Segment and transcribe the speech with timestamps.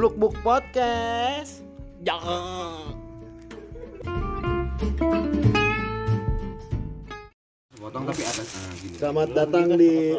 [0.00, 1.60] Bluk Book Podcast.
[2.00, 2.96] Jangan.
[7.76, 8.48] Potong tapi atas.
[8.48, 8.96] Nah, gini.
[8.96, 10.16] Selamat datang di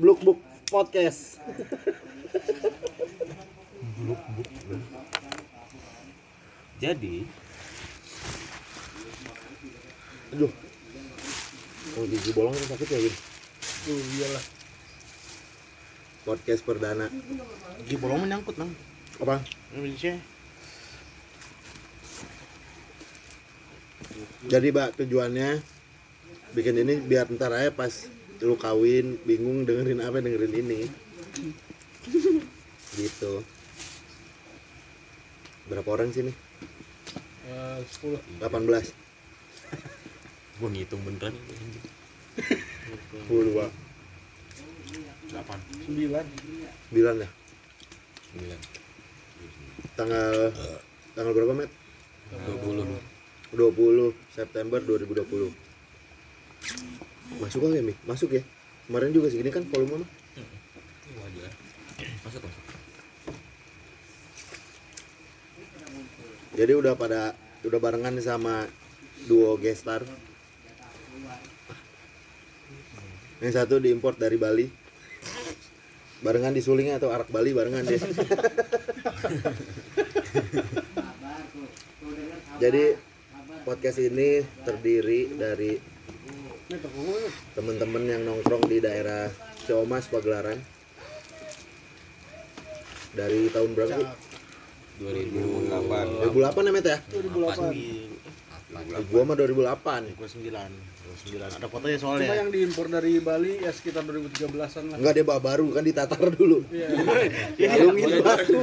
[0.00, 0.40] Bluk Book
[0.72, 1.36] Podcast.
[6.80, 7.28] Jadi,
[10.32, 10.52] Aduh.
[12.00, 13.14] Oh, gigi bolong itu sakit ya, Gin?
[13.84, 14.44] Oh iyalah.
[16.24, 17.12] Podcast perdana.
[17.84, 18.72] Gigi bolong menyangkut nang.
[19.20, 19.44] Apa?
[19.76, 20.16] Indonesia.
[24.48, 25.60] Jadi, Mbak, tujuannya
[26.56, 28.08] bikin ini biar ntar aja pas
[28.40, 30.80] lu kawin bingung dengerin apa dengerin ini.
[32.96, 33.44] Gitu.
[35.68, 36.32] Berapa orang sini?
[37.52, 38.18] Eh, 10.
[38.40, 38.90] 18.
[40.60, 41.36] gua ngitung beneran.
[43.28, 43.70] 10 Pak.
[45.28, 45.60] 8.
[45.92, 46.24] 9.
[46.88, 47.28] 9 ya?
[48.34, 48.79] 9.
[50.00, 50.48] Tanggal
[51.12, 51.68] tanggal berapa, Met?
[52.32, 53.10] 20.
[53.52, 55.50] 20 September 2020
[57.42, 57.94] masuk kali ya Mi?
[58.06, 58.42] masuk ya
[58.86, 60.10] kemarin juga segini kan volume mah
[61.18, 61.52] Wajar.
[62.22, 62.64] Masuk masuk.
[66.54, 67.34] jadi udah pada
[67.66, 68.70] udah barengan sama
[69.26, 70.06] duo gestar
[73.40, 74.70] yang satu diimport dari Bali
[76.20, 78.00] barengan di sulingnya atau arak Bali barengan deh.
[82.62, 82.96] jadi
[83.64, 85.80] podcast ini terdiri dari
[87.56, 89.32] teman-teman yang nongkrong di daerah
[89.64, 90.60] Ciomas Pagelaran.
[93.10, 94.06] Dari tahun berapa
[95.02, 96.98] 2008 2008 ya met ya?
[97.10, 97.74] 2008
[98.70, 102.28] eh, gua mah 2008 2009 2009 ada fotonya soalnya.
[102.30, 104.96] Cuma yang diimpor dari Bali ya sekitar 2013an lah.
[105.02, 105.66] Enggak deh bawa baru.
[105.74, 106.62] Kan ditatar dulu.
[106.70, 106.88] Iya.
[107.58, 108.58] Dikalungin batu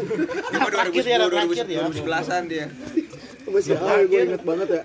[0.72, 1.28] terakhir ya iya.
[1.28, 1.80] terakhir iya.
[1.81, 2.42] ya 2011an ya, ya.
[2.48, 2.66] dia.
[3.54, 4.84] Masih awal gue inget banget ya.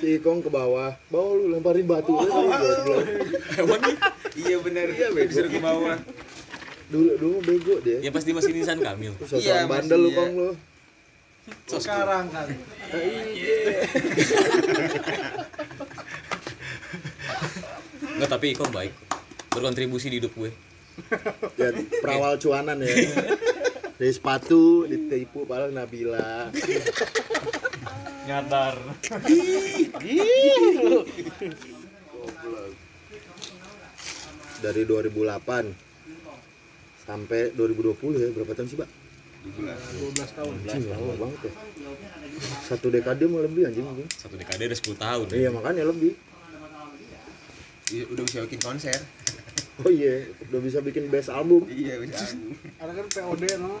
[0.00, 2.16] Cikong ke bawah, bawah lu lemparin batu.
[2.16, 3.76] Oh, oh, oh, oh.
[3.84, 3.96] nih?
[4.40, 4.88] Iya benar.
[4.88, 6.00] Iya, disuruh ke bawah.
[6.88, 8.00] Dulu dulu bego dia.
[8.00, 9.12] Ya pasti masih nisan Kamil.
[9.36, 10.40] Iya, bandel lu Kong iya.
[10.40, 10.50] lu.
[11.68, 12.48] Sekarang kan.
[12.96, 13.84] Iya.
[18.20, 18.92] Enggak, tapi Iko baik.
[19.48, 20.52] Berkontribusi di hidup gue.
[21.56, 21.72] ya,
[22.04, 22.92] Perawal cuanan ya
[23.96, 26.52] Dari sepatu ditipu padahal Nabila
[28.28, 28.76] Nyadar.
[34.60, 35.72] Dari 2008
[37.00, 38.88] Sampai 2020 ya Berapa tahun sih Pak?
[39.40, 40.52] 12 tahun.
[40.68, 41.52] Anjing lama banget ya
[42.68, 43.88] Satu dekade mau lebih anjing.
[44.12, 45.24] Satu dekade ada 10 tahun.
[45.32, 45.36] ya.
[45.40, 46.12] Iya makanya lebih
[48.10, 49.00] udah bisa bikin konser.
[49.80, 51.64] Oh iya, udah bisa bikin best album.
[51.64, 52.20] Iya, bisa.
[52.84, 53.80] Ada kan POD no.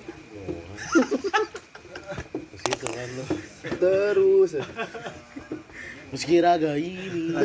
[2.32, 3.24] Ke situ kan lu.
[3.76, 4.50] Terus
[6.10, 7.30] Meski raga ini.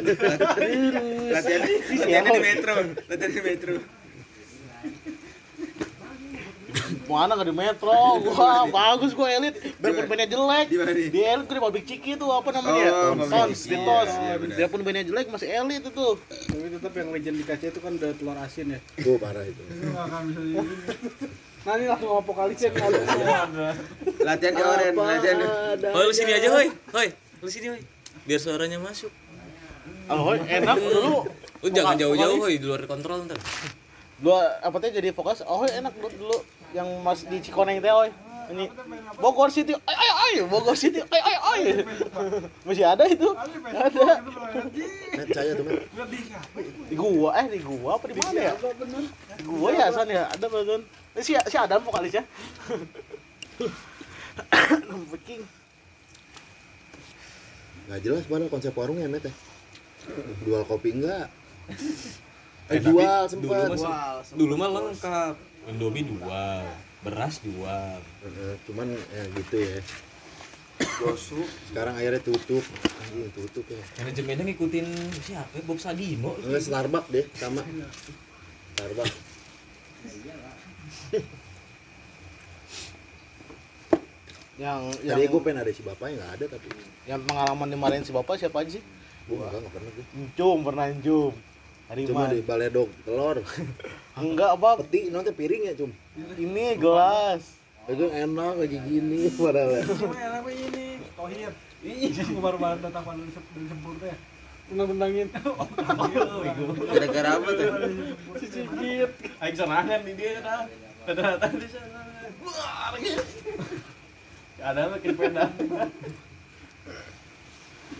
[1.35, 1.61] Latihan,
[1.93, 2.73] latihannya di metro,
[3.11, 3.73] latihan di metro.
[7.05, 7.95] Mana nggak di metro?
[8.27, 9.55] Wah, bagus gua elit.
[9.77, 10.67] Biarpun bandnya jelek.
[11.11, 12.85] Di elit gua di pabrik ciki tuh apa namanya?
[12.91, 14.11] Oh, Tons, di Tons.
[14.11, 14.55] Iya, iya, benar.
[14.57, 16.07] Biarpun bandnya jelek masih elit itu.
[16.19, 18.79] Tapi tetap yang legend di kaca itu kan udah telur asin ya.
[19.05, 19.61] oh parah itu.
[21.65, 22.93] Ini langsung apokalis ya kalau
[24.21, 25.35] Latihan di oren, latihan.
[25.41, 25.49] di-
[25.89, 26.67] Hoi, lu sini aja, hoi.
[26.93, 27.07] Hoi,
[27.41, 27.81] lu sini, hoi.
[28.23, 29.09] Biar suaranya masuk.
[30.05, 31.25] Oh, enak dulu.
[31.65, 33.41] Lu jangan jauh-jauh, hoi, di luar kontrol ntar.
[34.15, 35.41] Dua apa teh jadi fokus.
[35.41, 36.37] Oh, enak dulu, dulu
[36.75, 38.11] yang Mas di Cikoneng teh, oi.
[38.45, 38.69] Ini
[39.17, 39.73] Bogor City.
[39.89, 41.01] Ay ay ay, Bogor City.
[41.09, 41.61] Ay ay ay.
[42.61, 43.25] Masih ada itu.
[43.65, 44.21] Ada.
[45.17, 45.65] Net saya tuh.
[46.85, 48.53] Di gua eh di gua apa di mana ya?
[49.33, 50.29] Di gua ya San ya.
[50.29, 50.85] Ada bagian.
[51.17, 52.21] Eh, si si Adam vokalisnya.
[55.15, 55.41] Peking.
[57.89, 59.33] Nggak jelas padahal konsep warungnya, Met ya.
[60.45, 61.33] Jual kopi enggak?
[61.65, 64.25] Eh, Eh, jual dulu sempat.
[64.33, 65.33] Dulu mah lengkap.
[65.65, 66.65] Indomie jual,
[67.01, 67.41] beras.
[67.41, 69.81] Heeh, cuman ya gitu ya.
[71.71, 72.61] Sekarang akhirnya tutup.
[73.01, 73.81] Anjing, tutup ya.
[74.03, 74.87] Manajemennya ngikutin
[75.23, 75.53] siapa?
[75.57, 75.63] ya?
[75.65, 76.35] Bob Sadino.
[76.43, 77.61] Enggak Starbucks deh, sama.
[78.75, 79.15] Starbucks.
[84.55, 86.67] Yang yang Tadi gue pengen ada si bapaknya nggak ada tapi.
[87.05, 88.83] yang pengalaman dimarahin si bapak siapa aja sih?
[89.27, 90.05] Gue enggak, enggak pernah gue.
[90.15, 91.33] Encum, pernah encum.
[91.85, 93.45] Hari Cuma di baledog telur.
[94.21, 95.91] Enggak apa Peti nanti piring ya, cum.
[96.39, 97.59] ini gelas.
[97.85, 99.69] Itu enak lagi gini padahal.
[99.77, 99.83] ya.
[99.85, 100.85] Cuma yang apa ini?
[101.13, 101.51] Tohir.
[101.85, 103.31] Iya, baru baru datang dari
[103.69, 104.17] sempur teh.
[104.65, 105.27] Tendang-tendangin.
[106.89, 107.69] Gara-gara apa tuh?
[108.41, 109.11] Cicikit.
[109.37, 110.65] Aing serangan di dia dah.
[111.05, 112.01] Datang di sana.
[112.41, 113.21] Wah, gitu.
[114.57, 115.49] Ada makin pendek.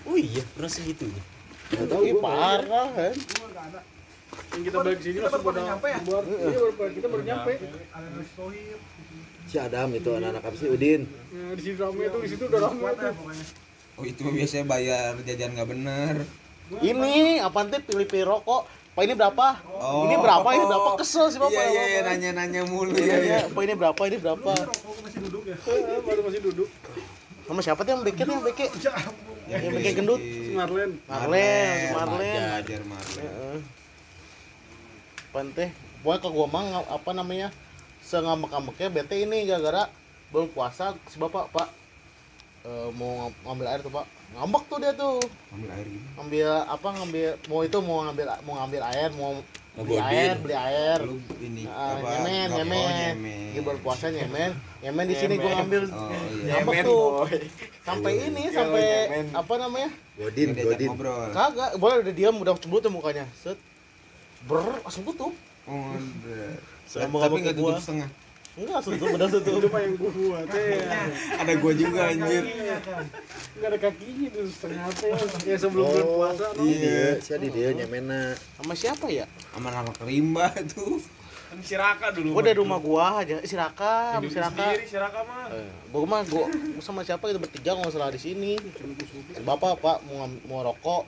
[0.10, 1.35] Oh iya, pernah segitunya.
[1.74, 2.22] Nggak tahu gua.
[2.22, 3.16] parah kan.
[4.56, 6.00] Yang kita balik sini Kita langsung baru pada nyampe ya?
[6.00, 7.52] Iya, baru kita baru nyampe.
[7.92, 8.78] Ada Luis Tohir.
[9.46, 11.02] Si Adam itu anak-anak apa sih Udin.
[11.06, 13.14] Nah, di situ rame tuh, di situ udah ya tuh.
[13.96, 16.14] Oh itu biasanya bayar jajan nggak bener.
[16.82, 18.66] Ini apa nanti pilih-pilih rokok.
[18.96, 19.48] Pak ini berapa?
[19.76, 20.08] Oh.
[20.08, 20.48] Ini berapa?
[20.56, 20.90] Ini berapa?
[20.96, 21.52] Kesel sih Bapak.
[21.52, 23.18] Iya iya iya nanya-nanya mulu Iya, ya.
[23.20, 23.40] iya.
[23.52, 24.02] Pak ini berapa?
[24.08, 24.52] Ini berapa?
[24.56, 25.56] Rokok masih duduk ya.
[25.60, 26.70] Eh, Baru masih duduk.
[27.46, 28.70] Sama siapa tuh yang bikin yang bikin?
[29.46, 29.70] Ya ampun.
[29.70, 30.22] Yang bikin gendut?
[30.22, 30.92] Si Marlen.
[31.06, 32.42] Marlen, Marlen.
[32.56, 33.22] Ajar Marlen.
[33.22, 33.58] Heeh.
[35.26, 35.70] Apaan teh?
[36.00, 37.48] Pokoknya ke gua mah apa namanya?
[38.02, 39.90] Sengambek-ngambeknya bete ini gara-gara
[40.30, 41.68] belum puasa si bapak pak
[42.64, 45.18] eh, mau ng- ngambil air tuh pak ngambek tuh dia tuh
[45.50, 46.06] Ambil air gitu.
[46.14, 49.32] ngambil apa ngambil mau itu mau ngambil mau ngambil air mau
[49.78, 50.16] beli Ngegodin.
[50.18, 52.08] air beli air Lu ini Ah, apa?
[52.16, 53.16] nyemen Oh, nyemen
[53.52, 56.54] di bulan puasa nyemen nyemen di sini gua ngambil Oh iya.
[56.56, 57.04] ngambek tuh
[57.82, 59.26] sampai ini sampai nyemen.
[59.36, 60.88] apa namanya Godin, Godin.
[60.90, 61.28] ngobrol.
[61.30, 63.60] kagak boleh udah diam udah cemburu tuh mukanya set
[64.44, 65.34] ber langsung tutup
[65.66, 65.92] Oh,
[66.88, 67.82] Tapi nggak tutup gua.
[67.82, 68.10] setengah.
[68.56, 70.80] Enggak tutup Itu mah yang gua teh.
[71.36, 72.44] Ada gua juga anjir.
[73.56, 75.12] Enggak ada kakinya tuh setengah teh.
[75.44, 75.56] Ya?
[75.60, 77.76] Sebelum bulan Oh, puasa iya, si Adi dia?
[77.76, 78.32] Nyemena.
[78.56, 79.28] sama siapa ya?
[79.52, 81.04] Sama anak rimba tuh.
[81.46, 82.32] Kan si Raka dulu.
[82.32, 83.38] gua dari rumah gua aja.
[83.38, 84.56] Eh, si Raka Hidup si Raka.
[84.72, 85.46] sendiri si Raka mah.
[85.52, 86.46] Eh, gua mah gua
[86.80, 88.56] sama siapa itu bertiga nggak salah di sini.
[89.36, 91.04] Si bapak pak mau mau rokok.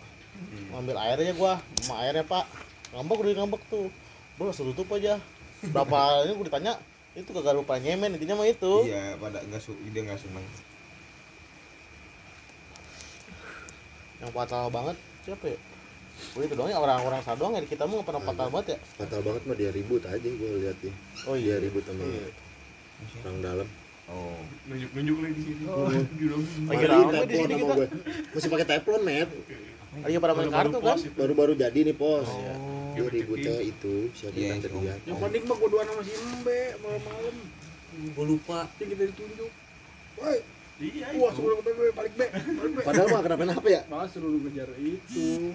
[0.69, 1.57] Mau ambil air aja gua
[1.87, 2.43] mau airnya pak.
[2.91, 3.87] Ngambek udah ngambek tuh.
[4.35, 5.15] Gua langsung tutup aja.
[5.63, 6.73] Berapa ini gua ditanya
[7.17, 10.45] itu kagak lupa nyemen intinya mah itu Iya, pada enggak su dia enggak seneng.
[14.17, 15.59] yang fatal banget siapa ya
[16.33, 19.21] Gua itu doang ya orang-orang sadar doang ya kita nggak pernah fatal banget ya Fatal
[19.21, 20.93] banget mah dia ribut aja gue lihat dia.
[21.25, 22.25] oh Dia iya ribut sama Iya.
[23.21, 23.67] orang dalam.
[24.07, 24.39] Oh.
[24.65, 25.63] Nunjuk-nunjuk lagi di sini.
[25.69, 26.25] lagi
[26.65, 27.87] Mari rame di sini kita gue.
[28.33, 29.29] Masih pakai teflon, Met.
[29.99, 32.25] lagi pada main kartu kan Baru-baru jadi nih, Pos.
[32.25, 32.76] Oh.
[32.97, 34.99] Dia ributnya itu, siapa Iya, yang terlihat.
[35.05, 37.35] Yang paling mah gua duaan sama si Embe malam-malam.
[38.13, 38.59] Gue lupa.
[38.81, 39.51] Yang kita ditunjuk.
[40.17, 40.37] Woi,
[40.77, 41.09] Iya.
[41.17, 42.25] Wah, suruh ke Be, balik Be.
[42.29, 42.81] Balik Be.
[42.85, 43.81] padahal mah kenapa apa ya?
[43.89, 45.53] Malah suruh ngejar itu.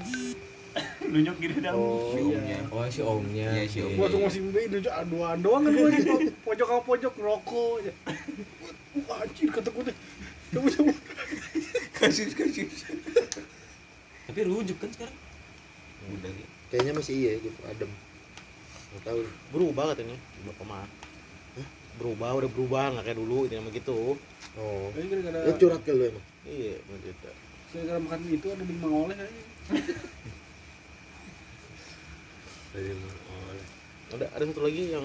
[1.13, 1.77] Nunjuk gini dah.
[1.77, 2.59] Oh, Si omnya.
[2.73, 3.49] Oh si omnya.
[3.55, 3.95] Iya, si om.
[3.95, 7.93] Gua tuh masih Be itu aduan doang kan gua di pojok sama pojok rokok aja.
[9.07, 9.97] Wah, anjir kata gua teh.
[10.53, 10.93] Coba coba.
[12.03, 12.83] Kasus kasus.
[14.27, 15.19] Tapi rujuk kan sekarang.
[16.19, 16.47] Udah ya.
[16.73, 17.93] Kayaknya masih iya gitu, adem.
[18.93, 19.21] Nggak tahu.
[19.53, 20.17] berubah katanya
[20.49, 20.89] bapak mah
[22.01, 24.17] berubah udah berubah nggak kayak dulu ini namanya gitu
[24.53, 24.93] Oh.
[24.93, 26.25] Ini gara-gara curhat ke lu emang.
[26.45, 27.29] iya begitu
[27.73, 29.43] gara-gara makan itu ada di Mangoleh aja.
[32.73, 33.17] Dari mana?
[33.33, 33.49] Oh,
[34.17, 35.05] ada ada satu lagi yang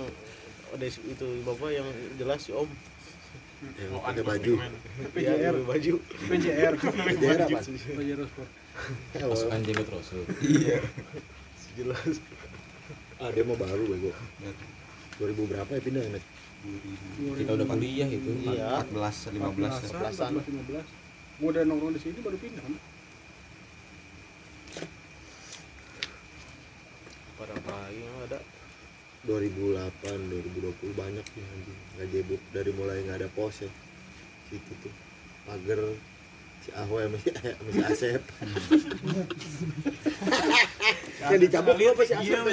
[0.72, 1.88] ada itu bapak yang
[2.20, 2.68] jelas si om
[3.80, 4.54] yang Oh, anu, baju.
[5.16, 5.56] Iya, PJR.
[5.64, 5.94] pakai baju
[6.28, 6.74] PJR.
[7.16, 7.60] Daerah apa?
[7.64, 8.50] PJR Sport.
[9.24, 10.24] Oh, Pasukan jenggot rasul.
[10.44, 10.80] Iya.
[11.78, 12.18] jelas
[13.22, 14.12] ah, dia mau baru bego.
[15.22, 16.22] 2000 berapa ya pindah ya?
[17.38, 18.30] Kita udah kuliah itu.
[18.50, 20.42] iya 14 15 14-an.
[20.42, 21.38] 14 15.
[21.38, 22.74] Gua udah nongkrong di sini baru pindah kan.
[27.38, 27.54] pada
[27.94, 28.42] yang ada
[29.30, 31.78] 2008, 2020 banyak nih anjing.
[31.94, 33.70] Nggak jebuk dari mulai nggak ada pos ya.
[34.50, 34.90] Situ tuh.
[35.46, 35.94] Pager
[36.66, 38.26] si Ahoy sama si, sama si Asep.
[41.20, 42.46] yang dicabut apa si Asep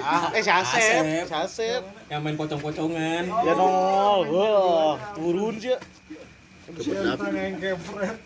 [0.00, 1.82] ah eh si Asep si Asep.
[2.06, 3.24] Yang main pocong-pocongan.
[3.26, 4.20] ya nol.
[4.26, 5.78] Wah turun sih
[6.70, 8.16] Kebet Tang yang kepret.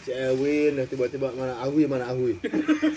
[0.00, 2.34] si Ewin ya tiba-tiba mana Ahui mana Ahui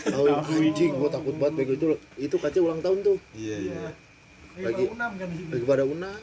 [0.07, 1.86] Ahui anjing gua takut banget bego itu.
[2.15, 3.17] Itu kaca ulang tahun tuh.
[3.33, 3.74] Iya iya.
[4.59, 5.50] Lagi Lagi- unam kan di sini.
[5.51, 6.19] lagi pada unang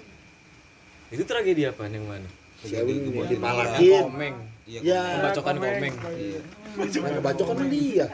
[1.07, 2.29] Itu tragedi apa yang mana?
[2.59, 4.37] si Ewin dipalakin Komeng.
[4.67, 4.81] Iya.
[4.83, 5.95] ya Pembacokan komeng.
[6.19, 6.41] Iya.
[6.77, 8.07] main ngebacok kan dia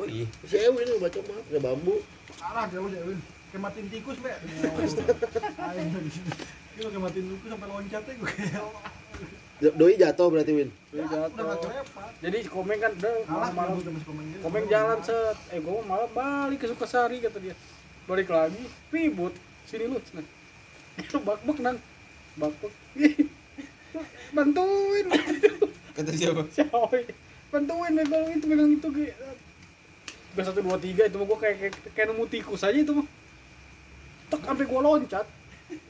[0.00, 0.24] Oh iya.
[0.48, 1.96] si Ewin ngebacok mah pakai bambu
[2.32, 3.20] Salah jauh jauhin.
[3.50, 4.30] Kayak matiin tikus, Be.
[5.60, 9.76] Ayo matiin tikus sampai loncatnya gue kayak.
[9.76, 11.70] doi jatuh berarti Win Dia Udah gak jatuh.
[12.24, 14.40] Jadi si Komeng kan udah malam-malam malam sama si Komeng gitu.
[14.40, 17.52] Komeng jalan set, eh gua malah balik ke Sukasari kata dia.
[18.08, 19.36] Balik lagi, ribut.
[19.68, 20.00] Sini lu.
[20.16, 20.24] Nah.
[20.96, 21.76] Itu bak-bak nang.
[22.40, 22.72] Bak-bak.
[24.30, 25.06] Bantuin.
[25.90, 26.42] Kata siapa?
[26.54, 26.78] Siapa?
[27.50, 29.10] Bantuin megang itu, megang itu ge.
[30.30, 33.06] Tiga satu dua tiga itu mah gua kayak kayak, kayak nemu tikus aja itu mah.
[34.30, 35.26] Tek sampai gua loncat.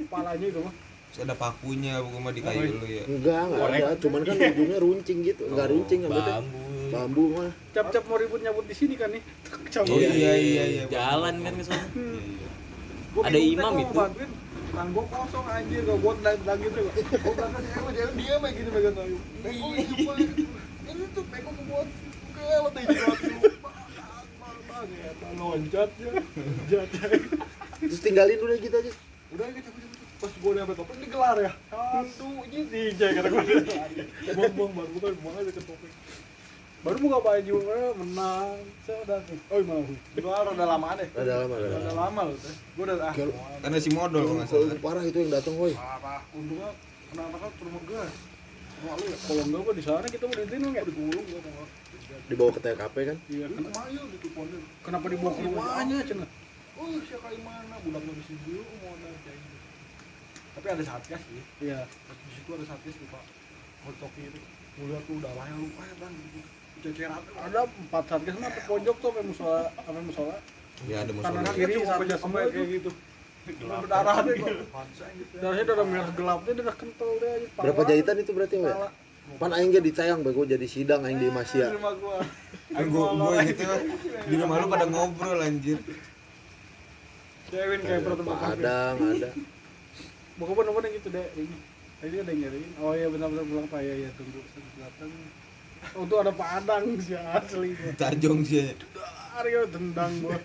[0.01, 0.75] Kepalanya itu mah.
[1.11, 3.03] Terus ada pakunya bukan mah di kayu lu ya.
[3.03, 6.63] enggak enggak ada cuman kan ujungnya runcing gitu enggak runcing rambutnya Bambu.
[6.95, 9.23] bambu mah Cap-cap mau ribut nyabut di sini kan nih.
[9.69, 9.91] Cabut.
[9.91, 10.85] Oh iya iya iya.
[10.87, 11.83] Jalan kan ke sana.
[11.93, 12.49] Iya, iya.
[13.11, 13.91] Gua Ada imam itu.
[13.93, 14.31] bantuin.
[14.71, 16.79] Tangan gua kosong anjir, gua buat dan dan gitu.
[16.87, 19.19] Gua belakang si Ewa, dia aja gitu megang kayu.
[19.43, 20.17] Beko itu Pak.
[20.87, 21.89] Ini tuh beko gua buat
[22.39, 22.71] kalau.
[24.71, 26.11] Bang, ya, Bang, loncat ya.
[26.71, 27.19] Loncat ya.
[27.81, 28.93] terus tinggalin udah gitu aja
[29.35, 29.97] Udah gitu gitu.
[30.23, 31.53] Pas gua nyampe topeng digelar ya.
[31.75, 33.43] Aduh, ini DJ kata gua.
[34.39, 35.95] Buang buang baru bukan buang aja ke topeng.
[36.81, 38.57] Baru buka baju eh, menang.
[38.89, 39.21] Saya udah
[39.53, 39.85] Oh, mau.
[40.17, 41.09] Gua udah lama deh.
[41.13, 42.55] ada lama ada Udah lama lama loh teh.
[42.73, 43.13] Gua udah ah.
[43.61, 44.77] Karena si modal kalau nggak salah.
[44.81, 46.25] parah itu yang datang woi Parah.
[46.33, 46.73] Untungnya
[47.13, 48.05] anak-anak kan ke rumah gua.
[48.81, 49.17] Rumah lu ya.
[49.21, 50.89] Kalau enggak gua di sana kita mau ditinung Enggak ya.
[50.89, 51.67] digulung gua mau.
[52.27, 54.63] dibawa ke TKP kan Iya, Ini ken- kemayu gitu pondok.
[54.83, 56.29] kenapa dibawa ke rumahnya cenah?
[56.75, 57.75] Oh, siapa kayak mana?
[57.83, 59.09] Budak di sini dulu mau ada.
[60.51, 61.43] Tapi ada satgas sih.
[61.61, 61.85] Iya.
[61.87, 63.23] Di situ ada satgas tuh, Pak.
[63.85, 64.41] Mau toki itu.
[64.75, 66.41] Gua lihat tuh darahnya lu, ah bang, gitu.
[66.81, 70.37] Ada empat satgas mah ke pojok tuh sampai musola, sampai musola.
[70.89, 71.53] Ya ada Kanan musola.
[71.53, 72.63] kiri Kiri satu sampai semua kayak itu.
[72.81, 72.91] gitu.
[73.51, 74.53] Berdarah deh, ya.
[75.41, 77.33] Darahnya udah merah gelap dia udah kental deh.
[77.57, 78.89] pala, berapa jahitan itu berarti pala.
[79.39, 82.19] pan aing ge ditayang bego jadi sidang aing di Di Masya rumah gua.
[82.91, 83.63] Gua gitu
[84.27, 85.79] di rumah lu pada ngobrol anjir.
[87.51, 89.31] Kevin kayak pernah tempat Padang ada
[90.39, 91.27] Bukan bener-bener gitu deh.
[91.37, 91.57] Ini.
[92.01, 92.71] Tadi ada yang nyariin.
[92.81, 95.11] Oh iya benar-benar pulang Pak ya ya tunggu satu datang.
[95.99, 97.75] Oh tuh ada padang sih asli.
[97.99, 98.73] Tajong sih.
[99.41, 100.39] Aryo tendang gua.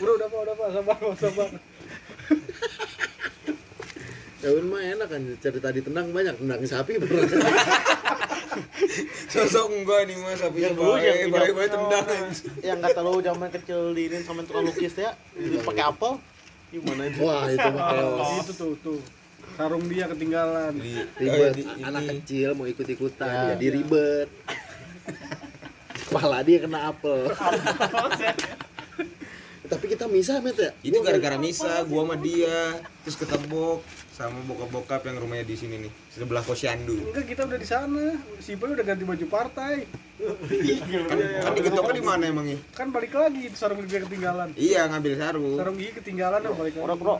[0.00, 1.48] Udah udah Pak, udah Pak, sabar Pak, sabar.
[4.46, 7.26] Kawin mah enak kan cerita ditendang banyak tendang sapi pernah
[9.26, 12.06] Sosok enggak nih mas, tapi Yang dulu yang baik, baik baik tendang
[12.62, 15.18] yang kata lo zaman kecil diinin sama tukang lukis ya
[15.66, 16.22] pakai apel
[16.70, 17.68] gimana itu wah itu
[18.38, 19.00] itu tuh tuh.
[19.56, 20.72] Sarung dia ketinggalan.
[20.76, 22.10] Di ribet di- anak ini.
[22.20, 23.42] kecil mau ikut ikutan Ya.
[23.56, 24.28] jadi ribet
[26.06, 27.26] kepala dia kena apel
[29.66, 33.82] tapi kita misah met ya Itu gara-gara Nisa, gua sama dia, terus ketebok
[34.14, 36.94] sama bokap-bokap yang rumahnya di sini nih, sebelah posyandu.
[37.04, 38.14] Enggak, kita udah di sana.
[38.38, 39.84] Si Boy udah ganti baju partai.
[40.16, 41.02] Kan,
[41.42, 42.56] kan digetoknya di mana emangnya?
[42.72, 44.54] Kan balik lagi sarung dia ketinggalan.
[44.54, 45.58] Iya ngambil sarung.
[45.58, 46.86] Sarung gigi ketinggalan udah balik lagi.
[46.86, 47.16] bro bro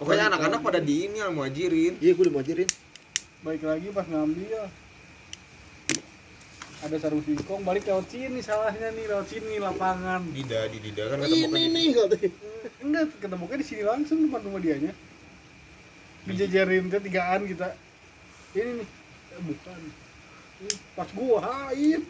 [0.00, 2.00] Pokoknya anak-anak pada di ini al muajirin.
[2.00, 2.64] iya gue dimuajirin
[3.44, 4.64] Balik lagi pas ngambil.
[6.80, 10.24] Ada sarung singkong balik lewat sini salahnya nih lewat sini lapangan.
[10.32, 12.30] Dida, di Dida kan ini keteboknya di nih katanya
[12.80, 14.92] Enggak, ketemu di sini langsung depan rumah dianya.
[16.24, 17.68] Dijajarin teh tigaan kita.
[18.56, 18.88] Ini nih.
[19.36, 19.80] Eh, bukan.
[20.64, 22.00] Ini Pas gua, ha ini.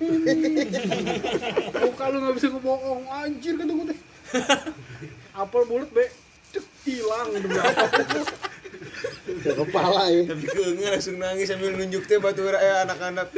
[1.83, 4.01] Muka lu nggak bisa ngebohong, anjir kata gua teh.
[5.35, 6.07] Apel bulat be,
[6.85, 7.41] hilang ke
[9.57, 13.29] kepala ya Tapi keengnya langsung nangis sambil nunjuk teh batu eh anak-anak.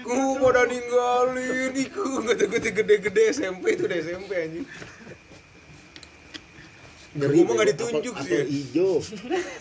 [0.00, 4.66] Ku pada ninggalin iku kata gue gede-gede SMP itu udah SMP anjing.
[7.10, 7.70] Ngeri, Gua mah bego.
[7.74, 8.38] ditunjuk apel, sih ya.
[8.38, 8.92] apel hijau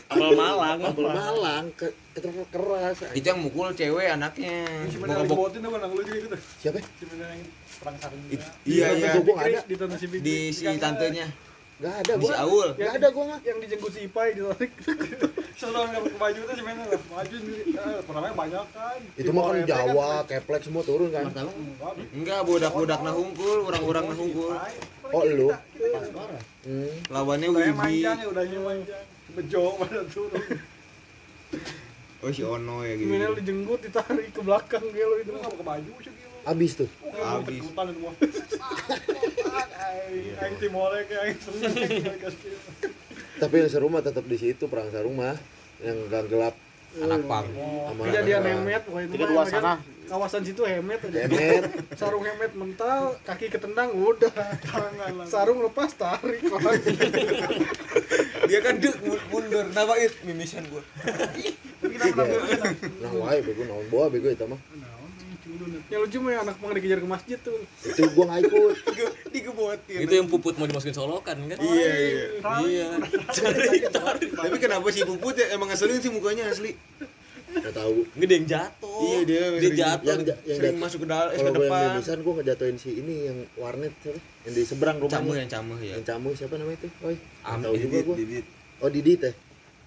[0.06, 0.80] Apel Malang.
[0.86, 4.70] apel malang ke keras keras Itu yang mukul cewek anaknya.
[4.94, 6.38] Cuma Bokap yang bok dibawatin apa nang lu juga gitu.
[6.62, 7.42] siapa Cuma yang
[7.82, 8.46] perang juga.
[8.70, 9.12] Iya iya.
[9.18, 10.20] Di.
[10.22, 10.78] Di si tantenya.
[10.78, 11.49] nggak ada Di
[11.80, 12.70] si gua Aul.
[12.76, 14.72] nggak ada gua nggak Yang dijenggut si Ipai ditarik.
[15.56, 17.02] Selalu nggak pakai baju itu gimana lah.
[17.08, 17.36] Baju.
[17.40, 19.00] Eh, perangnya banyak kan.
[19.16, 21.48] itu mah kan Jawa keplek semua turun kan Enggak,
[22.12, 24.52] Enggak, budak-budak nah hungkul, orang-orang nah hungkul.
[25.10, 25.50] oh lu
[26.68, 26.92] hmm.
[27.08, 27.80] Lawannya Udah Wibi.
[27.80, 29.06] manjang ya, udah manjang.
[29.40, 30.44] Bejo pada turun.
[32.20, 33.08] Oh si Ono ya gitu.
[33.08, 35.32] Minimal dijenggut ditarik ke belakang gelo itu.
[35.32, 36.12] Itu nggak pakai baju sih.
[36.46, 36.90] Abis tuh
[42.20, 42.52] kasih.
[43.38, 45.36] tapi yang seru mah tetap di situ perang sarung mah
[45.80, 46.56] yang gang gelap
[46.90, 47.46] Anak pang.
[47.46, 49.74] sama Kejadian anak- hemet pokoknya itu dua sana.
[50.10, 51.22] kawasan situ hemet aja.
[51.22, 51.64] Hemet.
[51.94, 54.34] Sarung hemet mental, kaki ketendang udah.
[55.30, 56.98] Sarung lepas tarik lagi.
[58.50, 58.98] Dia kan dek
[59.30, 59.70] mundur.
[59.70, 60.82] Kenapa it mimisan gua?
[63.00, 64.58] nah wae bego naon boa bego itu mah
[65.88, 67.58] Yang lucu mah anak pang dikejar ke masjid tuh.
[67.82, 68.76] itu gua nggak ikut
[69.34, 70.00] Digebotin.
[70.00, 71.58] Itu yang puput mau dimasukin solokan kan?
[71.58, 72.24] Iya iya.
[72.62, 72.88] Iya.
[74.40, 76.74] Tapi kenapa si Puput ya emang ngeselin sih mukanya asli.
[77.50, 79.02] nggak tahu Gede yang jatuh.
[79.02, 80.06] Iya dia Dia sering- jatuh.
[80.08, 81.90] yang yang Sering jat- masuk ke dalam eh, kalau ke gue yang depan.
[81.92, 85.78] mimisan gua ngejatuhin si ini yang warnet siapa yang di seberang Camuh rumahnya yang camuh
[85.80, 85.92] ya.
[85.92, 88.46] yang camu siapa namanya itu oi Am tahu juga Didit, gua Didit.
[88.80, 89.14] oh Didi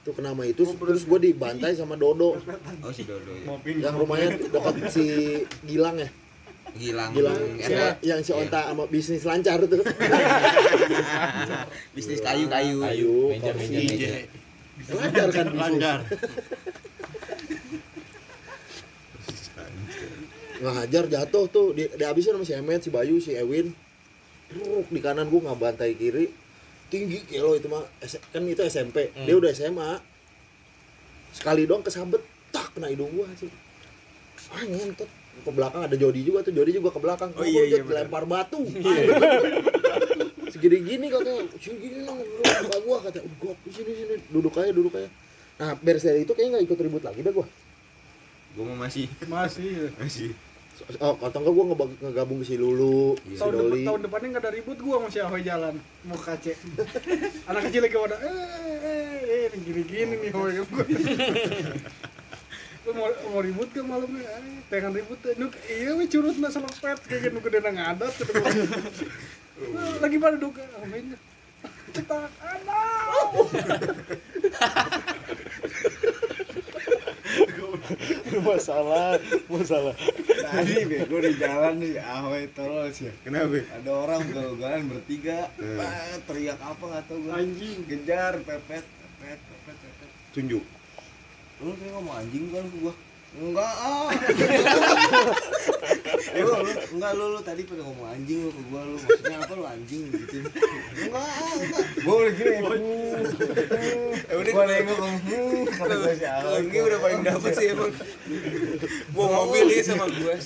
[0.03, 2.35] itu kenama itu terus gua dibantai sama Dodo
[2.83, 3.55] Oh si Dodo ya.
[3.87, 5.05] yang rumahnya dekat si
[5.63, 6.11] Gilang ya
[6.73, 7.13] Gilang.
[7.13, 7.95] Gilang si, Erwin.
[8.01, 9.85] yang si Onta sama bisnis lancar tuh
[11.93, 12.81] Bisnis kayu-kayu.
[12.81, 13.77] Kayu, Meja, kursi.
[13.77, 14.09] meja, meja.
[14.89, 15.99] lancar kan lancar
[20.63, 23.75] ngajar jatuh tuh di, dihabisin sama si Emet, si Bayu, si Ewin
[24.49, 26.31] Truk di kanan gua nggak bantai kiri
[26.93, 27.81] tinggi kayak lo itu mah
[28.29, 29.25] kan itu SMP Hmm.
[29.25, 29.91] dia udah SMA
[31.33, 32.21] sekali doang kesabet
[32.53, 33.49] tak kena hidung gua sih.
[34.53, 35.09] Ah ngentot.
[35.33, 37.33] Ke belakang ada Jody juga tuh Jody juga ke belakang.
[37.33, 38.05] Oh, iya, iya, Jod, benar.
[38.05, 38.61] lempar batu.
[40.53, 44.15] Segini gini katanya segini nang lu muka gua kata gua sini sini.
[44.29, 45.09] Duduk aja duduk aja.
[45.57, 47.47] Nah beres dari itu kayaknya nggak ikut ribut lagi dah gua.
[48.53, 49.09] Gua mau masih.
[49.25, 49.89] Masih.
[49.97, 50.37] masih.
[50.99, 54.29] Oh atau enggak gua ngebag- ngegabung ke si Lulu si Tahun, depan, Doli tahun depannya
[54.31, 56.47] nggak ada ribut gua sama si Ahoy jalan mau KC.
[57.49, 58.35] Anak kecil lagi pada eh
[58.83, 60.85] eh eh gini-gini nih Ahoy kan gua.
[62.83, 64.27] Lu mau, mau ribut ke malamnya?
[64.27, 65.39] Eh, Tengan ribut teh.
[65.39, 68.33] Nuk iya we curut na selepet kayak gitu gede nang ngadat gitu.
[68.35, 71.15] Nah, Lagi pada duka Ahoynya.
[71.93, 73.31] Cetak anak.
[78.47, 79.95] masalah masalah
[80.43, 83.13] Tadi bego di jalan nih, ahoy terus ya.
[83.25, 83.65] Kenapa?
[83.73, 87.33] Ada orang ugal-ugalan bertiga, ah, teriak apa nggak tahu gue.
[87.33, 87.79] Anjing.
[87.89, 90.09] Kejar, pepet, pepet, pepet, pepet.
[90.37, 90.65] Tunjuk.
[91.63, 92.93] Lu kayak ngomong anjing kan gua.
[93.33, 94.13] Enggak ah.
[96.37, 99.01] lu, lu, enggak lu, lu tadi pada ngomong anjing lu ke gua lu.
[99.01, 100.45] Maksudnya apa lu anjing gitu.
[101.01, 101.81] Enggak, ah, enggak.
[102.05, 102.61] Gua udah gini.
[104.29, 106.61] Eh udah Gua nengok hmm, kata gua si Ahoy.
[106.69, 107.89] Ini udah paling dapet sih emang.
[109.17, 110.37] Bawa mobil dia sama gua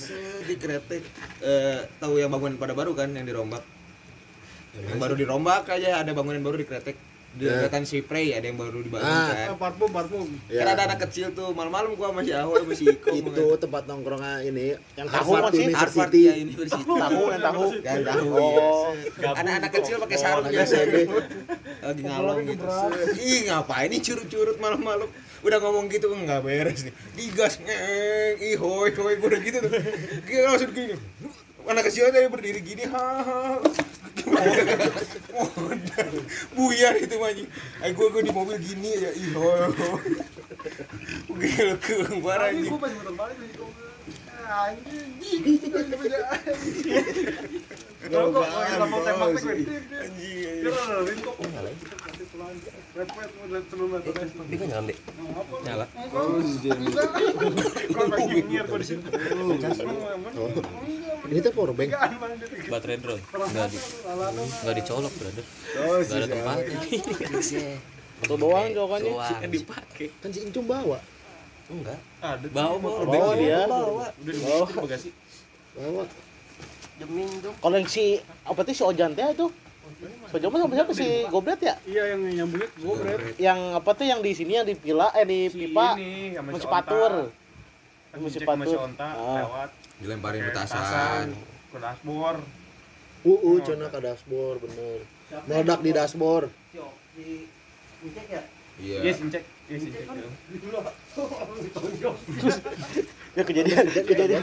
[0.47, 1.03] di kretek.
[1.43, 3.67] Eh, tahu yang bangunan pada baru kan yang dirombak.
[4.79, 6.95] Yang baru dirombak aja ada bangunan baru di kretek.
[7.37, 7.61] Di Ya.
[7.61, 9.29] dekatan si Prey ada yang baru dibangun Ah.
[9.29, 9.47] kan.
[9.47, 10.25] Ah, parfum parfum.
[10.47, 10.59] Ya.
[10.59, 13.13] Kan ada anak kecil tuh malam-malam gua sama si Ahoy sama si Iko.
[13.13, 15.61] itu tempat nongkrongnya ini Yang tahu Harvard masih?
[15.69, 16.81] Harvard University ya University.
[17.03, 18.89] tahu yang tahu Yang tahu Oh.
[18.91, 19.29] iya.
[19.35, 20.95] Anak-anak kecil pakai sarung SMB.
[21.79, 22.65] lagi ngalong gitu.
[23.15, 25.07] Ih, ngapain nih curut-curut malam-malam?
[25.39, 26.93] Udah ngomong gitu enggak beres nih.
[27.13, 29.71] Digas ngeng, ih hoi hoi udah gitu tuh.
[30.25, 30.97] Dia langsung gini.
[31.63, 33.59] Anak kecil tadi berdiri gini, ha
[36.55, 37.49] Buyar itu anjing.
[37.81, 39.31] Ay gua gua di mobil gini aja, ih
[41.79, 42.71] ke parah anjing.
[42.75, 43.85] pengen muter balik dari mobil.
[44.47, 45.09] Anjing.
[47.97, 48.47] Tembak.
[48.47, 49.65] Anjing.
[52.97, 53.61] Repet udah.
[54.49, 54.93] Dia nyala.
[55.65, 55.85] Nyala.
[58.47, 59.01] Nyiar di sini.
[60.37, 60.49] oh
[61.27, 61.91] ini tuh power bank
[62.71, 63.21] Baterai drone.
[63.21, 63.77] Enggak di
[64.63, 65.45] enggak dicolok, brother.
[65.77, 66.79] Oh, Enggak ada tempatnya.
[68.17, 69.41] atau doang jawabannya Doang.
[69.45, 70.07] Kan dipakai.
[70.17, 70.97] kan si Incum bawa
[71.69, 71.99] Enggak.
[72.17, 72.47] Ada.
[72.49, 72.99] Bawa bawa.
[73.05, 74.05] bawa dia Bawa.
[74.09, 75.09] Udah di bagasi.
[75.77, 76.03] bawa
[77.57, 79.47] Kalau yang si apa tuh si Ojan teh itu
[80.27, 83.19] si Ojan mah sama siapa si Goblet ya Iya yang nyambungnya gue bret.
[83.37, 86.53] yang apa tuh yang di sini yang di pila eh di pipa Ini sama si
[86.55, 88.17] masih patur Onta.
[88.17, 88.89] Masih Ngecek sama si patur.
[88.99, 89.37] Ah.
[89.37, 91.27] lewat Dilemparin petasan.
[91.67, 92.41] ke dashboard.
[93.23, 94.99] uh uh cina ke dashboard bener
[95.45, 96.49] meledak di dashboard
[97.17, 98.41] Iya.
[98.77, 99.41] Iya, sincek.
[99.41, 100.07] Iya, sincek.
[103.37, 104.41] ya kejadian kejadian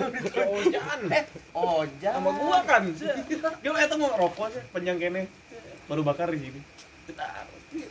[0.53, 1.01] Ojan.
[1.09, 1.25] Eh,
[1.57, 2.13] Ojan.
[2.13, 2.85] sama gua kan.
[2.93, 5.25] Dia eta mau rokok sih, panjang kene.
[5.89, 6.61] Baru bakar di sini.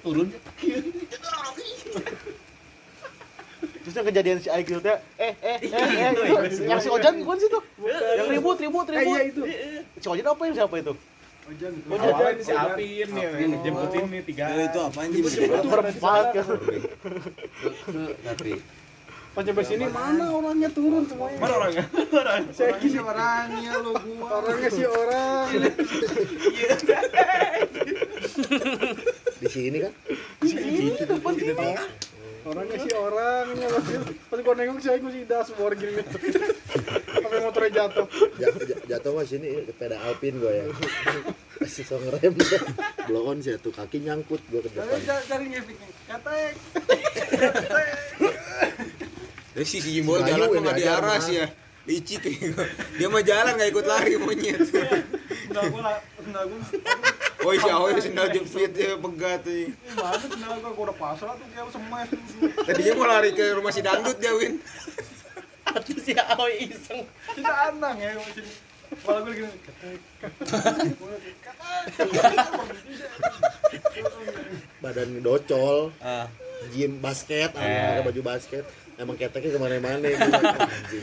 [0.06, 0.30] Turun.
[3.84, 6.64] terus yang kejadian si Aikil teh eh eh eh eh itu.
[6.64, 7.60] yang si Ojan bukan sih tuh
[8.16, 9.44] yang ribut ribut Eh ribut iya itu.
[10.00, 10.96] si Ojan apa yang siapa itu
[11.44, 11.74] Ojan.
[11.92, 14.46] Awalnya ini si Apin nih, jemputin nih tiga.
[14.64, 15.24] itu apa anjing?
[15.68, 16.46] berempat kan
[18.24, 18.52] Tapi
[19.34, 21.42] Pas nyampe sini mana orangnya turun semuanya.
[21.42, 21.86] Mana orangnya?
[22.14, 22.54] Orang.
[22.54, 24.46] Saya gini orangnya lo gua.
[24.46, 25.50] orangnya si orang.
[29.42, 29.94] di sini kan
[32.44, 33.66] Orangnya si orang ini
[34.26, 36.04] pas gua nengok si Aing si dashboard gini.
[37.14, 38.06] Sampai motornya jatuh.
[38.36, 40.66] Ja- ja- jatuh mah sini sepeda Alpin gue ya
[41.58, 42.36] masih so ngerem
[43.08, 45.78] blow on sih tuh kaki nyangkut gue ke depan Cari ngefik.
[46.04, 46.54] Katek.
[49.54, 51.32] Dari si Si jalan mah ini ajar, diaras mah.
[51.32, 51.46] ya.
[51.84, 52.64] Licik kayak gitu.
[52.96, 54.60] Dia mah jalan nggak ikut lari monyet.
[55.52, 56.60] Enggak gua lah, enggak gua.
[57.44, 59.68] Oh si Ahoy sendal jepit ya pegat nih.
[59.68, 62.10] Ini mana sendal gua udah pasrah tuh kayak semes.
[62.64, 64.64] Tadinya mau lari ke rumah si dangdut dia Win.
[65.76, 67.04] Aduh si Aoi iseng.
[67.36, 68.52] Kita anang ya gua sini.
[69.04, 69.58] Malah gua gini.
[74.80, 76.28] Badan docol Ah,
[76.72, 78.00] gym basket Eh.
[78.00, 78.64] pakai baju basket
[78.96, 80.98] emang keteknya ke mana-mana di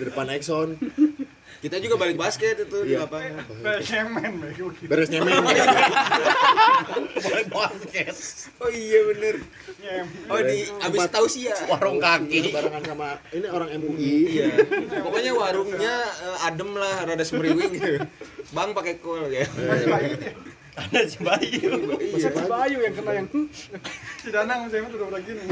[0.00, 0.78] depan Exxon
[1.60, 3.04] Kita juga balik basket itu di Iya.
[3.04, 3.44] lapangan.
[3.84, 4.88] Cemen bego gitu.
[4.88, 5.44] beres nyemen
[8.56, 9.36] Oh iya bener.
[10.32, 11.56] Oh di abis tahu sih ya.
[11.68, 12.48] warung kaki.
[12.48, 14.46] barengan sama ini orang MUI Iya.
[15.04, 15.94] Pokoknya warungnya
[16.32, 18.08] eh, adem lah, rada semriwing gitu.
[18.56, 19.44] Bang pakai kol ya.
[20.80, 21.70] Ada si Bayu.
[22.10, 23.26] Masa si Bayu yang kena yang
[24.16, 25.42] si Danang saya udah udah gini.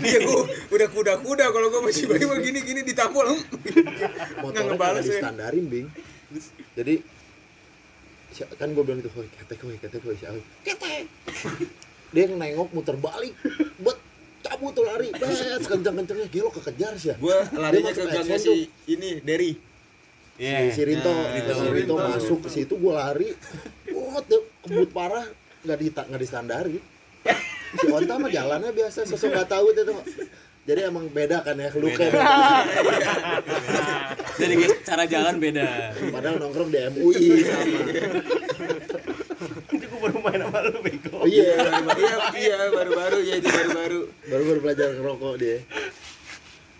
[0.00, 3.26] Iya gua udah kuda-kuda kalau gua masih bayi mah gini-gini ditampol.
[3.26, 5.10] Nggak motornya ngebales ya.
[5.12, 5.86] distandarin bing
[6.72, 6.94] jadi
[8.28, 11.06] si- kan gue bilang gitu hoi ketek hoi ketek hoi si Ahoy ketek
[12.10, 13.32] dia nengok muter balik
[13.78, 13.98] bet
[14.42, 15.30] cabut tuh lari bet
[15.62, 18.54] kencang-kencangnya gelo kekejar sih ya Gua larinya ke masuk gangnya si
[18.86, 19.54] ini Derry.
[20.36, 20.68] Iya.
[20.68, 21.72] si Rinto, Nah, si Rinto.
[21.72, 22.12] Rinto Rinto.
[22.12, 23.32] masuk ke situ gue lari,
[24.28, 25.26] tuh kebut parah,
[25.62, 26.82] nggak di nggak distandarin.
[27.76, 29.82] Si Onta mah jalannya biasa, sosok nggak tahu itu.
[30.66, 32.10] Jadi emang beda kan ya, lu kan.
[34.34, 35.94] Jadi guys, cara jalan beda.
[36.10, 37.78] Padahal nongkrong di MUI sama.
[39.70, 41.22] Itu baru main sama lu bego.
[41.22, 41.54] Oh iya,
[41.94, 44.00] Iya, iya baru-baru ya itu baru-baru.
[44.26, 45.58] baru baru belajar ngerokok dia.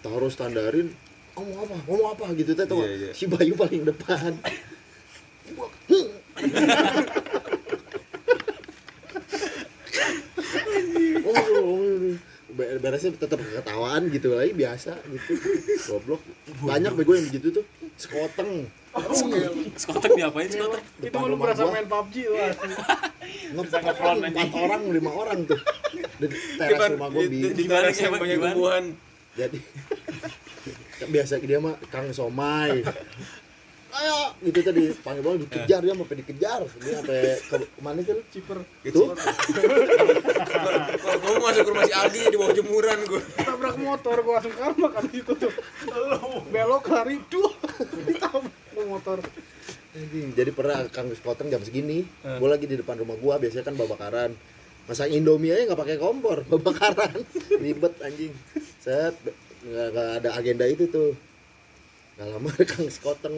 [0.02, 0.90] Taruh standarin,
[1.38, 2.82] ngomong apa, ngomong apa gitu tuh.
[2.82, 3.10] Iya, iya.
[3.14, 4.34] Si Bayu paling depan.
[5.56, 5.70] oh,
[11.62, 11.76] oh,
[12.45, 15.32] Be- beresnya tetap ketawaan gitu lagi biasa gitu.
[15.92, 16.22] Goblok.
[16.64, 17.64] Banyak bego yang begitu tuh.
[18.00, 18.68] Sekoteng.
[19.76, 20.82] Skotek diapain skotek?
[21.04, 21.72] Itu lu berasa gua.
[21.76, 22.74] main PUBG lu asli.
[23.52, 25.60] ngepon empat orang lima orang tuh.
[26.16, 28.84] Di teras rumah gua di, di Gimana, teras yang banyak tumbuhan.
[29.36, 29.58] jadi
[31.12, 32.80] biasa dia mah kang somai.
[33.96, 34.96] Ayo gitu tadi.
[35.04, 36.60] Panggil bola dikejar dia sampai dikejar.
[36.80, 38.58] Dia sampai ke ke mana tuh Ciper.
[38.88, 39.12] tuh
[40.62, 43.22] Kalau kamu masuk ke rumah si Aldi di bawah jemuran gua.
[43.36, 45.52] Tabrak motor gua langsung karma kan itu tuh.
[46.52, 47.52] Belok lari duh.
[48.06, 49.18] Ditabrak motor.
[50.36, 54.32] Jadi pernah kang sekoteng jam segini gua lagi di depan rumah gua biasanya kan babakaran
[54.86, 57.18] masak indomie aja nggak pakai kompor babakaran
[57.62, 58.30] ribet anjing
[58.78, 59.18] set
[59.66, 61.10] nggak nggak ada agenda itu tuh
[62.16, 63.34] nggak lama kang sekoteng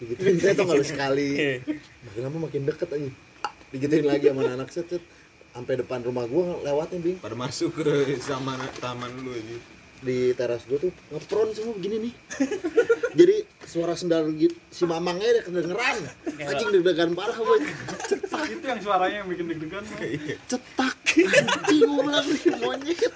[0.00, 1.60] digituin saya tuh kalau sekali
[2.08, 3.10] makin lama makin deket aja
[3.74, 5.02] digituin lagi sama anak set set
[5.50, 7.84] sampai depan rumah gua lewatin bing Pada masuk ke
[8.20, 9.58] taman taman lu ini.
[9.98, 12.14] di teras gua tuh ngepron semua begini nih
[13.18, 15.96] jadi suara sendal gitu si mamangnya udah kedengeran
[16.38, 17.58] anjing deg-degan parah gue
[18.44, 19.82] Itu yang suaranya yang bikin deg-degan.
[20.44, 23.12] cetak anjing gue bilang nih monyet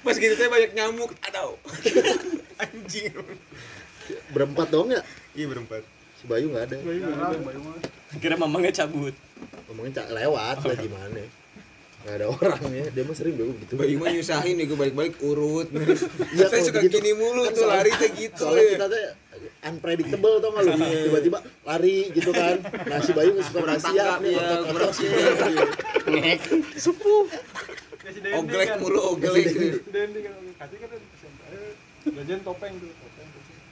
[0.00, 1.12] Pas gitu teh banyak nyamuk.
[1.22, 1.54] Aduh.
[2.64, 3.12] Anjing.
[4.32, 5.84] berempat dong ya Iya berempat.
[6.20, 7.76] Si Bayu nggak ada Bayu mah, Bayu mah.
[8.16, 9.14] Kira mamangnya cabut.
[9.66, 11.22] ngomongin cak lewat lah gimana
[12.00, 15.68] nggak ada orangnya dia mah sering bego gitu Bayi mah nyusahin nih gue balik-balik urut.
[16.30, 16.96] Iya, Saya suka begitu.
[16.96, 18.40] gini mulu Kan tuh lari teh gitu.
[18.40, 18.72] soalnya ya.
[18.74, 19.00] kita tuh
[19.60, 24.18] unpredictable tau nggak lu tiba-tiba lari gitu kan nah si Bayu suka Kurang nggak siap
[24.20, 24.92] nih ya, kurang.
[26.10, 26.40] Ngek.
[28.10, 28.78] Dendi Oglek kan.
[28.80, 29.32] mulu oglek.
[29.36, 29.68] Si Dendi.
[29.78, 31.40] Si Dendi kan kasih kan SMP.
[32.10, 32.90] Gajian topeng tuh.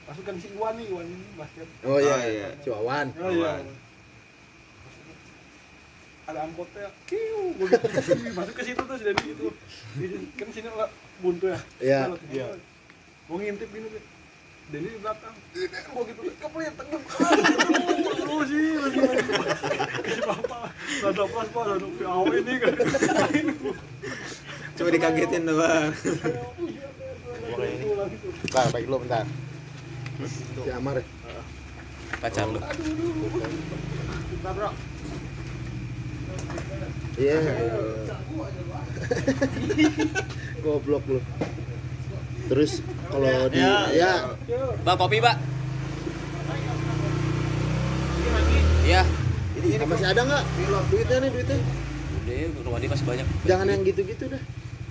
[0.09, 1.67] Masukkan si Iwan nih, Iwan ini basket.
[1.85, 2.49] oh iya Oh, iya.
[2.57, 3.51] si Wawan Oh iya.
[6.25, 8.13] Ada angkotnya, kiu, gua gitu.
[8.37, 9.49] masuk ke situ tuh si Dendi gitu.
[9.95, 11.59] Di- Kan sini lah buntu ya.
[11.79, 12.01] Iya.
[12.27, 12.47] Iya.
[13.25, 14.03] Gua ngintip gini tuh.
[14.69, 15.33] Dendi di belakang.
[15.51, 17.01] Ini gua gitu, kepelit tenggelam.
[18.13, 19.25] Aduh sih, lagi lagi.
[20.05, 20.61] Si bapak,
[21.01, 22.73] rada pas pak, rada piau ini kan.
[24.75, 25.89] Coba dikagetin tuh bang.
[28.39, 29.25] Bentar, baik lu bentar
[30.27, 31.03] si Amar ya
[32.19, 32.59] Pacar lu.
[32.59, 34.69] Bentar bro.
[37.19, 37.35] iya
[40.63, 41.19] goblok lu
[42.49, 43.85] terus kalau di ya
[44.81, 45.37] Pak kopi, Pak.
[48.89, 49.05] Iya.
[49.85, 50.43] masih ada nggak
[50.89, 53.27] duitnya nih duitnya Udah, ya, rumah dia masih banyak.
[53.45, 54.41] jangan yang gitu-gitu dah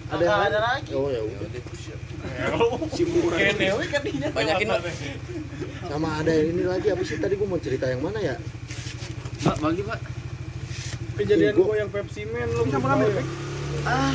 [0.09, 0.91] ada yang ada lagi.
[0.93, 1.63] oh ya Ya udah.
[2.91, 3.39] Si murah.
[4.31, 4.81] Banyakin, Pak.
[5.87, 8.37] sama ada ini lagi apa sih tadi gua mau cerita yang mana ya
[9.41, 10.01] Pak, bagi, Pak.
[11.17, 13.23] Kejadian Gua- yang Pepsi Man lu bisa mana ya?
[13.85, 14.15] Ah.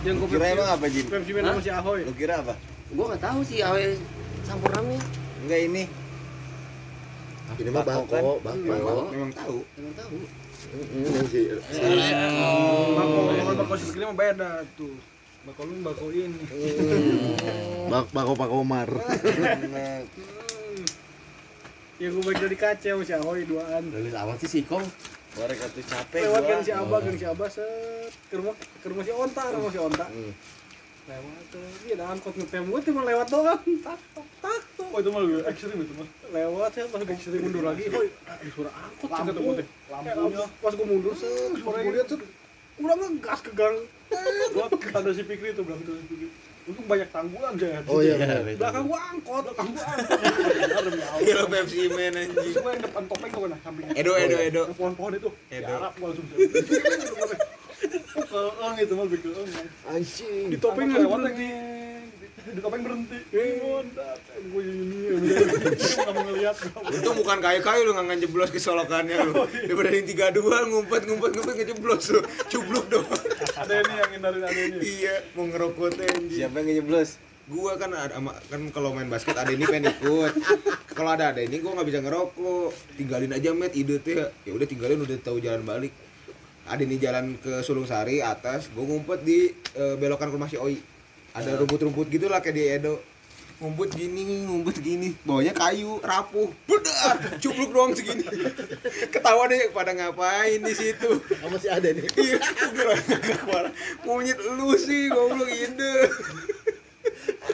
[0.00, 1.04] Yang gua Kira emang apa Jin?
[1.04, 2.00] Pepsi Man sama si Ahoy.
[2.04, 2.54] Lu kira apa?
[2.88, 3.82] Gua enggak tahu sih awe
[4.42, 5.00] sampurnamnya.
[5.44, 5.82] Enggak ini.
[7.50, 8.22] ini mah Bako kan?
[8.22, 9.02] bako bako.
[9.10, 9.56] Memang tahu.
[9.74, 10.16] Emang tahu.
[10.68, 11.44] Ini sih
[13.56, 14.92] bako si segini mah beda tuh.
[15.48, 16.44] Bako lu bako ini.
[17.88, 18.88] bak bako bako Omar
[21.98, 23.90] Ya gua balik dari kaca si Ahoy duaan.
[23.90, 24.86] Dari awal sih sih kong.
[25.34, 29.02] Korek atuh capek Lewat kan si Abah, kan si Abah set ke rumah ke rumah
[29.02, 30.06] si Onta, ke rumah si Onta.
[30.06, 30.32] Hmm.
[31.08, 33.62] Lewat tuh, iya ada angkot ngetem gua cuma lewat doang.
[33.82, 34.88] Tak tok tak tok.
[34.94, 36.08] Oh itu mah lebih ekstrim itu mah.
[36.30, 39.64] Lewat saya pas gua mundur lagi, ada suara angkot lampu.
[39.88, 42.20] Lampunya pas gua mundur set, pas gua lihat set,
[42.78, 43.76] udah ngegas ke gang.
[44.52, 46.28] Gua ada si Pikri tuh bilang tuh si Pikri.
[46.68, 47.80] Untung banyak tanggulan saya.
[47.88, 48.20] Oh iya.
[48.20, 48.60] Iya.
[48.60, 50.20] Belakang gua angkot, belakang gua angkot.
[51.24, 52.52] Iya lo Pepsi Man anjing.
[52.52, 53.94] Semua yang depan topeng gua kena sampingnya.
[53.96, 54.62] Edo Edo Edo.
[54.68, 55.30] Yang pohon-pohon itu.
[55.48, 55.74] Edo.
[55.96, 56.26] Gua langsung.
[58.28, 59.50] Keong itu mah keong.
[59.88, 60.44] Anjing.
[60.52, 61.50] Di topeng lewat lagi.
[62.48, 63.18] Di topeng berhenti.
[63.32, 64.20] Eh, Mondat.
[64.52, 64.97] Gue ini,
[66.28, 66.56] ngeliat.
[66.88, 69.32] Untung bukan kayu-kayu lu nggak ngejeblos ke solokannya lu.
[69.48, 72.20] Daripada yang tiga dua ngumpet ngumpet ngumpet ngejeblos lu.
[72.48, 73.22] Cubluk doang.
[73.58, 74.78] Ada ini yang hindarin ada ini.
[74.84, 76.38] iya, mau ngerokok anjing.
[76.44, 77.10] Siapa yang ngejeblos?
[77.48, 78.12] Gua kan ada
[78.52, 80.32] kan kalau main basket ada ini pengen ikut.
[80.92, 82.70] Kalau ada ada ini gua nggak bisa ngerokok.
[83.00, 84.20] Tinggalin aja met ide teh.
[84.44, 85.92] Ya udah tinggalin udah tahu jalan balik.
[86.68, 90.60] Ada ini jalan ke Sulung Sari atas, gua ngumpet di eh, belokan ke rumah si
[90.60, 90.76] Oi.
[91.32, 93.00] Ada rumput-rumput gitu lah kayak di Edo.
[93.58, 95.18] Ngumpet gini, ngumpet gini.
[95.26, 96.46] Bawahnya kayu, rapuh.
[96.62, 98.22] Bedar, cupluk doang segini.
[99.10, 101.18] Ketawa deh pada ngapain di situ.
[101.42, 102.06] Oh, masih ada nih.
[102.14, 102.38] Iya.
[104.06, 105.94] Monyet lu sih, goblok ide.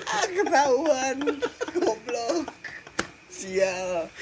[0.05, 1.40] Ah, Ketahuan,
[1.73, 2.53] goblok.
[3.33, 4.12] Sial.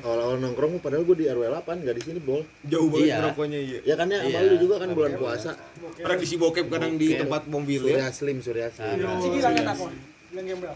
[0.00, 2.44] Awal-awal nongkrong padahal gue di RW 8 gak di sini bol.
[2.62, 3.16] Jauh banget Iya.
[3.20, 3.78] ngerokoknya iya.
[3.84, 4.38] Ya kan ya, Iya.
[4.44, 5.56] lu juga kan bulan puasa.
[6.00, 8.04] Orang di Sibokep kadang di tempat mobil ya.
[8.04, 9.00] Surya Slim, Surya Slim.
[9.00, 9.90] Ah, lah enak kok.
[10.30, 10.74] Yang gembel.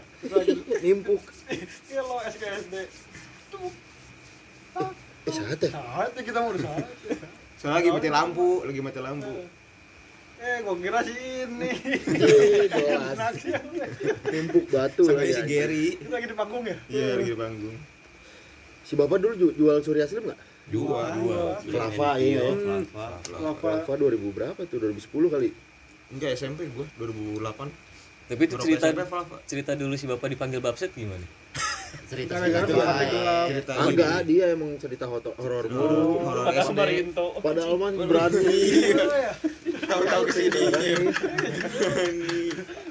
[0.81, 1.21] Nimpuk.
[1.87, 2.73] Iya lo SKSD.
[5.25, 5.69] Eh, saat ya?
[5.73, 6.85] Saat ya kita mau saat.
[7.57, 9.33] Soalnya lagi mati lampu, lagi mati lampu.
[10.35, 11.69] Eh, gua kira si ini.
[12.75, 13.65] Yang
[14.29, 15.33] Nimpuk batu Sama lagi.
[15.33, 15.41] si.
[15.47, 15.85] Gary.
[15.97, 16.77] Itu lagi di panggung ya?
[16.91, 17.77] Iya, lagi di panggung.
[18.85, 20.39] Si bapak dulu ju- jual Surya Slim nggak?
[20.67, 21.13] Dua.
[21.15, 21.57] Dua.
[21.59, 22.41] Flava, iya.
[22.85, 23.17] Flava.
[23.35, 23.53] Lava.
[23.81, 24.77] Flava 2000 berapa tuh?
[24.79, 25.49] 2010 kali.
[26.07, 27.69] Enggak SMP gua 2008.
[28.25, 29.37] Tapi itu cerita SMP Flava.
[29.43, 31.25] cerita dulu si bapak dipanggil babset gimana?
[32.05, 32.93] cerita cerita.
[33.47, 36.21] Cerita Ah, enggak, dia emang cerita horor mulu.
[36.21, 36.79] horor SD.
[37.39, 38.59] Padahal mah berani.
[39.85, 40.61] Tahu-tahu ke sini.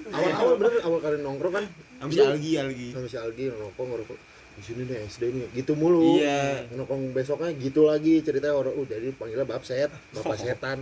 [0.09, 1.65] Awal-awal bener awal kali nongkrong kan
[1.99, 2.89] Sama si Algi, Algi.
[2.93, 4.19] sama si Algi ngerokok ngerokok
[4.55, 6.71] di sini nih SD nih gitu mulu Iya.
[6.71, 10.79] nongkrong besoknya gitu lagi ceritanya horor uh jadi panggilnya babset bapak setan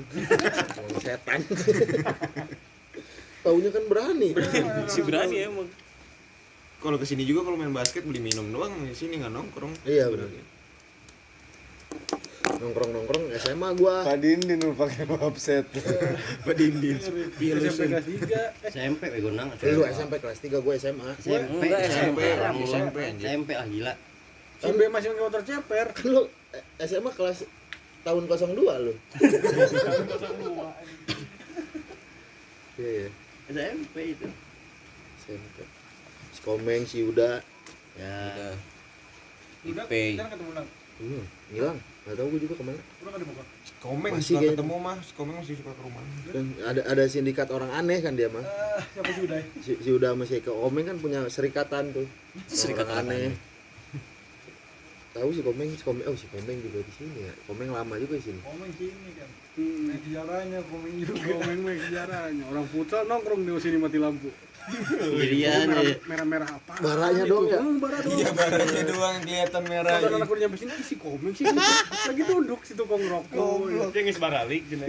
[0.76, 1.40] Emang setan
[3.42, 4.30] taunya kan berani
[4.86, 5.68] si berani emang.
[6.78, 9.70] Kalau ke sini juga kalau main basket beli minum doang, di sini nggak nongkrong.
[9.86, 10.26] Iya, bener.
[12.62, 15.66] Nongkrong nongkrong SMA gua Padindin lu pakai website
[16.46, 16.96] Pak Dindin.
[17.02, 18.70] SMP kelas 3.
[18.70, 22.96] SMP bego nang lu SMP kelas 3 gua SMA SMP SMP SMP, SMP.
[23.18, 23.94] SMP ah gila
[24.62, 25.86] B masih pakai motor ceper.
[25.90, 26.22] kan lu
[26.54, 27.42] eh, SMA kelas
[28.06, 28.54] tahun 02
[28.86, 28.94] lu
[32.78, 33.08] iya iya
[33.50, 34.26] SMP itu
[35.22, 35.56] SMP
[36.32, 37.42] si Komeng si Uda
[37.98, 38.54] ya Udah.
[39.62, 40.18] Udah, Ipei.
[40.18, 40.66] jangan ketemu nang.
[40.98, 41.22] hmm,
[41.54, 42.80] hilang nggak tahu gua juga ke mana.
[43.78, 46.02] Komeng Masih suka ketemu mah, si Komeng masih suka ke rumah.
[46.30, 49.42] Dan ada ada sindikat orang aneh kan dia mah Ah, siapa sih udah?
[49.58, 50.54] si, si Uda sama si Eko.
[50.54, 52.06] Komeng kan punya serikatan tuh.
[52.46, 53.34] Serikatan Orang aneh.
[55.12, 57.34] tahu si Komeng si Komeng oh si Komeng juga di sini ya.
[57.44, 58.40] Komeng lama juga di sini.
[58.40, 59.30] Komen sini kan.
[59.52, 59.92] Hmm.
[59.92, 61.28] Naik sejarahnya komen juga.
[61.28, 62.44] Komen mah sejarahnya.
[62.48, 64.32] Orang futsal nongkrong di sini mati lampu.
[64.62, 66.78] sendirian ya Merah-merah apa?
[66.78, 67.58] Baranya doang ya?
[67.58, 68.14] Hmm, bara doang.
[68.14, 69.98] Iya, barangnya doang yang kelihatan merah.
[69.98, 71.44] Kalau anak nyampe sini si komeng sih
[72.06, 73.90] lagi duduk si tukang rokok.
[73.90, 74.86] Dia nggak sebaralik gini.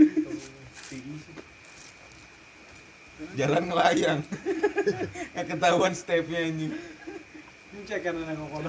[3.34, 4.21] Jalan ngelayang.
[5.34, 6.73] Ketahuan stepnya anjing.
[7.73, 8.62] Ini cek kan anak kok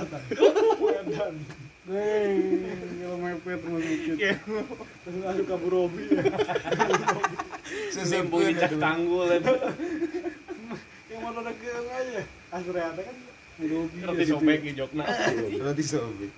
[1.85, 6.05] kalau mepet langsung masuk kabur Robi.
[8.81, 9.55] Tanggul itu.
[11.13, 12.23] Yang mana ada keong aja.
[12.57, 13.17] Ada kan.
[13.61, 13.97] Robi.
[14.01, 15.05] Ngerti sobek jokna.
[15.61, 16.33] Roti sobek.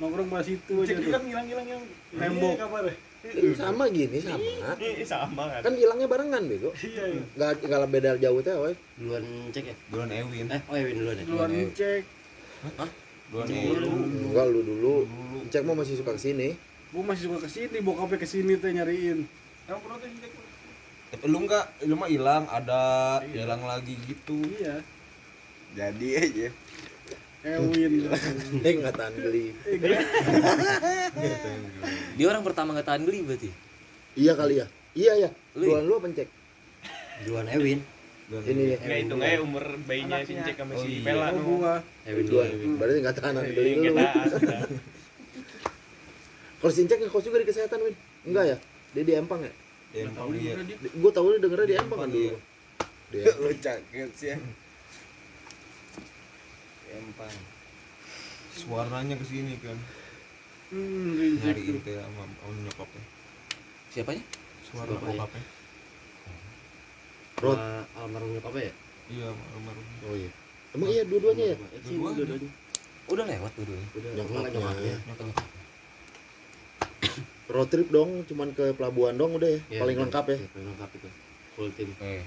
[0.00, 1.82] Nongkrong pas itu aja Cek kan hilang-hilang yang
[2.16, 2.56] Tembok.
[2.56, 2.94] Iya, kabar ya?
[3.20, 4.40] Ih, sama gini sama
[4.80, 5.60] Ini sama kan.
[5.60, 7.20] kan hilangnya barengan bego Iya, iya.
[7.36, 8.56] nggak nggak beda jauh teh
[8.96, 10.48] duluan cek ya Bulan Ewin.
[10.48, 12.00] eh oh Ewin duluan ya Duluan cek.
[13.30, 13.78] Bulan Ewin.
[14.30, 14.94] enggak lu dulu
[15.48, 16.48] cek mau masih suka ke sini
[16.90, 19.22] Gua masih suka ke sini, bokapnya ke sini teh nyariin.
[19.70, 20.32] Kamu pernah tuh cek.
[21.14, 22.82] Tapi lu enggak, lu mah hilang, ada
[23.30, 24.42] hilang lagi gitu.
[24.58, 24.82] Iya.
[25.78, 26.48] Jadi aja.
[27.40, 28.04] Ewin.
[28.66, 29.56] eh nggak tahan beli
[32.20, 33.48] Dia orang pertama nggak tahan beli berarti.
[34.12, 36.28] iya kali ya iya ya Lu duluan lu apa cek
[37.24, 37.80] duluan Ewin
[38.30, 41.02] ini ya Enggak hitung aja umur bayinya si Cek sama Oh, si iya.
[41.02, 41.42] Pela Oh, no.
[41.58, 41.74] gua.
[42.04, 44.58] Ewin duluan duluan berarti nggak tahanan beli Iya, dulu kita.
[46.56, 48.56] kalau sincek ngekos juga di kesehatan win enggak ya
[48.90, 49.52] dia di Empang ya
[49.96, 50.54] Empang dia.
[50.86, 52.36] gue tahu dia dengernya di Empang kan dulu
[53.08, 53.40] di Empang.
[53.40, 54.36] Lu cakep sih ya.
[56.92, 57.34] Empang.
[58.52, 59.78] Suaranya ke sini kan.
[60.70, 61.38] Hmm.
[61.38, 63.02] Nyariin teh sama nyokapnya.
[63.90, 64.22] Siapanya?
[64.62, 65.18] suara Bapaknya.
[65.18, 65.42] bokapnya
[67.40, 67.58] Rod.
[67.92, 68.74] Almarhum nyokapnya ya?
[69.10, 70.30] iya almarhum oh iya
[70.70, 72.16] emang iya dua-duanya ya Dua-duanya.
[72.16, 72.50] dua-duanya.
[73.10, 73.82] Udah lewat dulu-dulu.
[73.92, 74.94] Udah, enggak nyokapnya.
[77.50, 80.04] road trip dong cuman ke pelabuhan dong udah ya Iya, paling betul.
[80.06, 81.08] lengkap ya Iya, Paling lengkap itu.
[81.50, 81.88] Full tim.
[81.98, 82.22] Eh,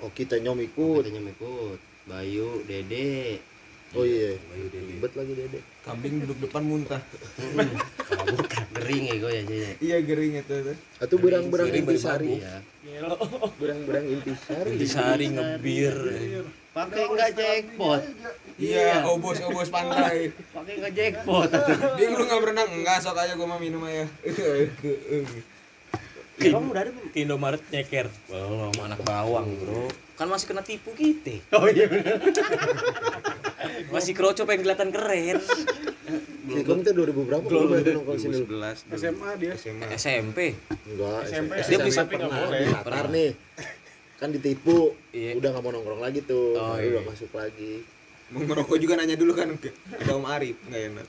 [0.00, 1.78] oh kita nyom ikut Katanya ikut.
[2.04, 3.40] Bayu, Dede.
[3.94, 4.86] Oh iya Bayu, Dede.
[4.90, 7.00] ribet lagi dede kambing duduk depan muntah
[8.26, 8.64] bukan.
[8.74, 9.72] Gering ya gue ya jadinya.
[9.78, 10.54] iya gering itu
[10.98, 12.42] atau berang-berang intisari
[12.84, 13.08] Iya.
[13.56, 15.94] berang-berang intisari Intisari ngebir.
[16.70, 18.02] Pakai enggak jackpot.
[18.56, 21.48] iya obos obos pantai Pakai enggak jackpot.
[21.94, 24.04] dia lu nggak berenang enggak sok aja gua mah minum aja
[26.36, 27.08] Emang udah ada belum?
[27.08, 28.06] Ke Indomaret nyeker.
[28.26, 29.86] Belum anak bawang, Bro.
[30.14, 31.38] Kan masih kena tipu kita.
[31.52, 31.86] Oh iya
[33.90, 35.38] Masih kroco pengen kelihatan keren.
[36.44, 40.38] si kamu tuh 2000 berapa belum ada nongkrong sini lu 2011 SMA dia SMA SMP.
[40.84, 41.52] enggak SMP.
[41.56, 42.66] Dia nggak pernah boleh.
[42.68, 43.30] Qatar nih
[44.14, 44.76] kan ditipu
[45.10, 45.34] Iya.
[45.34, 46.94] udah nggak mau nongkrong lagi tuh Oh, iya.
[46.94, 47.82] udah masuk lagi
[48.28, 51.06] mau ngerokok juga nanya dulu kan ke ada Om Arif nggak enak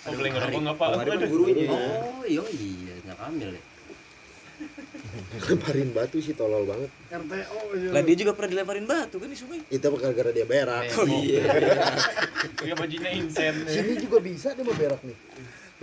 [0.00, 0.86] Mau beli ngerokok nggak Pak?
[0.86, 3.62] Om Arif kan gurunya Oh, iya iya, nyak ambil ya.
[5.44, 9.38] Lemparin batu sih tolol banget RTO aja Lah dia juga pernah dilemparin batu kan di
[9.38, 9.60] sungai.
[9.66, 11.42] itu apa gara-gara dia berak Oh iya.
[12.60, 13.54] Iya bajunya insen.
[13.64, 15.16] sini juga bisa dia mau berak nih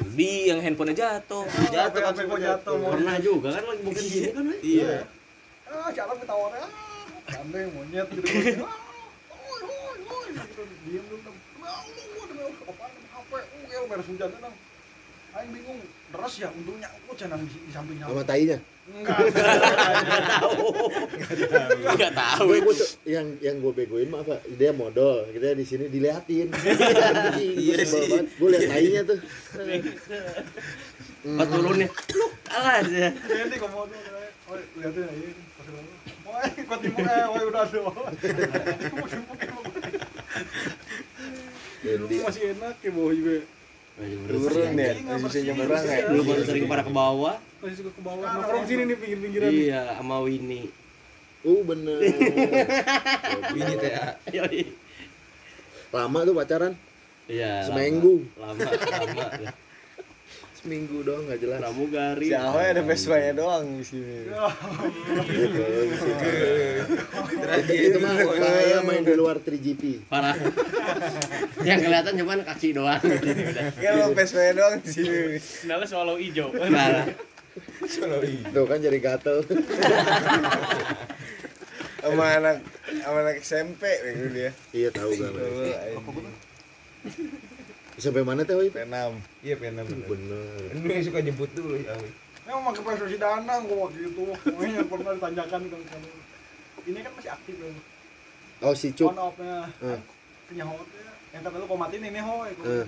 [0.01, 1.45] Di yang handphonenya jatuh.
[1.69, 4.93] jatuh kan kok jatuh mau Pernah juga kan lagi mungkin sini kan, iya
[5.71, 6.67] ah ketahuan ah
[7.31, 8.27] gandeng monyet gitu
[8.59, 8.75] ah
[10.35, 12.83] gitu diem dulu dong ah uh
[13.71, 14.53] ya kan
[15.31, 15.79] Aing bingung
[16.11, 18.59] deras ya untungnya aku cenang di, di sampingnya sama tainya
[18.91, 19.17] enggak
[21.81, 22.43] Enggak tahu.
[22.51, 24.43] gue tuh yang yang gue begoin mah apa?
[24.55, 25.27] Dia modal.
[25.31, 26.51] Kita di sini diliatin
[27.39, 28.27] iya sih.
[28.27, 29.19] gue liat tainya tuh.
[31.21, 31.85] Pas turunnya,
[32.17, 33.13] lu kalah aja.
[33.13, 33.99] ini kok mau tuh
[34.51, 35.27] oi liatin aja
[36.27, 37.63] oi kok timbuk eh oi udah
[42.21, 43.33] masih enak ya bawah juga
[43.97, 47.35] turun ya bisa nyebrang ya Lu baru sering pada ke bawah.
[47.59, 50.67] masih suka ke bawah nongkrong sini nih pinggir-pinggiran Iya, sama Winnie.
[51.41, 51.97] uh bener
[53.57, 54.61] ini teh ya Yoi.
[55.91, 56.73] lama tuh pacaran
[57.25, 57.51] Iya.
[57.61, 57.67] lama.
[57.67, 58.15] Seminggu.
[58.35, 59.23] Lama, lama.
[60.61, 62.29] Seminggu doang nggak jelas Pramugari.
[62.29, 64.29] Si Ahoy ada Vespa-nya doang di sini.
[65.33, 65.61] gitu
[67.65, 70.37] itu, itu mah saya main di luar 3GP Parah.
[71.65, 73.41] Yang kelihatan cuman kaki doang gitu.
[73.57, 75.41] Kan lo Vespa-nya doang di sini.
[75.65, 76.53] Kenalnya swallow hijau.
[76.53, 77.09] Parah.
[78.53, 79.43] tuh kan jadi gatel
[81.99, 82.63] Sama anak
[83.03, 84.51] sama anak SMP begitu dia.
[84.71, 85.33] iya tahu gak.
[87.99, 88.95] Sampai mana teh woi P6.
[89.43, 91.95] iya pengen bener lu yang suka jemput dulu ya
[92.51, 94.23] Emang pakai Vespa si Danang gua waktu itu.
[94.27, 95.81] Pokoknya pernah ditanyakan kan.
[96.83, 97.69] Ini kan masih aktif ya.
[98.65, 99.69] oh si Cuk On off-nya.
[99.85, 99.99] Eh.
[100.49, 101.05] Punya hotnya.
[101.31, 102.51] Yang kata lu kok matiin ini hoy.
[102.51, 102.85] Eh.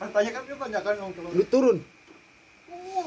[0.00, 1.78] Pas tanya kan dia tanyakan dong kalau lu turun
[2.70, 3.06] Oh,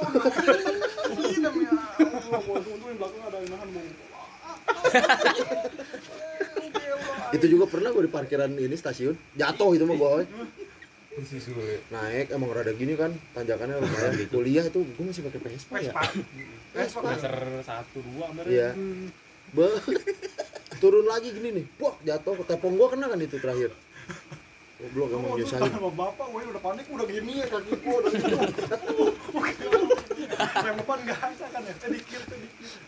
[1.21, 4.02] ini demi Allah, gua di belakang ada yang nahan mau.
[7.35, 9.17] itu juga pernah gue di parkiran ini stasiun.
[9.33, 9.97] Jatuh itu mah
[11.13, 14.17] sulit naik emang rada gini kan tanjakannya lumayan.
[14.33, 15.93] Kuliah itu gue masih pakai Vespa ya.
[16.73, 17.13] Vespa.
[17.13, 18.73] Semester satu dua iya.
[19.53, 19.69] Be
[20.81, 22.33] turun lagi gini nih wah jatuh.
[22.49, 23.69] Tepung gua kena kan itu terakhir.
[24.83, 25.71] Goblok emang nyusahin.
[25.71, 28.35] sama bapak, gue udah panik, udah gini ya kaki gue udah gitu.
[30.65, 32.83] Yang depan nggak ada kan ya, sedikit sedikit.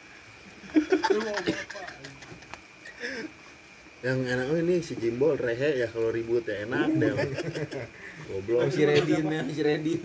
[4.06, 7.12] Yang enak oh, ini si Jimbol rehe ya kalau ribut ya enak deh
[8.30, 10.02] goblok si Redin ya si Redin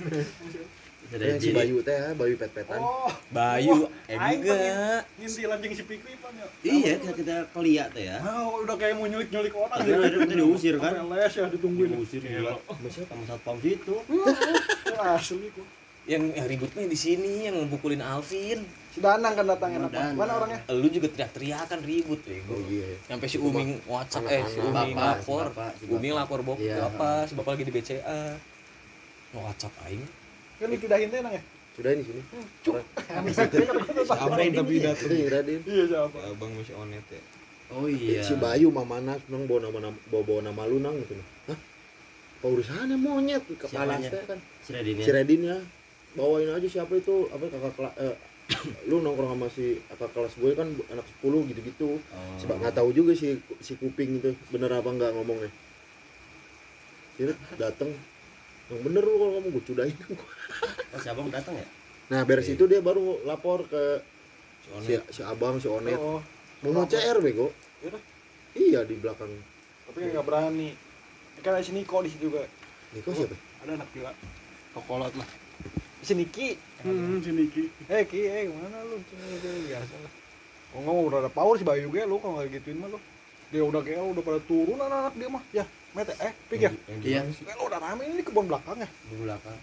[1.10, 4.54] Eh, si Bayu teh ya, Bayu pet-petan Oh, Bayu, eh aing juga.
[4.54, 6.46] pengen ngintip anjing si Pikri pan ya.
[6.62, 8.22] Iya, kita kita keliat ya.
[8.22, 11.02] Ah, udah kayak mau nyulik-nyulik orang Tapi ada kita diusir kan?
[11.10, 11.98] Les ya ditungguin.
[11.98, 12.62] Diusir gila.
[12.94, 13.98] Sama satpam situ.
[14.06, 15.66] Wah, Asli kok.
[16.06, 18.62] Yang yang ributnya di sini yang membukulin Alvin.
[18.90, 19.90] Si Danang kan datang enak.
[19.90, 20.14] Danang.
[20.14, 20.58] Mana orangnya?
[20.68, 22.42] Lu juga teriak-teriakan ribut ya.
[22.44, 24.58] oh iya Sampai si Uming WhatsApp eh si.
[24.58, 25.44] Uming Bapak, lapor.
[25.44, 26.76] si bapak, si Uming lapor bok Iya.
[26.84, 28.20] bapak, si bapak lagi di BCA.
[29.30, 30.02] Mau WhatsApp aing.
[30.56, 31.42] Kan dipidahin teh nang ya.
[31.70, 32.20] sudah ini sini
[34.10, 36.18] abang tapi itu datang yang Radin Iya, siapa?
[36.26, 37.22] abang masih onet ya
[37.70, 38.20] Oh iya.
[38.20, 41.14] si Bayu mamana nang bawa nama bawa, bawa nama lu nang gitu
[41.46, 41.56] hah
[42.36, 45.04] apa urusannya monyet kepala kan Si Radin ya.
[45.06, 45.56] si Redin ya
[46.12, 48.14] bawain aja siapa itu apa kakak kelas eh,
[48.84, 52.36] lu nongkrong sama si kakak kelas gue kan anak 10 gitu-gitu Oh.
[52.36, 55.50] sebab nggak tahu juga si si kuping itu bener apa nggak ngomongnya
[57.14, 57.90] Jadi dateng
[58.66, 59.96] yang bener lu kalau kamu gue cudain
[60.90, 61.66] Oh, si abang datang ya?
[62.08, 64.02] nah beres itu dia baru lapor ke
[64.80, 66.18] si, si abang si onet Oh,
[66.60, 68.02] mau mau CR bego Yaudah.
[68.52, 69.30] iya di belakang
[69.86, 70.70] Tapi kan nggak berani.
[71.40, 72.46] Kan ada si Niko di situ juga.
[72.92, 74.12] Niko siapa Ada anak gila.
[74.70, 75.28] Tokolot lah.
[75.98, 76.54] Si Niki.
[76.84, 77.64] Hmm, si Niki.
[77.88, 78.96] Eh Ki, eh mana lu?
[79.68, 80.12] Biasa lah.
[80.70, 82.98] Oh nggak udah ada power si Bayu gue lu kalau nggak gituin mah lu.
[83.50, 85.42] Dia udah kayak udah pada turun anak-anak dia mah.
[85.50, 86.70] Ya, mete eh pik ya.
[87.02, 88.88] Iya, Kayak lu udah rame ini kebun belakang ya.
[89.10, 89.58] di belakang.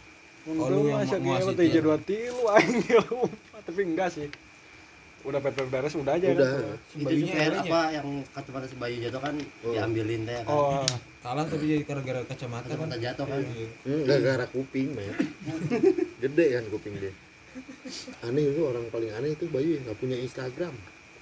[0.48, 3.28] Oh, lu yang mau dua tilu aing dia lu.
[3.64, 4.28] Tapi enggak sih.
[5.24, 6.50] Udah pet beres udah aja Udah.
[6.52, 6.78] kan.
[6.94, 9.74] Itu apa yang kacamata si Bayu jatuh kan Oh.
[9.74, 10.46] diambilin teh kan.
[10.48, 10.86] Oh,
[11.20, 12.78] Kalah tapi jadi gara-gara kacamata kan.
[12.78, 13.42] Kacamata jatuh kan.
[13.42, 13.68] Iya.
[13.84, 15.14] hmm, gara-gara kuping men
[16.24, 17.14] gede kan kuping dia
[18.22, 20.76] aneh itu orang paling aneh itu Bayu yang nggak punya Instagram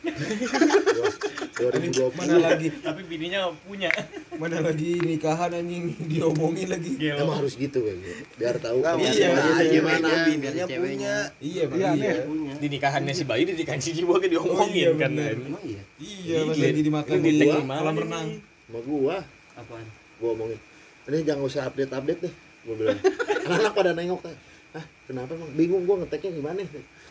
[0.06, 3.92] 2020 Mana lagi Tapi bininya punya.
[4.36, 6.92] mana lagi nikahan anjing diomongin lagi.
[7.00, 8.12] emang harus gitu gitu.
[8.36, 10.24] biar tahu kebiasaan iya, iya, gimana iya.
[10.28, 11.64] bininya punya Iya.
[11.66, 12.14] Iya, Iya.
[12.26, 12.54] Punya.
[12.56, 15.10] Di nikahannya si Bayu, di nikahan si Jibo kan diomongin Oh, iya, kan.
[15.10, 15.34] bener.
[15.40, 15.82] Emang iya.
[15.96, 16.64] Iya, pas Iya.
[16.68, 18.28] lagi dimakan di kolam renang.
[18.66, 19.16] sama gua
[19.56, 19.86] Apaan?
[20.16, 20.60] gua omongin
[21.06, 22.34] ini jangan usah update update deh
[22.64, 22.98] gua bilang
[23.46, 24.36] anak-anak pada nengok teh
[24.74, 26.60] ah kenapa emang bingung gua ngeteknya gimana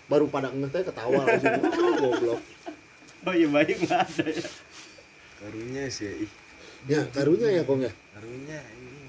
[0.05, 1.55] baru pada ngetek ketawa langsung
[2.03, 2.41] goblok
[3.25, 4.49] Oh iya Bayu nggak ada ya.
[5.37, 6.31] karunya sih ih
[6.85, 9.09] ya karunya ya kong ya karunya ini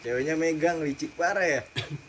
[0.00, 1.62] ceweknya megang licik parah ya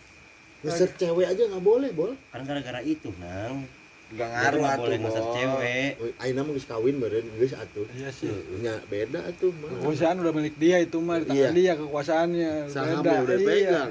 [0.63, 3.63] ngeset cewek aja nggak boleh bol Kan gara-gara itu, Nang.
[4.09, 5.91] gak ngaruh nggak atuh boleh ngeser cewek.
[6.17, 8.31] Aina mah geus kawin beren geus atuh iya sih.
[8.57, 11.49] nya beda atuh mah Kekuasaan udah milik dia itu mah di tangan Iya.
[11.51, 12.51] dia kekuasaannya.
[12.67, 13.19] Sahamnya Beda.
[13.21, 13.45] udah Iya.
[13.45, 13.89] pegang.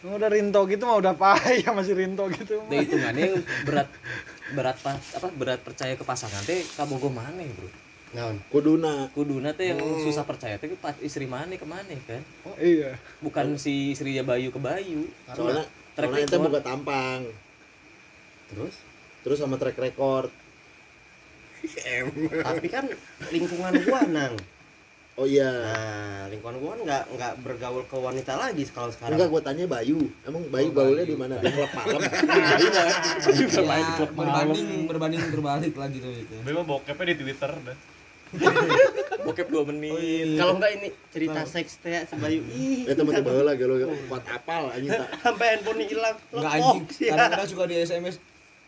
[0.00, 2.78] Lu Udah Rinto gitu mah udah payah masih Rinto gitu Nah mah.
[2.78, 3.88] hitungannya yang berat
[4.50, 7.70] berat pas apa berat percaya ke pasangan teh kabogo mana bro
[8.10, 8.36] Naon?
[8.46, 12.22] kuduna kuduna teh yang susah percaya teh pas istri mana ke mana kan
[12.56, 12.98] Iya.
[13.18, 16.46] bukan si istrinya Bayu ke Bayu soalnya track soalnya itu record.
[16.48, 17.20] buka tampang
[18.48, 18.74] Terus?
[19.22, 20.30] terus sama track record
[22.40, 22.88] Tapi kan
[23.28, 24.32] lingkungan gua, Nang.
[25.20, 29.14] Oh iya Nah, lingkungan gua kan nggak nggak bergaul ke wanita lagi kalau sekarang.
[29.14, 31.12] enggak gua tanya Bayu emang Bayu Oh, gaulnya Bayu.
[31.12, 32.00] di mana di klub malam
[33.44, 36.34] Bisa main di Ya, klub malam berbanding berbanding berbalik lagi tuh itu.
[36.40, 37.78] memang bokepnya di Twitter dah
[39.20, 42.40] bokep 2 menit Kalau enggak ini cerita seks teh si Bayu.
[42.46, 43.74] Ih, ya teman teman lagi lo
[44.06, 46.14] kuat apal anjing tak sampai handphone hilang.
[46.30, 46.82] Enggak anjing.
[46.88, 47.18] sih, ya.
[47.18, 48.16] Kadang-kadang suka di SMS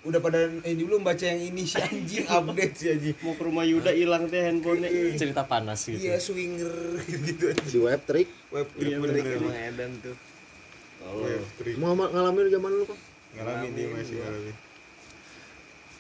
[0.02, 3.14] udah pada ini belum baca yang ini si anjing update si anjing.
[3.22, 4.82] Mau ke rumah Yuda hilang teh handphone
[5.14, 6.02] cerita panas gitu.
[6.02, 9.38] Iya swinger gitu di web trick Web iya bener bener.
[9.38, 10.16] Emang edan tuh.
[11.22, 11.76] Web trick.
[11.78, 12.98] mau ma- ngalamin zaman lu kok
[13.38, 14.56] ngalamin dia masih ngalamin.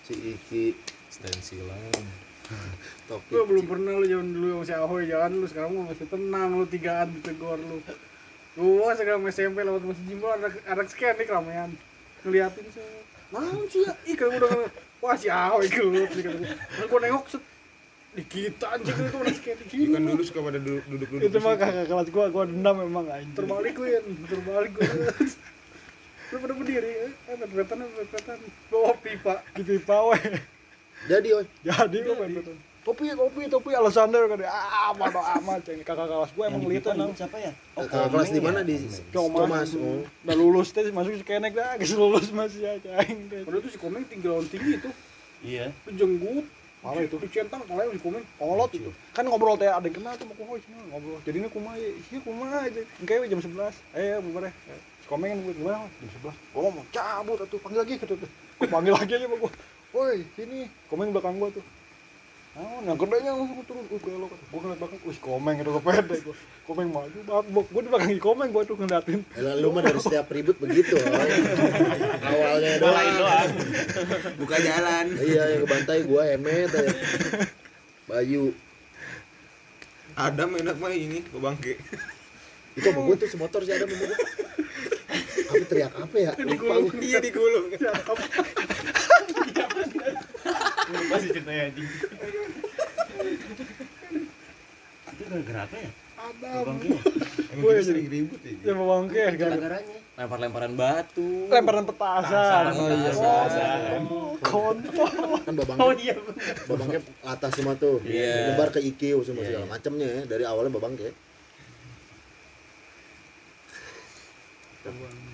[0.02, 0.64] Si Iki.
[1.12, 2.02] Stensilan.
[3.08, 6.06] Toki Lu belum pernah lu zaman dulu sama si Ahoy jalan lu sekarang lu masih
[6.10, 7.78] tenang lu tigaan ditegur lu.
[8.58, 11.70] Gua sekarang SMP lewat masjid Jimbo ada ada scan nih keramaian.
[12.26, 12.82] Ngeliatin sih.
[13.32, 13.92] Naon sih ya?
[14.04, 14.52] Ih kan udah
[15.00, 16.06] wah si kata gua.
[16.52, 17.42] Kan gua nengok set
[18.12, 19.32] di kita anjing itu di
[19.72, 21.28] Iya kan dulu suka pada duduk duduk duduk.
[21.32, 23.32] Itu mah kakak kelas gua gua dendam memang anjing.
[23.32, 23.88] terbalik gue
[24.28, 24.88] terbalik gue.
[26.32, 28.38] Lu pada berdiri, eh, pet-petan, pet-petan.
[28.72, 29.44] Bawa pipa.
[29.52, 30.22] Di pipa weh.
[31.08, 32.56] jadi oi Jadi gua betul.
[32.82, 37.14] Topi, topi, topi Alexander kan ah bodo amat ceng kakak kelas gua emang lihat nang.
[37.14, 37.54] siapa ya?
[37.78, 38.74] Kakak kelas di mana di
[39.14, 39.70] Comas.
[39.78, 40.02] Oh.
[40.02, 43.46] Udah lulus teh masuk si kenek dah, geus lulus masih aja aing teh.
[43.46, 44.90] Padahal tuh si Komeng tinggal tinggi itu.
[45.46, 45.70] Iya.
[45.86, 46.46] Lu jenggut.
[46.82, 47.22] Malah itu.
[47.22, 48.26] Lu centang kalau si Komeng.
[48.34, 51.78] kolot itu kan ngobrol teh ada yang kenal tuh mau kumaha cina ngobrol jadinya kumaha
[51.78, 54.52] ya iya kumaha aja kayak jam 11 eh bubar ya
[54.98, 58.68] si komen gue gimana jam 11 gua mau cabut atuh panggil lagi gitu tuh gua
[58.72, 59.50] panggil lagi aja sama gua
[59.94, 61.64] woi sini komen belakang gua tuh
[62.52, 66.36] Oh, yang gedenya langsung turun, uh belok, gua ngeliat belakang, wih komeng itu pede, gua.
[66.68, 70.28] Komeng maju, babok, gua di belakang komeng gua tuh ngeliatin, Elah, lu mah dari setiap
[70.28, 71.00] ribut begitu
[72.20, 73.56] awalnya doang.
[74.36, 75.16] Buka jalan.
[75.24, 76.92] iya yang kebantai gua emet aja.
[78.04, 78.52] Bayu.
[80.12, 81.80] Adam enak mah ini ke bangke.
[82.76, 84.12] itu sama gua tuh semotor sih ada sama gua
[85.52, 86.32] apa teriak apa ya?
[86.36, 86.92] Lupa gua.
[87.00, 87.72] Iya digulung.
[90.84, 91.88] masih ceritanya anjing
[95.12, 95.90] Itu gara-gara apa ya?
[96.22, 96.78] Adam,
[97.50, 98.54] Emang Woi, kita sering ribut ya.
[98.62, 99.96] ya bangke, Gara-garanya.
[100.12, 103.10] lempar-lemparan batu lemparan petasan, Oh iya.
[104.06, 105.10] oh, kontol,
[105.40, 106.14] kan babang Oh iya.
[106.64, 108.54] babangnya atas semua tuh Iya.
[108.54, 109.72] nyebar ke IQ semua Iya, segala iya.
[109.72, 111.16] macamnya ya dari awalnya babang kayak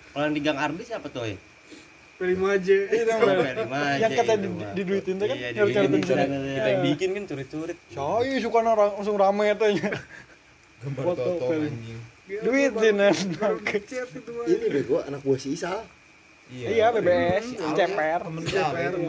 [0.08, 1.24] Kalau yang di Gang Ardi siapa tuh?
[1.26, 1.36] eh?
[2.18, 2.68] P5J.
[2.90, 3.36] itu yang bener.
[3.38, 4.70] Ferry Maje yang kata itu, di, Pak.
[4.74, 5.48] diduitin teh kan, Iya,
[5.86, 7.78] tuh kita yang bikin kan curit-curit.
[7.94, 9.90] Saya suka langsung rame tanya.
[10.78, 11.98] Gambar Foto toto anjing.
[12.28, 13.16] duit sih enak
[13.88, 14.44] Chat itu mah.
[14.46, 15.80] ini bego anak buah si Isal
[16.52, 19.00] iya BBS ceper Temen ceper itu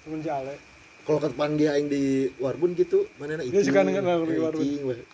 [0.00, 0.56] temen jale.
[1.04, 4.64] Kalau kepanggil aing di Warbun gitu mana na Dia suka lagu di Warbun.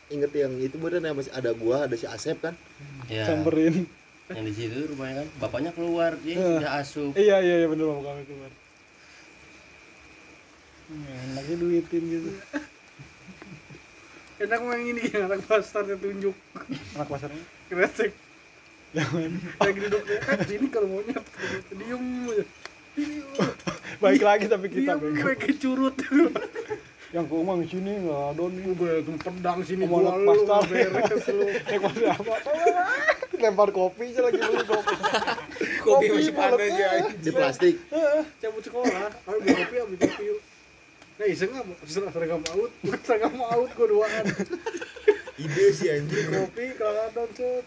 [0.06, 2.54] Inget yang itu bener ya masih ada gua ada si Asep kan?
[3.10, 3.26] Ya.
[3.26, 3.86] samperin
[4.26, 7.12] Yang di situ rumahnya kan bapaknya keluar dia sudah asup.
[7.14, 8.50] iya iya iya bener bapak kami keluar
[11.30, 12.30] enaknya duitin gitu
[14.36, 16.36] Enak yang ini yang anak pasar yang tunjuk.
[16.92, 18.12] anak pasarnya Kresek.
[18.92, 20.18] jangan Lagi duduk ya.
[20.20, 21.16] Eh, sini kalau maunya
[21.72, 22.44] diem aja.
[23.96, 25.96] baik lagi tapi kita Diem bego pakai curut.
[27.14, 28.64] yang ke rumah di sini nggak ada nih.
[28.74, 28.92] Gue
[29.22, 30.62] pedang sini Mau lu pasar.
[30.66, 31.46] beres lu.
[32.10, 32.34] apa?
[33.42, 34.94] Lempar kopi aja lagi beli kopi.
[35.86, 37.04] Kopi masih panas anjing.
[37.22, 37.74] di plastik.
[38.42, 39.12] Cabut sekolah.
[39.12, 40.40] Ayo beli kopi ambil kopi yuk.
[41.16, 41.64] Nah iseng nggak?
[41.86, 44.24] Seragam bukan seragam out gue duaan
[45.36, 46.26] Ide sih anjing.
[46.32, 47.64] kopi kelihatan set.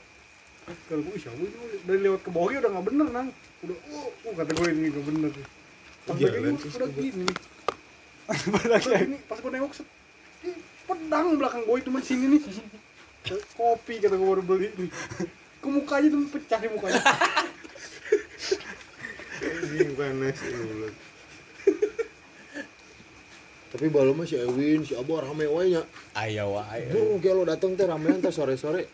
[0.86, 3.28] Kalau gue siapa ini dari lewat ke bawah udah nggak bener nang.
[3.64, 5.32] Udah oh, oh kata gue ini nggak bener.
[6.06, 7.28] Sampai Jalan gini udah gini
[9.26, 9.74] pas gue nengok
[10.86, 12.42] pedang belakang gue cuma di sini nih
[13.58, 14.90] kopi kata gue baru beli nih
[15.60, 17.02] ke mukanya tuh pecah di mukanya
[20.00, 20.96] panas ya mulut.
[23.70, 25.84] tapi baru mah si Ewin si Abo rame wae nya
[26.18, 26.90] Ayo wae.
[26.90, 28.90] Bro, kayak lo datang teh ramean teh sore-sore.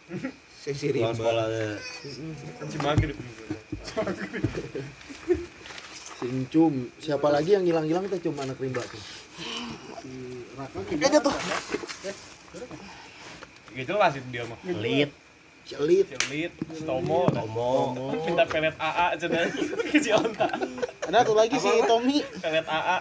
[0.65, 1.21] Sih Pulang rimba.
[1.21, 1.77] sekolah teh.
[2.59, 3.17] Anci maghrib.
[6.25, 8.97] Si Encum, siapa lagi yang hilang-hilang teh cuma anak rimba tuh.
[10.89, 11.35] kayaknya tuh
[13.77, 14.57] Gak jelas itu dia mah.
[14.65, 15.13] Pelit.
[15.69, 16.49] Si Elit, Celit,
[16.81, 17.93] Tomo, Tomo.
[18.25, 19.45] minta pelet AA cenah
[20.01, 20.49] si Onta.
[21.05, 22.25] Ada tuh lagi si Tommy.
[22.41, 22.95] Pelet AA.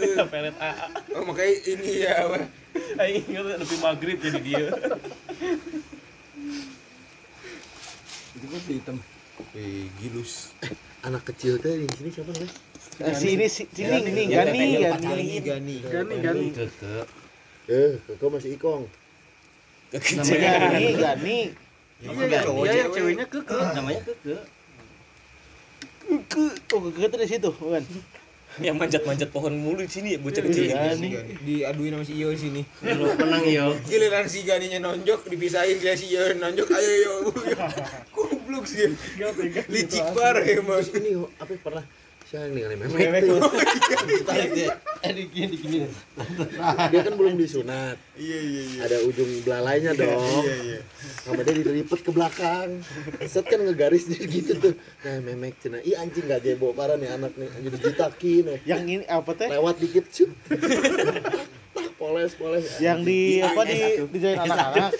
[0.00, 0.86] Minta pelet AA.
[1.20, 2.48] Oh makanya ini ya apa?
[3.04, 4.66] Aing ingat lebih maghrib jadi dia.
[8.32, 8.96] Itu kan hitam.
[9.52, 10.56] Eh, gilus.
[11.04, 12.50] Anak kecil teh di sini siapa nih?
[13.04, 15.26] Eh, si ini si sini ini Gani Gani.
[15.44, 15.76] Gani.
[15.84, 16.96] gani gani Keke.
[17.68, 18.88] Eh, kau masih ikong.
[19.92, 20.32] Gani
[20.96, 21.38] Gani.
[22.04, 22.92] iya iya iya cewek.
[22.92, 24.36] ceweknya keke Namanya Keke.
[26.28, 27.84] Ke oh ke dari situ, bukan?
[28.62, 30.72] Yang manjat-manjat pohon mulu di sini ya bocah kecil.
[30.72, 30.96] Iya.
[30.96, 31.36] Si Gani.
[31.44, 32.62] Diaduin sama si Iyo di sini.
[32.80, 33.76] Lu menang yo.
[33.84, 37.14] Giliran si Ganinya nonjok dipisahin kayak si Iyo nonjok ayo yo.
[38.54, 38.86] Goblok sih.
[39.66, 40.78] Licik parah emang.
[40.78, 41.10] Terus ini
[41.42, 41.82] apa pernah
[42.24, 43.38] siapa nih kali memek tuh.
[44.30, 44.70] Tarik dia.
[45.02, 45.90] Eh.
[46.94, 47.98] Dia kan belum disunat.
[48.14, 48.78] Iya iya iya.
[48.86, 50.46] Ada ujung belalainya dong.
[50.46, 50.78] Iya iya.
[51.26, 52.78] Sama dia dilipet ke belakang.
[53.26, 54.74] Set kan ngegaris dia gitu tuh.
[55.02, 55.82] Nah, memek cina.
[55.82, 57.50] Ih anjing gak gebo parah nih anak nih.
[57.58, 58.58] Anjing dijitakin eh.
[58.62, 59.50] Yang ini apa teh?
[59.50, 60.30] Lewat dikit cup.
[61.74, 62.78] Tak poles poles.
[62.78, 63.78] Yang di apa di
[64.14, 64.90] di jalan anak-anak.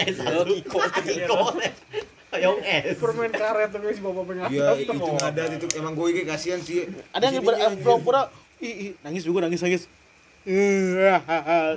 [2.37, 2.97] Yang S.
[2.99, 6.87] permen karet tuh si bapak pengen Iya itu ngadat itu emang gue kayak kasihan sih.
[7.11, 8.23] Ada yang ber- eh, pura-pura
[8.59, 9.83] ih, nangis juga nangis nangis.
[10.45, 11.09] Eh,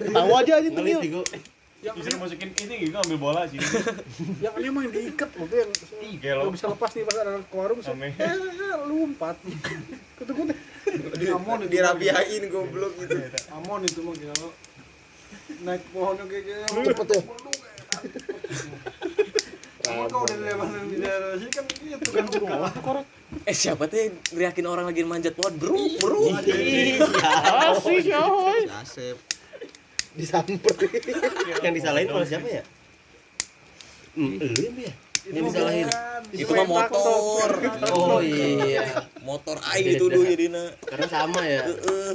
[0.01, 0.81] Ketawa aja aja tuh.
[0.81, 1.21] Digo.
[1.77, 3.61] Yang bisa masukin ini gitu ambil bola sih.
[4.43, 5.69] yang dia main diikat loh tuh yang
[6.01, 6.41] Ih, gelo.
[6.43, 8.09] nggak bisa lepas nih pas ada ke warung set, Ame.
[8.11, 8.33] eh
[8.89, 9.53] lompat teh
[11.29, 13.13] Amon dirapiain goblok gitu.
[13.53, 14.49] amon itu mah kalau
[15.63, 17.21] naik pohonnya kayak gitu Cepet ya.
[19.87, 22.25] Kau udah lewat di daerah sini kan gitu kan
[22.83, 23.05] korek
[23.43, 25.55] Eh siapa tuh yang ngeriakin orang lagi manjat pohon?
[25.59, 26.31] Bro, bro.
[26.31, 28.23] Asik ya.
[28.23, 29.17] Si Asep.
[30.15, 30.59] Disamperin.
[31.63, 32.63] Yang disalahin malah siapa ya?
[34.15, 34.93] Hmm, Elim ya?
[35.27, 35.87] Yang disalahin.
[36.31, 37.51] Itu mah motor.
[37.91, 39.07] Oh iya.
[39.23, 40.71] Motor aing dituduh jadinya.
[40.87, 41.67] Karena sama ya.
[41.67, 42.11] Heeh.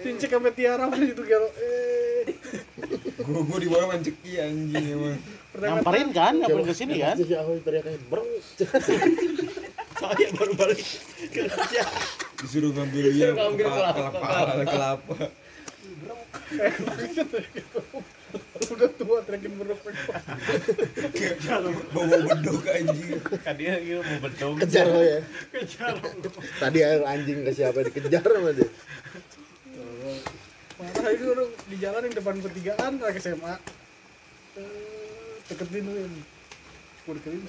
[0.00, 2.32] Cincin sampai tiara pas itu gelo eh
[3.18, 5.20] Gue gue di bawah manceki anjing emang.
[5.52, 7.12] Nyamperin kan, nyamperin ke sini kan.
[7.20, 8.24] Si Ahoy teriaknya bro.
[10.00, 10.80] Saya baru balik.
[12.40, 14.00] Disuruh ngambil dia kelapa kelapa.
[14.16, 15.16] kelapa kelapa.
[18.74, 19.88] udah tua terakhir berapa
[21.94, 23.18] Bawa bedok anjing.
[23.40, 24.54] Kan dia gitu mau bedong.
[24.60, 25.20] Kejar lo ya.
[26.60, 28.68] Tadi air anjing ke siapa dikejar sama dia.
[30.78, 33.54] marah itu orang di jalan yang depan pertigaan anak SMA
[34.58, 36.14] Eh, deketin lu yang
[37.06, 37.42] gue deketin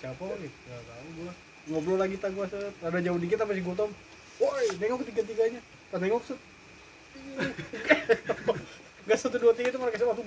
[0.00, 1.32] siapa nih nggak tahu gua.
[1.64, 2.72] Ngobrol lagi tak gua set.
[2.84, 3.92] Ada jauh dikit apa si Gotong
[4.42, 5.60] woi nengok ketiga tiganya
[5.90, 6.40] pas nengok set
[9.04, 10.26] Gak satu dua tiga itu mereka SMA tuh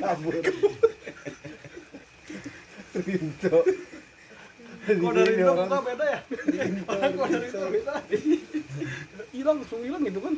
[0.00, 0.34] kabur
[2.96, 3.58] Rinto
[4.80, 6.20] Kok dari Rinto muka beda ya?
[6.24, 7.94] Kok dari Rinto beda?
[9.30, 10.34] hilang langsung hilang gitu kan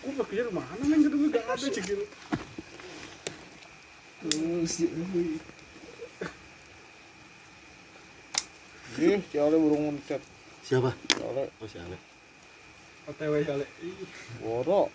[0.00, 2.04] gue pikir mana neng gitu gak ada cek gitu
[9.00, 10.20] Ih, si Ale burung mencet.
[10.60, 10.92] Siapa?
[10.92, 11.96] Si Ale, Oh, si Ale.
[13.08, 13.64] otw kali
[14.44, 14.92] woro.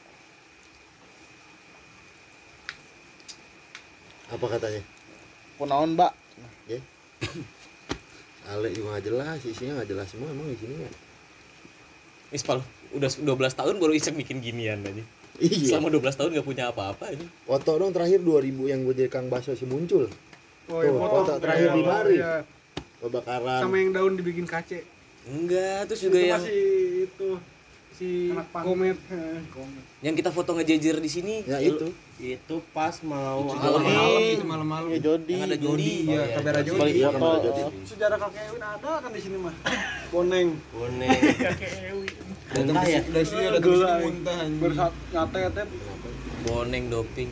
[4.34, 4.82] Apa katanya?
[5.60, 6.12] Kunaon, Mbak?
[8.52, 10.86] Ale juga nggak jelas, isinya nggak jelas semua emang isinya.
[12.30, 12.62] Ispal
[12.94, 15.04] udah 12 tahun baru iseng bikin ginian aja.
[15.42, 15.76] Iya.
[15.76, 17.28] Selama 12 tahun gak punya apa-apa ini.
[17.44, 20.08] Foto dong terakhir 2000 yang gue jadi Kang Baso si muncul.
[20.72, 22.16] oh Tuh, foto terakhir di mari.
[22.22, 22.48] Iya.
[23.04, 23.62] Kebakaran.
[23.62, 24.82] sama yang daun dibikin kace
[25.30, 26.64] Enggak, terus itu juga yang masih
[27.06, 27.30] itu
[27.96, 29.40] si komet eh,
[30.02, 31.36] yang kita foto ngejejer di sini.
[31.44, 31.90] Ya itu.
[32.16, 35.34] Itu pas mau malam-malam itu malam-malam Ya Jody.
[35.34, 35.92] Yang ada Jody.
[36.06, 37.16] iya kamera Jody Iya, foto.
[37.18, 37.62] kamera Jody.
[37.84, 39.56] sejarah kakek Ewin ada kan di sini mah
[40.12, 41.10] boneng bonek.
[42.46, 43.02] datang Muntah ya?
[43.04, 45.62] dari sini ada sini muntah bersat nyate nyate
[46.46, 47.30] Boneng doping.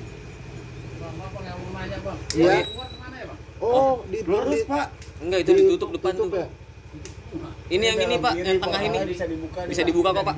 [2.33, 2.65] Iya.
[3.59, 4.87] Oh, di Lurus, di- Pak.
[5.21, 6.27] Enggak, itu ditutup depan tuh.
[6.33, 6.47] ya?
[7.73, 8.97] Ini yang ini, Pak, yang tengah ini.
[9.09, 10.35] bisa dibuka Bisa dibuka kok, Pak.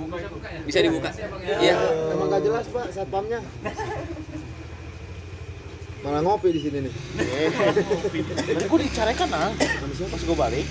[0.64, 1.10] Bisa dibuka.
[1.44, 1.76] Iya.
[2.16, 3.40] Emang gak jelas pak satpamnya.
[6.06, 6.94] Malah ngopi di sini nih.
[8.46, 9.52] Tadi gue dicarekan ah.
[9.58, 10.66] Pas gue balik.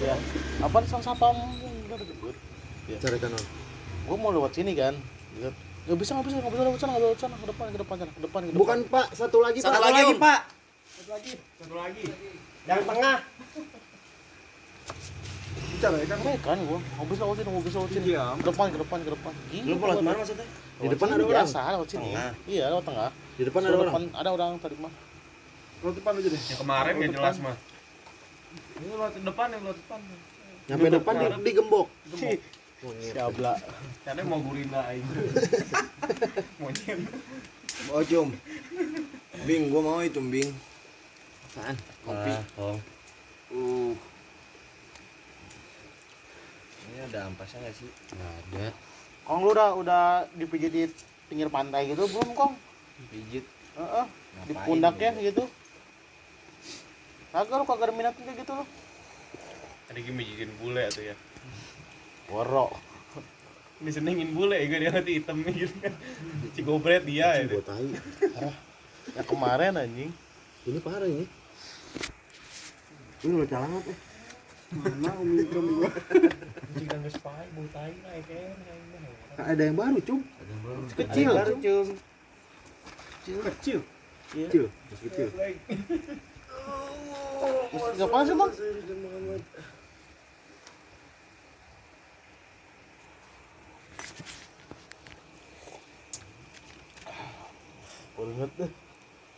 [0.00, 0.14] Ya.
[0.64, 1.36] Apa sang sapam?
[2.88, 3.42] Cari kanan.
[4.08, 4.96] Gue mau lewat sini kan.
[5.38, 5.54] Lihat.
[5.82, 7.96] Gak bisa, gak bisa, gak bisa lewat sana, gak lewat sana, ke depan, ke depan,
[7.98, 8.58] sana, ke depan, ke depan.
[8.62, 9.82] Bukan pak, satu lagi Satu pak.
[9.82, 10.18] lagi, Om.
[10.18, 10.40] Pak.
[12.62, 13.16] yang tengah
[15.82, 18.06] bicara ya kan kan gue, mau bisa lewat sini, mau bisa lewat sini.
[18.14, 18.24] Iya.
[18.38, 19.32] Ke depan, ke depan, ke depan.
[19.50, 20.46] Gini, Lu lewat mana maksudnya?
[20.78, 21.30] Di depan ada orang.
[21.34, 22.06] Biasa, lewat sini.
[22.06, 22.30] Tengah.
[22.46, 23.10] Iya, lewat tengah.
[23.10, 24.04] Di depan ada Lewat orang.
[24.14, 24.92] ada orang tadi mah.
[25.82, 27.56] lo depan aja deh yang kemarin Lewat gak jelas mah
[28.78, 30.00] ini lewat depan yang lewat depan
[30.70, 31.86] Nyampe depan di, digembok.
[33.10, 33.54] Jabla.
[34.06, 35.02] karena mau gurina aing
[36.62, 36.98] monyet
[37.90, 38.30] oh cum
[39.42, 40.54] bing gua mau itu bing
[41.58, 41.74] Apaan?
[42.06, 42.80] kopi tolong.
[43.50, 43.92] uh
[46.92, 48.66] ini ada ampasnya nggak sih Enggak ada.
[49.22, 50.02] Kong lu udah udah
[50.34, 50.82] dipijit di
[51.26, 52.52] pinggir pantai gitu belum Kong?
[53.08, 54.04] pijit Heeh.
[54.44, 55.24] Di Ngapain pundaknya gitu?
[55.24, 55.44] gitu.
[57.32, 58.64] Kagak lu kagak ada minat kayak gitu lu.
[59.88, 61.16] tadi gini bikin bule tuh ya
[62.28, 62.72] Woro.
[63.82, 65.92] disenengin bule ya dia nanti hitam gitu kan
[66.54, 67.88] si gobret dia ya Gue tahu.
[69.16, 70.12] Ya kemarin anjing.
[70.62, 71.26] Ini parah ini.
[73.22, 73.98] ini lo calangat eh
[74.72, 75.88] mana omikron juga
[76.80, 80.20] jika nggak sepai bau tai lah ya kan Ada yang baru cum.
[80.92, 81.30] Kecil.
[81.32, 81.86] baru cum
[83.22, 83.80] kecil
[84.32, 84.64] Kecil.
[84.88, 85.28] Masih kecil.
[87.92, 88.52] Enggak apa sih, Bang?
[98.16, 98.72] Banget deh.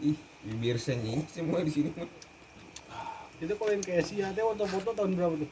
[0.04, 2.04] ih bibir senying semua di sini mah
[3.42, 5.50] itu kalau yang ke Asia itu foto-foto tahun berapa tuh?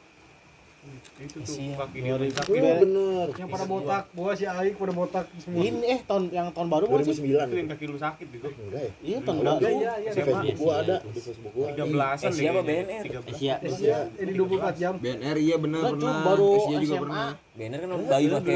[1.15, 1.75] Itu tuh Asia.
[1.79, 2.75] kaki Dari, oh, iya.
[2.79, 3.27] bener.
[3.39, 5.63] Yang pada botak gua si Aik pada botak semua.
[5.63, 8.91] Ini eh tahun yang tahun baru 2009 itu yang kaki lu sakit gitu enggak ya?
[8.91, 9.59] Iya, iya tahun baru.
[9.63, 10.11] Iya iya, iya.
[10.11, 11.67] Facebook gua ada di Facebook gua.
[11.71, 14.93] 13 an Asia apa BNR Asia Asia ini 24 jam.
[14.99, 16.15] BNR iya benar pernah.
[16.27, 17.29] baru eh, Asia juga pernah.
[17.53, 18.55] BNR kan bayi pakai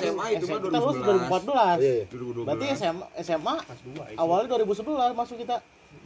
[0.00, 3.54] SMA itu mah 2014 2012 berarti SMA SMA
[4.16, 5.56] awalnya 2011 masuk kita.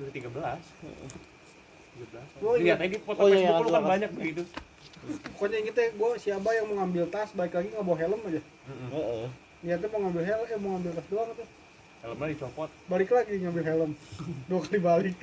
[0.03, 1.34] 2013
[2.43, 4.43] Gue lihat tadi foto oh, iya, iya, Facebook iya, lu kan banyak begitu.
[5.37, 8.41] Pokoknya ingetnya gue siapa yang mau ngambil tas, baik lagi nggak bawa helm aja.
[8.69, 9.27] Heeh.
[9.65, 11.49] Niatnya mau ngambil helm, eh mau ngambil tas doang tuh.
[12.05, 12.71] Helmnya dicopot.
[12.89, 13.91] Balik lagi ngambil helm.
[14.49, 15.17] Dua kali balik.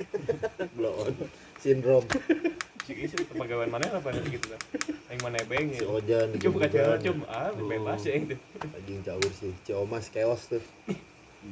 [0.74, 1.14] Bloon.
[1.62, 2.04] Sindrom.
[2.82, 4.58] Si isi pegawai mana lah pada gitu lah.
[4.58, 5.14] Kan?
[5.14, 5.78] Yang mana beng ya.
[5.78, 6.28] Si Ojan.
[6.42, 8.36] Coba kaca cum ah bebas ya itu.
[8.58, 9.52] Anjing caur sih.
[9.62, 10.62] Ciomas keos tuh.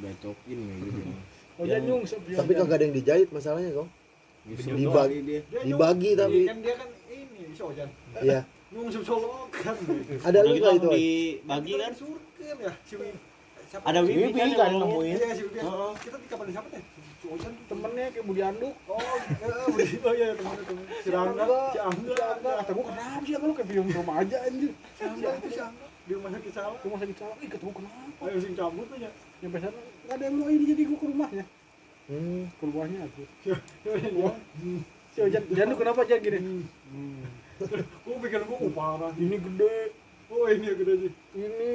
[0.03, 1.01] Bacokin gitu.
[1.63, 2.19] Ojan nyungsep.
[2.27, 3.87] Tapi kagak ada yang dijahit masalahnya kok.
[4.47, 7.89] Dibagi dia Dia dibagi tapi kan dia kan ini si Ojan
[8.25, 8.41] iya.
[8.73, 9.75] nyungsep solokan
[10.25, 10.89] Ada lu gitu itu?
[10.89, 11.91] Dibagi kan.
[11.93, 12.73] surken ya
[13.71, 15.15] siapa Ada Wibi kan kan yang nemuin.
[15.15, 15.59] Iya si Wibi.
[16.03, 16.83] Kita di kapan siapa teh?
[17.23, 18.75] Si Ojan tuh temennya kayak Budi Anduk.
[18.91, 19.95] Oh, iya, Budi.
[20.03, 20.83] Oh iya temennya temen.
[20.91, 22.27] Si Rangga, si Angga.
[22.43, 24.71] Kata gua kenapa sih lu kayak film rumah aja anjir.
[24.75, 25.85] Si Angga itu si Angga.
[25.87, 26.77] Di rumah sakit salah.
[26.83, 27.35] Rumah sakit salah.
[27.39, 28.23] Ih, kata gua kenapa?
[28.27, 29.09] Ayo sing cabut aja.
[29.39, 31.45] Nyampe sana enggak ada yang mau ini jadi gua ke rumahnya.
[32.09, 32.49] Hmm.
[32.57, 33.21] Aku.
[34.15, 34.31] Gua
[35.11, 36.39] Si Ojan, Jan lu kenapa aja gini?
[38.07, 39.11] Gua pikir gua oh, parah.
[39.19, 39.77] Ini gede.
[40.31, 41.11] Oh, ini yang gede sih.
[41.35, 41.71] Ini.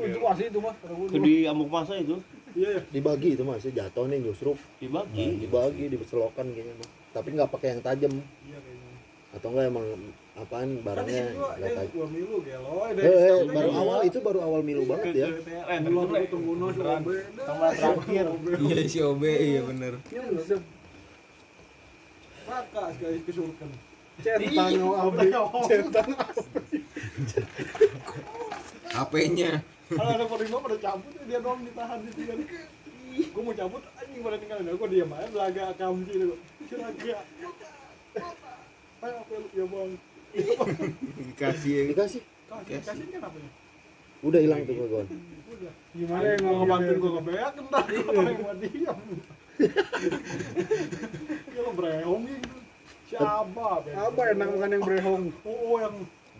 [0.00, 0.74] Oh, itu asli itu mah.
[0.82, 2.18] Ke di amuk masa itu
[2.50, 2.82] Iya, iya.
[2.90, 5.38] Dibagi itu mas, jatuh nih justru dibagi.
[5.38, 6.90] dibagi, diselokan kayaknya mah.
[7.14, 8.12] Tapi nggak pakai yang tajam.
[8.46, 8.88] Iya kayaknya.
[9.30, 9.86] atau enggak emang
[10.40, 11.24] apaan Kan barangnya
[12.08, 12.88] milu gelo.
[12.88, 15.28] eh, eh, baru awal itu baru awal milu banget ya
[17.76, 18.26] terakhir.
[18.60, 20.00] Iya si OB iya bener.
[20.08, 20.60] Iya bener.
[22.50, 23.18] Raka sekali.
[24.20, 24.74] Centang.
[25.68, 26.08] Centang.
[28.90, 29.52] HP-nya.
[29.90, 32.34] Kalau ada polisi pada cabut dia doang ditahan di tiga.
[33.10, 36.36] Gue mau cabut anjing pada tinggalin aku diam aja belaga kamji itu.
[36.70, 37.18] Ciraga.
[39.00, 39.90] Ayo apa lu ya bang?
[40.34, 41.82] Dikasih ya.
[41.90, 43.50] dikasih Kasih kasih kan apa ya?
[44.20, 45.06] udah hilang tuh kawan
[45.50, 45.72] Udah.
[45.96, 48.98] Gimana yang Mau ngebantuin gue ngebeak entar kalau yang mau diam.
[51.50, 52.56] Dia lo brehong gitu.
[53.10, 53.68] Siapa?
[53.82, 55.24] Apa enak makan yang brehong?
[55.42, 55.96] Oh yang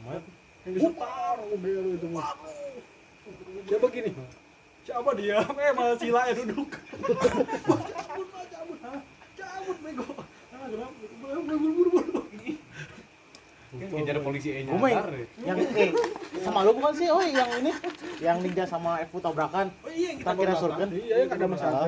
[0.06, 2.36] yang disetar oh belu itu mah.
[3.66, 4.10] Coba gini.
[4.86, 5.38] Siapa dia?
[5.60, 6.70] Eh malah sila ya duduk.
[7.90, 8.78] Cabut, cabut.
[9.36, 10.06] Cabut bego.
[10.52, 10.94] Ah, kenapa?
[11.20, 12.19] Buru buru buru.
[13.70, 14.98] Ngejar polisi E Gue main
[15.46, 15.94] yang eh
[16.42, 17.06] sama lu bukan sih?
[17.06, 17.70] Oh yang ini
[18.18, 19.70] yang ninja sama Evu tabrakan.
[19.86, 20.88] Oh iya kita Tak kira baru surken.
[20.90, 21.86] Iya, ya ada masalah.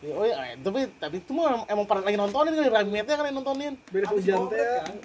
[0.00, 3.36] Ya, Oh iya, tapi tapi itu mah emang pada lagi nontonin kali rametnya kan yang
[3.36, 3.74] nontonin.
[3.90, 4.56] Beres Habis hujan teh.
[4.62, 4.96] kan?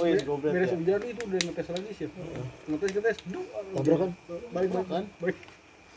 [0.00, 0.50] Oh iya, goblok.
[0.50, 0.76] Beres ya.
[0.80, 2.08] hujan itu udah ngetes lagi sih.
[2.66, 3.16] Ngetes ngetes.
[3.28, 3.44] Duh,
[3.76, 4.10] tabrakan
[4.50, 5.04] Balik balik Kan?
[5.20, 5.36] Baik.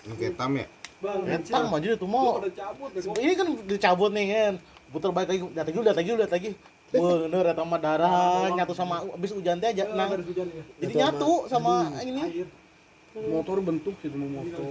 [0.04, 0.66] Ini kayak tam ya.
[1.04, 1.20] Bang,
[1.84, 2.40] jadi tuh mau.
[2.40, 3.12] bego.
[3.18, 4.54] Ini kan dicabut nih kan.
[4.94, 6.50] Putar balik lagi, lihat lagi, lihat lagi, lihat lagi.
[6.94, 9.90] Bener, eta mah darah nyatu sama abis hujan teh aja.
[9.90, 10.14] Nah,
[10.78, 12.22] jadi Nyatu sama ini.
[12.22, 12.48] Air.
[13.14, 14.62] Motor bentuk sih mau motor.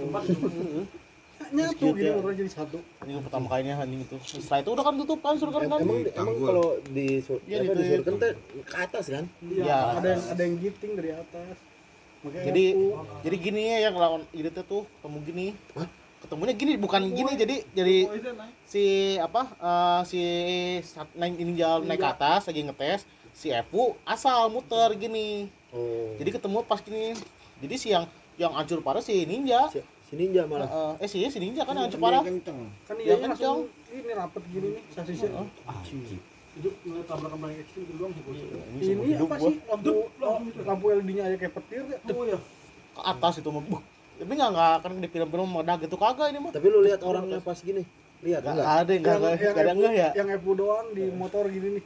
[1.53, 2.15] Nyatu ya.
[2.15, 2.79] motornya jadi satu.
[3.03, 4.15] Ini pertama kalinya anjing itu.
[4.23, 5.79] Setelah itu udah kan tutup kan surken kan.
[5.83, 7.91] emang emang kalau di sur- Iya, gitu di ya.
[7.99, 8.31] surken teh
[8.63, 9.63] ke atas kan Iya.
[9.67, 9.79] Ya.
[9.99, 11.55] Ada yang ada yang giting dari atas.
[12.23, 12.65] Makanya Jadi
[13.27, 15.47] jadi gini ya yang lawan ini tuh ketemu gini.
[16.23, 18.29] Ketemunya gini bukan gini jadi jadi Oh, itu
[18.63, 18.83] si
[19.19, 20.21] apa eh, si
[20.87, 23.03] sat- naik ini jalan naik ke atas lagi ngetes
[23.35, 25.51] si Evu asal muter gini.
[25.75, 26.15] Oh.
[26.15, 27.17] Jadi ketemu pas gini.
[27.59, 28.07] Jadi si yang
[28.39, 29.67] yang hancur parah si ninja.
[29.67, 30.95] Si, si ninja malah.
[30.95, 32.23] Eh, eh si si ninja kan yang hancur parah.
[32.23, 33.67] kan Ya, iya kencang.
[33.67, 35.29] langsung ini rapet gini nih sasisnya.
[36.53, 38.33] Itu ngeliat tabrakan paling ekstrim itu doang sih gua.
[38.79, 39.55] Ini apa sih?
[39.65, 39.93] Lampu
[40.61, 41.83] lampu LED-nya aja kayak petir.
[41.89, 41.97] Ya.
[41.99, 42.39] Oh iya.
[42.93, 43.81] ke atas itu mah Buh.
[44.13, 46.51] Tapi nggak nggak akan di film-film meledak gitu kagak ini mah.
[46.51, 47.83] Tapi lu lihat orangnya pas gini
[48.21, 50.09] lihat nggak enggak ada yang nggak ada Evo- nggak ya?
[50.13, 51.83] Yang Evo doang di motor gini nih.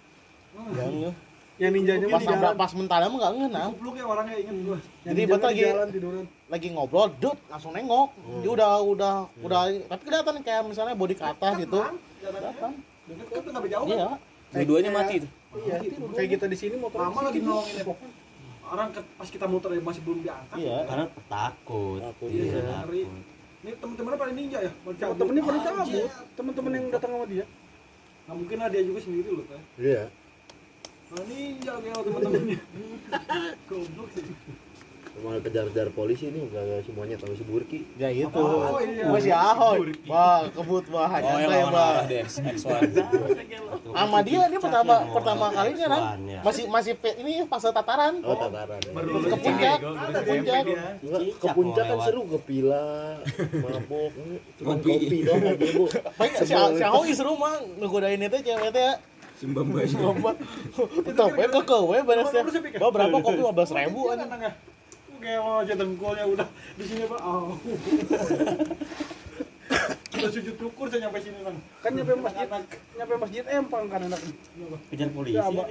[0.74, 1.16] yang nggak.
[1.58, 3.68] Yang ninjanya pas nabrak pas mentara mah nggak nggak nah.
[3.68, 4.78] Goblok ya orangnya inget gua.
[4.78, 6.24] Yang Jadi betul lagi- jalan tiduran.
[6.48, 8.10] lagi ngobrol dut langsung nengok.
[8.46, 11.80] Dia udah udah udah tapi kelihatan kayak misalnya body ke atas gitu.
[12.20, 12.72] kelihatan.
[13.08, 13.98] Deket sampai jauh kan.
[13.98, 14.10] iya
[14.48, 15.32] Dua-duanya mati tuh.
[15.58, 15.76] Iya,
[16.14, 17.86] kayak kita di sini motor Lama lagi nolongin ya.
[18.68, 20.58] Orang ke, pas kita muter ya masih belum diangkat.
[20.60, 22.00] iya Karena takut.
[22.00, 22.62] Takut, Iya, iya.
[22.84, 23.08] takut.
[23.58, 24.72] Ini temen-temennya pada ninja ya.
[24.76, 25.16] Cabut.
[25.18, 26.10] temennya pada cabut.
[26.36, 27.46] Temen-temen yang datang sama dia.
[28.28, 29.62] Nah mungkin lah dia juga sendiri loh kan.
[29.80, 30.04] iya
[31.08, 32.60] Nah ninja kayak temen-temennya.
[33.72, 34.26] Goblok sih.
[35.18, 39.10] Malah kejar-kejar polisi nih gak semuanya tahu si Burki ya itu Oh, iya.
[39.10, 42.94] masih ahoy wah kebut wah Oh, arah deh, X1.
[43.98, 46.40] sama dia dia pertama pertama kalinya kan X1 ya.
[46.42, 48.92] masih masih pe- ini fase tataran oh tataran ya.
[49.26, 50.64] ke puncak ke puncak
[51.34, 53.18] ke puncak kan seru ke pila,
[53.58, 54.12] mabok,
[54.56, 54.92] cuma Ngopi.
[54.92, 55.86] kopi doang lagi bu.
[56.14, 58.96] baik si ahoy seru mah ngegodain itu cewek teh ya
[59.38, 59.86] Sumbang bayi.
[59.94, 60.34] Lomba.
[61.06, 62.42] Tapi ke ke we beres ya.
[62.82, 64.50] Berapa kopi 15 ribu Kan anjing.
[65.28, 65.40] Tenang ya.
[65.40, 66.48] Kayak lo aja dengkulnya udah
[66.80, 67.18] di sini apa?
[67.20, 67.52] Oh.
[70.18, 71.58] Udah sujud syukur saya nyampe sini bang.
[71.86, 72.48] Kan nyampe masjid,
[72.98, 74.18] nyampe masjid empang kan enak.
[74.90, 75.38] Kejar polisi.
[75.38, 75.66] Ya, Abah.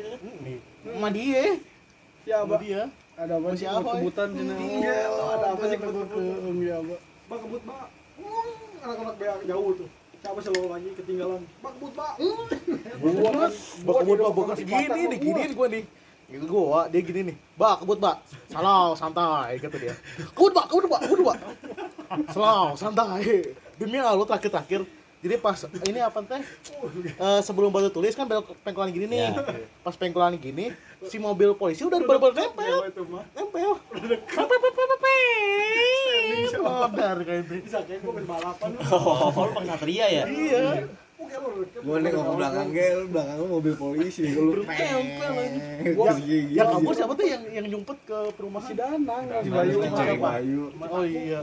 [0.86, 1.42] Sama dia.
[2.22, 2.58] Ya, Abah.
[2.62, 2.86] dia.
[3.16, 6.14] Ada apa sih apa, kebutan Iya, ada apa sih kebut-kebut?
[6.14, 6.98] kebut Ya, Abah.
[7.26, 7.88] Bang kebut bang.
[8.22, 9.88] Hmm, Anak-anak beak jauh tuh.
[10.22, 11.42] Siapa selalu lagi ketinggalan.
[11.58, 12.14] Bang kebut kan
[13.82, 15.84] Bak kebut bak bekas gini nih gini nih gua nih.
[16.26, 17.36] Gitu gua dia gini nih.
[17.54, 18.16] Bak kebut bak.
[18.50, 19.94] Salau santai kata dia.
[20.34, 21.38] Kebut bak kebut bak kebut bak.
[22.30, 23.54] Salau santai.
[23.76, 25.58] Demi Allah terakhir-terakhir jadi pas
[25.88, 26.38] ini apa teh
[27.18, 29.32] Eh, sebelum batu tulis kan belok pengkolan gini nih
[29.80, 30.70] pas pengkolan gini
[31.08, 33.24] si mobil polisi udah bener-bener nempel Jauh itu mah.
[33.34, 35.26] nempel nempel
[36.62, 38.70] modar kayak itu Bisa kayak gue main balapan.
[38.90, 40.24] Oh, lu satria ya?
[40.28, 40.86] iya
[41.86, 44.22] Nengok ke belakang gel, belakang mobil polisi.
[44.32, 44.62] Lu.
[45.96, 50.62] Gua yang kabur siapa tuh yang yang nyumpet ke perumahan si Danang, si Bayu.
[50.90, 51.40] Oh iya.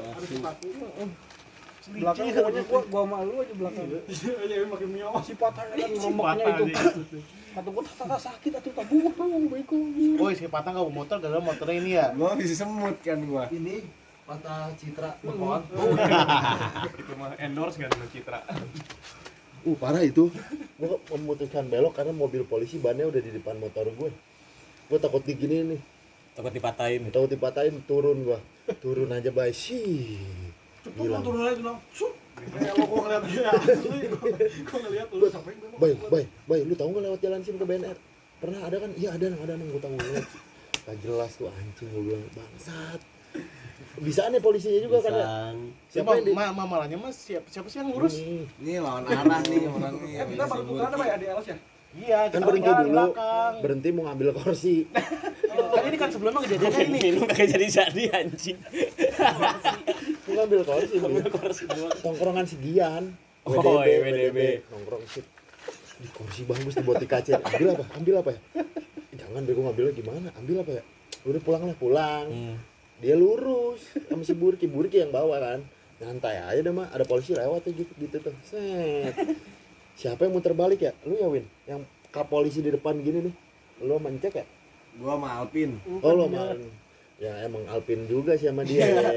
[1.83, 3.85] Belakang pokoknya gua gua sama lu aja belakang.
[4.07, 5.09] Iya, makin mio.
[5.23, 6.63] Si patah kan ngomongnya itu.
[7.53, 9.77] Kata gua tata sakit atuh tabung beko.
[10.17, 13.51] oh si patang nggak bawa motor gara motornya ini ya Gua bisa semut kan gua.
[13.51, 13.83] Ini
[14.23, 15.61] patah citra bekon.
[16.95, 18.39] Itu mah endorse kan sama Citra.
[19.63, 20.27] Uh parah itu.
[20.75, 24.11] Gua memutuskan belok karena mobil polisi bannya udah di depan motor gue.
[24.91, 25.81] gua takut digini nih.
[26.35, 27.07] Takut dipatahin.
[27.09, 28.39] takut dipatahin turun gua.
[28.79, 29.51] Turun aja bay.
[29.51, 30.19] Sih
[30.83, 33.99] Cepet turun aja bilang, "Sup." Kayak lo gua ngeliat dia asli.
[34.11, 34.35] Gua-
[34.67, 37.63] Gua ngeliat lu sampai gua- bay bay bay lu tahu nggak lewat jalan sim ke
[37.63, 37.97] BNR
[38.43, 38.91] pernah ada kan?
[38.99, 40.27] Iya ada nang ada nang gua tahu lihat
[40.83, 42.99] gak jelas tuh anjing gua bilang bangsat
[43.97, 45.27] bisa nih polisinya juga kan ya
[45.87, 48.17] Siapa yang di ma ma malahnya mas siapa siapa sih yang ngurus?
[48.17, 48.43] Ini.
[48.57, 50.13] Ini lawan arah nih orang nih.
[50.15, 51.57] Eh, kita baru tukeran apa ya di LS ya?
[51.93, 53.53] Iya, kan kita berhenti dulu belakang.
[53.61, 54.75] berhenti mau ngambil kursi
[55.73, 56.99] Kan ini kan sebelumnya kejadiannya ini.
[57.03, 58.57] Minum kagak jadi jadi anjing.
[60.23, 61.63] mau ngambil kursi ngambil kursi
[61.99, 63.03] tongkrongan si Gian
[63.43, 64.63] Oh, iya, WDB.
[64.65, 65.19] nongkrong sih
[65.93, 68.39] di kursi bagus dibuat di kaca ambil apa ambil apa ya
[69.05, 70.83] "Ih, jangan bego ngambilnya gimana ambil apa ya
[71.23, 72.55] udah pulang lah pulang Hmm.
[73.03, 74.71] Dia lurus sama si Burki.
[74.71, 75.59] Burki yang bawa kan.
[75.99, 78.35] Nyantai aja deh mah ada polisi lewat ya gitu gitu tuh.
[78.47, 79.11] Set.
[79.99, 80.95] Siapa yang muter balik ya?
[81.03, 81.43] Lu ya Win?
[81.67, 81.83] Yang
[82.15, 83.35] kap polisi di depan gini nih.
[83.83, 84.45] Lu mencek ya?
[84.95, 85.75] Gua sama Alpin.
[85.83, 86.63] oh lu main
[87.21, 88.83] ya emang Alpin juga sih sama dia.
[88.83, 89.11] Ya.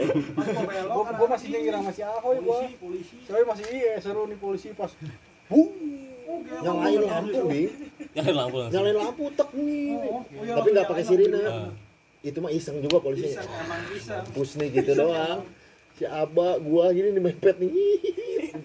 [0.91, 2.67] Gua gua masih nyengir sama si Ahoy gua.
[2.79, 3.45] Polisi, polisi.
[3.47, 4.91] masih iya seru nih polisi pas.
[5.47, 5.71] Bung.
[6.47, 7.71] nyalain lampu bi
[8.11, 11.39] Jangan lampu nyalain lampu tek nih Oh, iya, tapi nggak pakai sirine.
[11.47, 11.71] Ah.
[12.27, 13.39] Itu mah iseng juga polisinya.
[13.39, 14.19] Emang bisa.
[14.27, 15.47] mampus nih gitu doang.
[15.97, 17.71] Si Aba gua gini nih mepet nih.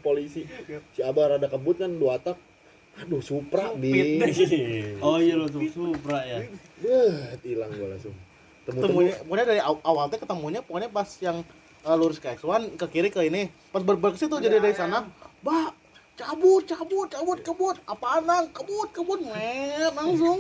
[0.02, 0.50] Polisi.
[0.92, 2.38] Si Aba rada kebut kan dua tak
[2.92, 4.20] aduh supra bi
[5.06, 6.44] Oh iya lo tuh Supra ya.
[6.84, 8.12] Beuh, hilang gua langsung.
[8.62, 11.42] Temu temu Ketemunya, pokoknya dari aw- awal teh ketemunya pokoknya pas yang
[11.82, 13.48] uh, lurus ke X1 ke kiri ke ini.
[13.72, 15.08] Pas berber ke situ jadi dari sana,
[15.42, 15.81] "Mbak,
[16.18, 17.78] cabut, cabut, cabut, kebut.
[17.88, 18.50] Apaan nang?
[18.52, 20.40] Kebut, kebut." Met, langsung.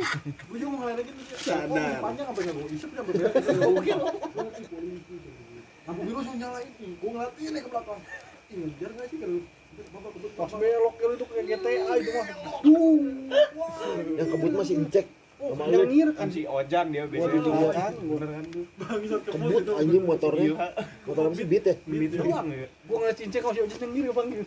[0.49, 1.37] Gua juga mau gitu dia.
[1.39, 1.67] Sadar.
[1.67, 3.31] Kok panjang sampai nggak gua isep sampai beres.
[5.87, 6.71] Lampu biru langsung nyalain.
[7.01, 7.99] Gua ngeliatin nih ke belakang.
[8.51, 9.39] Ngejar nggak sih kalau
[10.35, 12.27] pas belok kiri itu kayak GTA itu mah.
[13.55, 13.71] Wah.
[14.19, 15.07] yang kebut masih incek
[15.41, 18.61] Oh, yang lu ngir kan si Ojan dia biasanya juga kan, beneran tuh.
[19.25, 20.53] Kebut anjing motornya
[21.01, 22.69] motor apa sih beat ya Beat doang ya.
[22.85, 24.45] Gua ngeliat cincin kalau si Ojek yang ngiri panggil.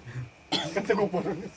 [0.72, 1.38] Kata porong.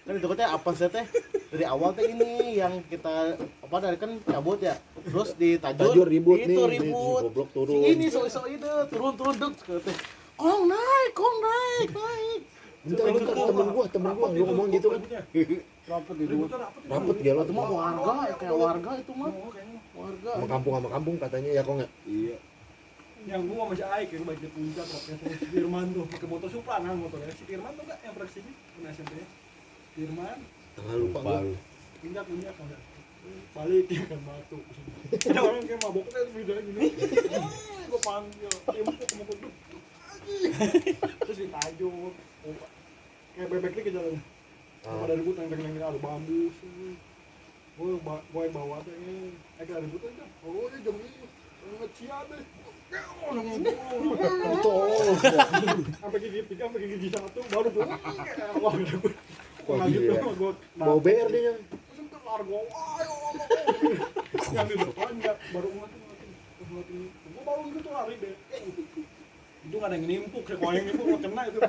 [0.00, 1.06] Kan itu teh apa sih teh?
[1.50, 4.74] Dari awal teh ini yang kita apa dari kan cabut ya.
[5.00, 5.86] Terus ditajur.
[5.86, 7.22] Tajur ribut nih, Itu nih, ribut.
[7.26, 7.78] goblok turun.
[7.80, 9.96] ini so so itu turun turun dek teh.
[10.34, 12.40] Kong naik, kong naik, naik.
[12.80, 15.00] bentar bentar temen gua temen gua lu ngomong gitu kan
[15.84, 16.34] Rapet itu.
[16.88, 19.30] rapet gelo Itu mah warga, ya, kayak warga itu mah.
[19.92, 20.30] Warga.
[20.32, 22.36] sama kampung sama kampung katanya ya kok nggak Iya.
[23.30, 26.82] Yang gua masih Aik yang baik di puncak roknya si Firman tuh pakai motor Supra
[26.82, 29.26] nah motornya si Firman tuh gak yang pernah ke sini pernah SMP ya
[29.90, 30.38] Firman.
[30.74, 31.38] Tengah lupa gua.
[32.02, 32.82] Pinjak pinjak enggak
[33.52, 34.58] balik dia kan batu.
[35.12, 36.88] Ada orang kayak mabok kayak video gini
[37.86, 38.54] gua panggil.
[38.66, 39.52] Dia mau ke motor tuh
[41.26, 42.56] terus ditajuk Oh,
[43.36, 44.16] kayak bebek nih ke jalan
[44.80, 45.04] Ah.
[45.04, 46.48] ada ribut yang yang ada bambu
[47.80, 49.36] gue gue bawa tuh ini.
[49.60, 50.24] Eh ada ribut aja.
[50.44, 51.24] Oh ini jam ini.
[51.80, 52.42] Ngecian deh
[54.60, 55.16] tolong
[56.18, 57.38] gigi tiga gigi satu
[57.70, 57.84] gue
[58.58, 59.12] wah udah gue
[59.68, 60.14] Wah, lanjut gila.
[60.18, 63.14] sama gue mau BR dia Langsung largo ayo
[64.50, 66.30] yang di depan nggak baru ngeliatin ngeliatin
[66.66, 67.62] ngeliatin gue baru
[67.94, 68.34] lari deh
[69.60, 71.60] itu ada yang nimpuk ya kalau mau kena itu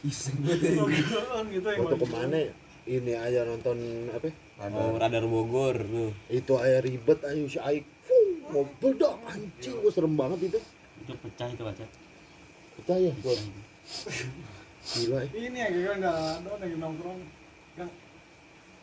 [0.00, 0.40] Iseng
[1.76, 2.40] ke mana
[2.88, 4.32] ini aja nonton apa
[4.96, 6.10] radar Bogor tuh.
[6.32, 7.84] itu aja ribet ayo si Aik
[8.50, 10.58] Mau bedak anjing gua serem banget itu.
[11.06, 11.86] Itu pecah itu kaca.
[12.80, 13.34] percaya gua.
[14.80, 15.28] Gila eh.
[15.36, 17.20] ini ya kira nggak ada lagi nongkrong.
[17.78, 17.92] Gang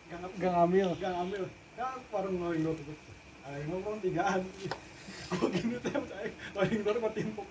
[0.07, 1.43] gang gang ambil gang ambil
[1.77, 2.97] kan warung ngawin dulu tuh
[3.45, 4.41] ada yang nongkrong tigaan
[5.37, 7.47] gua gini teh saya paling baru mati timpuk.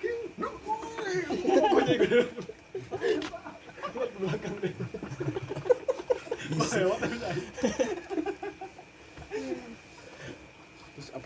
[0.00, 2.06] King gua jadi
[3.88, 4.74] ke belakang deh.
[6.48, 7.16] Lewat tapi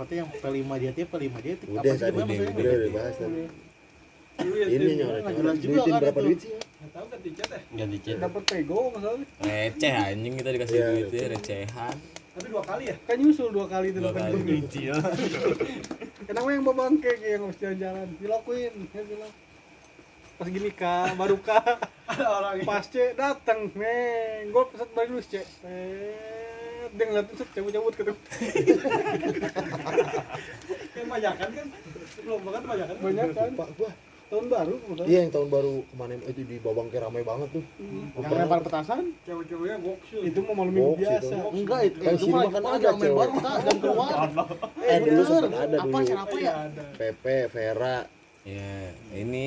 [0.05, 2.76] tuh yang P5 dia tuh P5 dia tuh udah apa sih tadi namanya udah maksudnya?
[2.76, 3.42] udah bahas tadi
[4.32, 4.96] Dulu ya, ini Tim.
[4.96, 6.24] nyoret duitin kan berapa itu.
[6.24, 6.61] duit sih ya?
[6.88, 8.16] tahu kan tiket ya Ganti chat.
[8.18, 11.96] dapat pego masalahnya Receh anjing kita dikasih Iya, duit ya, recehan.
[12.32, 14.40] tapi dua kali ya kan nyusul dua kali itu Dua dapat kali.
[14.40, 14.64] duit.
[16.28, 18.09] Kenapa yang bawa bangke yang harus jalan-jalan?
[18.16, 19.32] Dilakuin, dia bilang.
[20.32, 21.76] Pas gini kak, baru kak.
[22.09, 25.46] Ada orang Pas cek datang, neng, gue pesan balik dulu cek.
[25.62, 26.41] Eh,
[26.93, 28.18] dia ngeliatin set cabut-cabut ketemu.
[30.93, 31.66] Kayak banyakan kan?
[32.18, 32.95] Belum banget banyakan.
[32.99, 33.51] Banyak kan?
[33.55, 33.90] Pak gua
[34.32, 35.05] Tahun baru, betul.
[35.05, 37.61] iya yang tahun baru kemarin itu di Bawang kayak ramai banget tuh
[38.16, 39.12] Yang lempar petasan?
[39.28, 40.20] Cewek-ceweknya goksil.
[40.24, 41.05] Itu mau malam minggu Box itu.
[41.05, 41.34] biasa.
[41.53, 43.12] Enggak, itu, Kan itu mah mah kan ada main cewek.
[43.12, 44.16] baru tak dan keluar.
[44.88, 46.53] eh dulu sempat ada Apa dulu siapa ya?
[46.64, 46.84] Ada.
[46.97, 47.97] Pepe Vera
[48.43, 48.72] Ya,
[49.14, 49.47] ini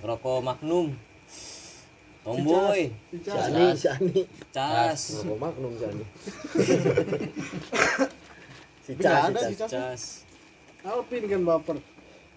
[0.00, 0.86] rokok Magnum.
[2.22, 4.22] Tomboy, Si Ani, si Ani.
[4.54, 6.04] Cas, Ngapa magnum si Ani?
[8.86, 10.02] si Cas, si si Cas.
[10.82, 11.76] Alpin kan baper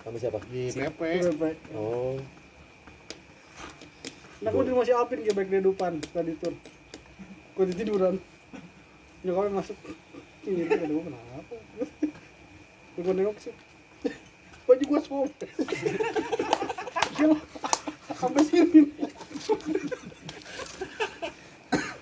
[0.02, 0.38] Sama siapa?
[0.50, 1.02] Di PP.
[1.38, 1.58] Baik.
[1.74, 2.18] Oh,
[4.44, 6.54] Nah, aku di rumah si Alpin kayak baik di depan tadi tur.
[7.54, 8.16] Kau tiduran.
[9.26, 9.78] Nyokapnya masuk.
[10.46, 11.56] Ini tuh aduh kenapa?
[13.02, 13.54] Gue nengok sih.
[14.70, 15.50] Baju gua sobek.
[17.18, 17.38] Gila.
[18.14, 18.82] Sampai sini.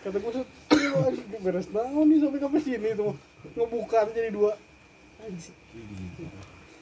[0.03, 3.13] Kata gue tuh, "Ini beres banget nih sampai sampai sini tuh.
[3.55, 4.51] Ngebuka jadi dua.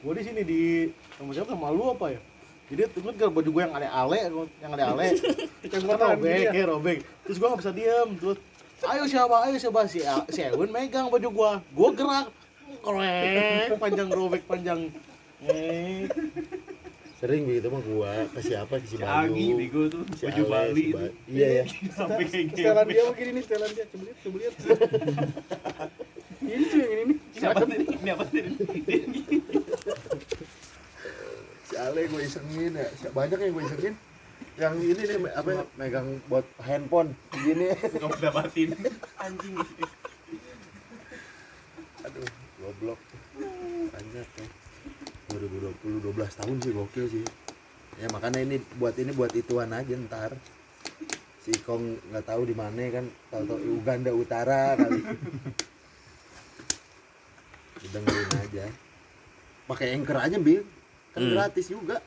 [0.02, 2.20] Gua di sini di sama siapa sama lu apa ya?
[2.74, 4.18] Jadi tuh kan baju gue yang ale-ale,
[4.58, 5.06] yang ale-ale.
[5.72, 6.98] Yang warna robek, ya robek.
[7.22, 8.08] Terus gua nggak bisa diem.
[8.18, 8.38] Terus
[8.82, 10.02] ayo siapa, ayo siapa si
[10.34, 11.52] si Ewan megang baju gua.
[11.70, 12.26] Gua gerak.
[12.82, 14.90] Korek, panjang robek panjang.
[15.46, 16.10] Eh,
[17.22, 18.98] sering begitu mah gua ke siapa ke si.
[18.98, 20.90] Agi bego tuh, si baju Bali si.
[20.90, 21.64] Ba- Iya ya.
[21.96, 22.58] Sampai kayak gitu.
[22.60, 23.84] Setelan dia begini nih, setelan dia.
[23.86, 24.54] Coba lihat, coba lihat.
[26.42, 27.18] Ini tuh yang ini nih.
[27.32, 27.84] Siapa tadi?
[27.86, 28.50] Ini apa tadi?
[31.62, 32.86] Si Ale gue isengin ya.
[32.92, 33.94] Si- Banyak yang gue isengin.
[34.52, 37.72] Yang ini nih apa ya, megang buat handphone gini.
[37.78, 38.74] Kamu dapatin.
[39.16, 39.54] Anjing.
[42.02, 42.26] Aduh,
[42.58, 43.00] goblok.
[43.88, 44.46] Banyak ya.
[45.36, 47.24] 2020 12 tahun sih gokil sih.
[48.00, 50.32] Ya makanya ini buat ini buat ituan aja ntar.
[51.42, 55.02] Si Kong nggak tahu di mana kan, tahu-tahu Uganda Utara kali.
[57.92, 58.64] Dengerin aja.
[59.66, 60.62] Pakai anchor aja, Bil.
[61.12, 61.32] Kan Hmm.
[61.34, 61.98] gratis juga.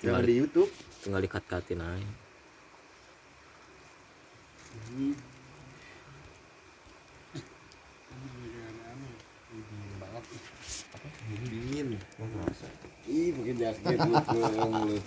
[0.00, 0.70] Tinggal di YouTube.
[0.98, 2.10] tinggal dikat-katin aja.
[11.48, 11.88] Dingin.
[12.16, 12.68] Kerasa
[13.08, 14.98] ih pakai jaket lu pulang lu.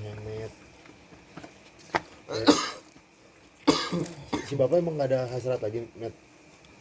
[0.00, 0.52] Nyemet.
[4.48, 6.14] si bapak emang nggak ada hasrat lagi net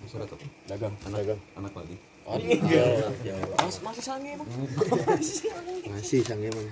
[0.01, 0.93] Masalah tuh dagang.
[1.13, 1.39] Dagang.
[1.53, 1.95] Anak lagi.
[2.25, 3.37] Oh, iya.
[3.61, 4.49] Mas, masih sange emang.
[5.93, 6.65] masih sang emang.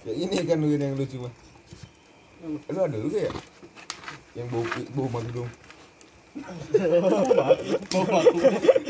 [0.00, 1.32] Ya ini kan lu yang lucu mah
[2.48, 3.32] lu ada lu gak ya?
[4.32, 4.64] Yang bau
[4.96, 5.20] bau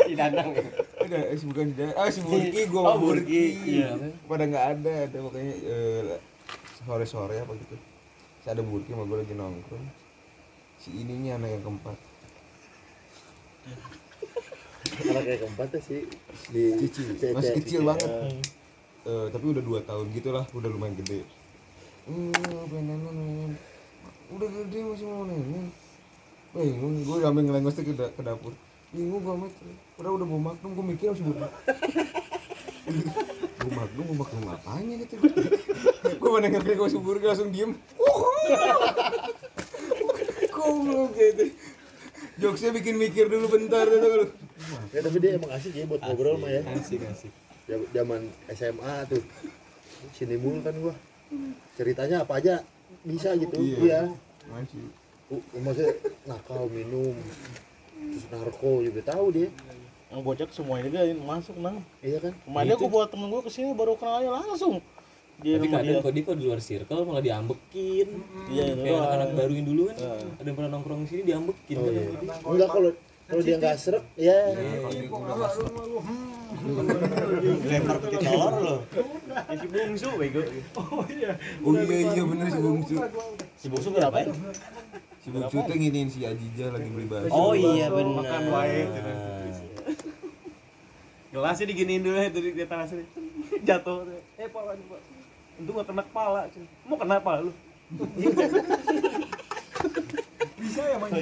[0.01, 0.63] Si Danang ya.
[1.01, 3.45] ada eh, si bukan si Dan- ah si Burki gua Oh, Burki.
[3.81, 3.97] Iya.
[4.25, 5.55] pada nggak ada ada makanya
[6.79, 7.77] sore sore apa gitu
[8.39, 9.87] Terus ada Burki sama gue lagi nongkrong
[10.77, 11.97] si ininya anak yang keempat
[15.03, 16.01] anak kayak keempat sih
[16.49, 18.09] di Kecil, masih C- kecil banget.
[18.09, 18.37] eh,
[19.03, 21.25] Eh, tapi udah dua tahun gitulah udah lumayan gede
[22.05, 22.37] hmm,
[22.69, 23.53] pengen nenen.
[24.31, 25.73] udah gede masih mau nenen
[26.51, 28.53] bingung gue sampai ngelengos tuh ke, da- ke dapur.
[28.91, 29.53] Bingung gue amat.
[30.03, 31.39] Udah udah mau magnum gue mikir harus buat
[33.61, 35.15] gue magnum mau magnum apanya gitu?
[36.19, 37.79] Gue mana ngerti gue subur langsung diem.
[40.51, 41.45] Goblok gitu?
[42.41, 44.27] Jokesnya bikin mikir dulu bentar gitu lu.
[44.91, 46.65] ya tapi dia emang asik ya buat ngobrol mah ya.
[46.73, 47.33] Asik asik.
[47.95, 49.23] Zaman SMA tuh.
[50.17, 50.95] Sini mulu kan gua.
[51.79, 52.65] Ceritanya apa aja
[53.05, 53.55] bisa gitu.
[53.61, 53.79] Iya.
[53.79, 54.01] iya
[55.31, 55.95] maksudnya
[56.27, 57.15] nakal minum
[57.95, 59.49] terus narko juga tahu dia
[60.11, 61.87] yang bocah semuanya juga masuk nang.
[62.03, 64.83] iya kan Kemarin aku buat temen gue ke sini baru kenalnya langsung.
[65.39, 66.03] Dia Tapi kadang dia.
[66.03, 68.09] kok dia kok di luar circle malah diambekin.
[68.51, 69.97] Iya, itu Kayak anak-anak baru yang dulu kan.
[70.35, 71.93] Ada yang pernah nongkrong di sini diambekin oh kan.
[71.95, 72.03] iya
[72.43, 72.91] enggak kalau
[73.31, 74.39] kalau dia nggak seret ya
[77.71, 78.81] Lempar peti telur loh.
[79.55, 80.43] Si bungsu bego.
[80.75, 81.39] Oh iya
[82.11, 82.95] iya bener si Bungsu.
[83.55, 84.27] Si Bungsu ngapain?
[84.27, 84.35] Si
[85.29, 87.29] Bungsu tuh nginin si Ajija lagi beli bakso.
[87.37, 88.25] Oh iya benar.
[88.25, 89.13] Makan wae, gitu.
[91.31, 93.05] Gelasnya diginiin dulu ya dari di atas sini.
[93.69, 94.09] Jatuh.
[94.41, 95.01] Eh pala nih, Pak.
[95.61, 96.41] Untung gak kena kepala.
[96.49, 96.65] cuy.
[96.89, 97.53] Mau kena kepala lu?
[100.61, 101.13] Bisa ya main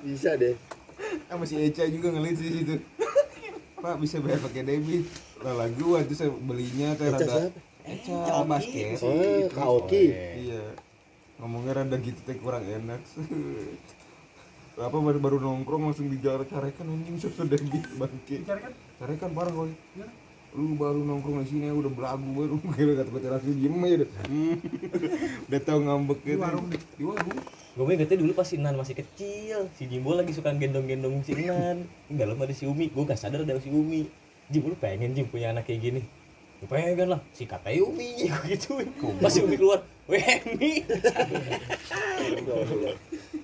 [0.00, 0.56] bisa deh
[1.28, 2.74] Sama si Eca juga ngeliat sih situ.
[3.78, 5.06] Pak bisa bayar pakai debit.
[5.44, 7.60] Lah lagu waktu saya belinya teh Eca rada siapa?
[7.86, 8.98] Eca basket.
[9.00, 10.87] oh kaoki Iya.
[11.38, 12.98] Ngomongnya rada gitu teh kurang enak.
[14.78, 18.46] Apa baru baru nongkrong langsung dijarek-carekan anjing susu debit bangke.
[18.98, 19.74] Carekan parah koi.
[20.54, 24.10] Lu baru nongkrong di sini udah belagu baru kayak kata kata langsung diem aja deh.
[24.26, 24.56] Hmm.
[25.50, 26.38] udah tau ngambek gitu.
[26.38, 26.66] Di warung.
[26.70, 27.38] Di warung.
[27.78, 31.86] Gue ingetnya dulu pas si Nan masih kecil Si Jimbo lagi suka gendong-gendong si Nan
[32.10, 34.02] Di dalam ada si Umi Gue gak sadar ada si Umi
[34.50, 36.02] Jimbo lu pengen Jim punya anak kayak gini
[36.58, 38.90] Gue pengen lah Si katanya Umi Gue gituin
[39.22, 40.72] Pas si Umi keluar Weni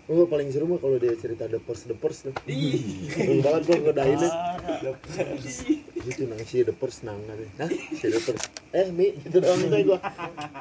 [0.05, 2.35] Oh, paling seru mah kalau dia cerita the pers the pers tuh.
[3.09, 4.31] Seru banget gua ngedainnya.
[6.05, 7.71] gitu nangis si depers nang katanya Hah?
[7.73, 9.97] si depers eh mi gitu doang itu gua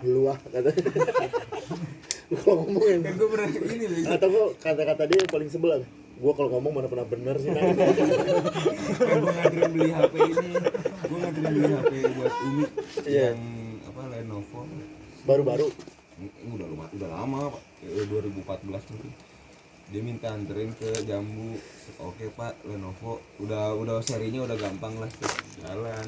[0.02, 0.38] luah
[2.30, 4.08] Lu kalau ngomong yang gue pernah ini loh.
[4.08, 5.88] atau gua kata-kata dia yang paling sebel apa?
[6.16, 7.84] gua kalau ngomong mana pernah bener sih nang gue
[9.28, 10.50] nganterin beli HP ini.
[11.04, 12.64] Gue nganterin beli HP buat Umi
[13.04, 13.28] Iya.
[13.28, 13.40] yang
[13.84, 14.60] apa Lenovo.
[15.24, 15.68] baru-baru
[16.50, 17.64] Udah lama, udah lama Pak.
[17.84, 19.12] Eh, 2014 mungkin.
[19.92, 21.60] Dia minta anterin ke Jambu.
[22.02, 23.20] Oke Pak, Lenovo.
[23.38, 25.32] Udah udah serinya udah gampang lah tuh.
[25.62, 26.08] Jalan.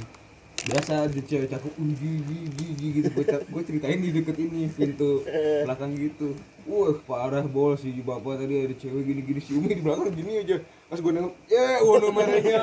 [0.66, 5.22] Biasa di cewek cakep "Uh, gigi gigi gitu gue gue ceritain di deket ini pintu
[5.62, 6.34] belakang gitu
[6.66, 10.42] wah parah bol si bapak tadi ada cewek gini gini si umi di belakang gini
[10.42, 10.58] aja
[10.90, 12.58] pas gue nengok ya warna merahnya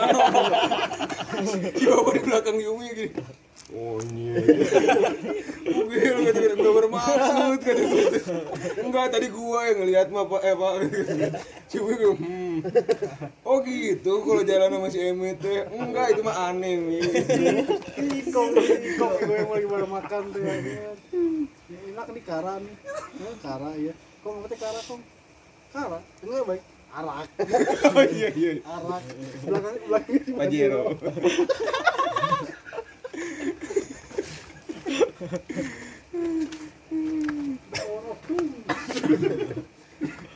[1.79, 3.11] si bapak di belakang umi gini
[3.73, 4.35] oh iya
[5.63, 6.21] gue lu
[6.61, 7.19] nggak bermaksud
[7.61, 7.75] gue
[8.85, 10.89] enggak tadi gua yang ngeliat mah pak eh pak umi
[11.73, 12.57] gue hmm
[13.49, 16.99] oh gitu kalau jalan sama si Emet teh enggak itu mah aneh Mi.
[18.23, 20.55] Ikong, ikong gue yang lagi pada makan tuh ya.
[21.73, 22.75] Enak nih kara nih.
[23.19, 23.95] Ya, kara ya.
[24.23, 25.03] Kong apa teh kara kong?
[25.73, 25.99] Kara.
[26.23, 26.63] Enggak baik.
[26.93, 27.29] Arak.
[27.97, 29.03] oh iya iya Arak.
[29.49, 30.85] Belakang belakang Pajero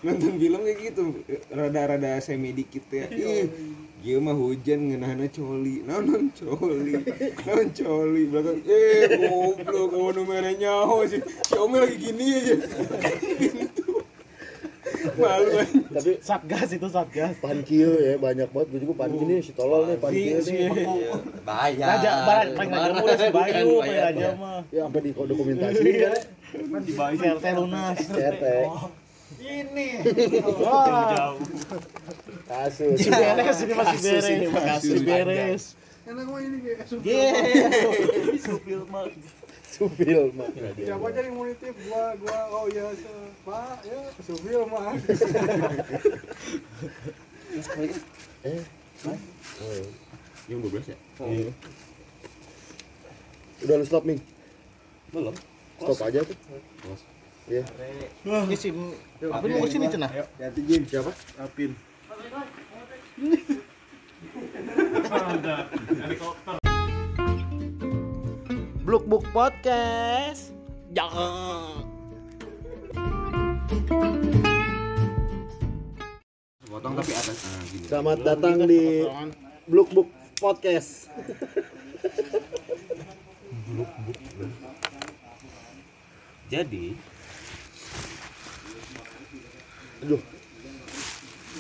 [0.07, 1.05] nonton film kayak gitu
[1.51, 3.51] rada-rada semi dikit ya ih
[4.07, 5.83] dia mah hujan ngenahna coli.
[5.83, 6.95] Nanon coli
[7.43, 8.23] nanon coli.
[8.31, 11.19] Belakang eh goblok kamu nomornya nyaho sih.
[11.19, 12.55] Si Omi lagi gini aja.
[15.15, 15.85] Malu anjing.
[15.89, 17.33] tapi Satgas itu satgas.
[17.39, 20.67] pankio ya banyak banget gue juga pankio nih si tolol nih pankio nih
[21.43, 21.87] Bayar.
[21.95, 24.61] Raja, barat paling raja muda si Bayu, paling raja mah.
[24.69, 26.15] ya sampai di dokumentasi kan
[26.47, 27.97] Kan di Bayu CRT lunas.
[28.03, 28.45] CRT
[29.37, 29.89] Ini.
[30.59, 31.35] Wah,
[32.47, 35.01] kasus si beres ini masih beres, ini, masih kasus.
[35.03, 35.63] beres.
[36.07, 37.35] Enak mah ini kayak supir.
[38.39, 39.07] Supil mah.
[39.77, 42.89] Supil mah Siapa aja yang mau nitip gua gua oh ya
[43.45, 44.97] Pak ya supir mah.
[48.47, 48.61] eh
[49.07, 49.17] oh,
[49.69, 49.85] iya.
[50.49, 50.97] jam 12 ya?
[53.65, 54.21] Udah lu stop ming?
[55.13, 55.37] Belum.
[55.77, 56.37] Stop aja tuh
[57.47, 57.63] ya
[58.27, 58.75] Ini sih,
[59.23, 60.11] apa mau sini cenah?
[60.35, 61.15] ganti Jim siapa?
[61.39, 61.71] Apin.
[68.87, 70.55] Bluk Book Podcast.
[70.95, 71.83] Jangan.
[76.77, 79.01] potong tapi atas ah gini selamat datang di
[79.65, 81.09] Bluk Book Podcast
[86.53, 86.93] jadi
[90.05, 90.21] aduh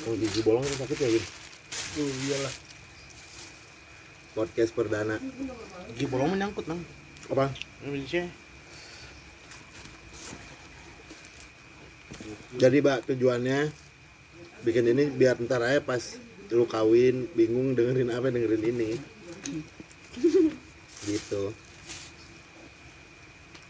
[0.04, 1.24] kalau gigi bolong kan sakit ya Jim
[1.96, 2.54] Tuh iyalah.
[4.36, 5.16] podcast perdana
[5.96, 6.84] Gigi bolong menyangkut nang.
[7.32, 7.50] Apa
[7.82, 8.24] Indonesia.
[12.56, 13.68] jadi mbak tujuannya
[14.64, 16.16] bikin ini biar ntar aja pas
[16.48, 18.90] lu kawin bingung dengerin apa dengerin ini.
[21.06, 21.54] Gitu.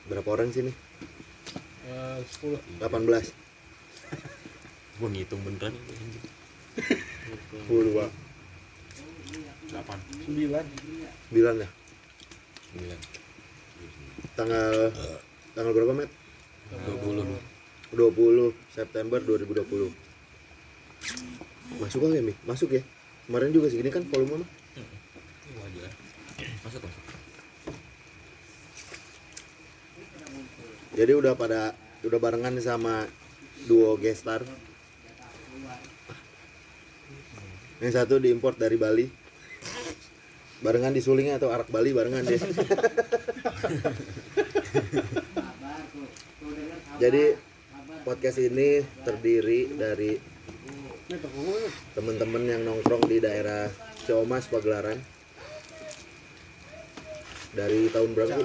[0.07, 0.70] Berapa orang sini?
[1.90, 2.80] Ya 10.
[2.80, 3.46] 18
[4.96, 5.76] gua ngitung beneran
[6.76, 8.09] 10 dua
[9.68, 9.76] 9.
[10.24, 10.64] 9
[12.80, 12.96] ya
[14.37, 14.93] tanggal
[15.57, 16.11] tanggal berapa met?
[16.68, 17.24] 20
[17.97, 19.89] 20 September 2020
[21.80, 22.34] masuk kali ya Mi?
[22.45, 22.82] masuk ya?
[23.26, 24.51] Kemarin juga segini kan volume mah
[25.57, 25.91] wajar.
[26.62, 27.02] Masuk masuk.
[30.97, 33.05] Jadi udah pada udah barengan sama
[33.69, 34.40] duo gestar.
[37.77, 39.26] Yang satu diimport dari Bali
[40.65, 42.41] barengan di sulingnya atau arak Bali barengan deh
[47.03, 47.37] jadi
[48.07, 50.16] podcast ini terdiri dari
[51.95, 53.70] teman-teman yang nongkrong di daerah
[54.07, 54.99] Ciamas Pagelaran.
[57.57, 58.37] Dari tahun berapa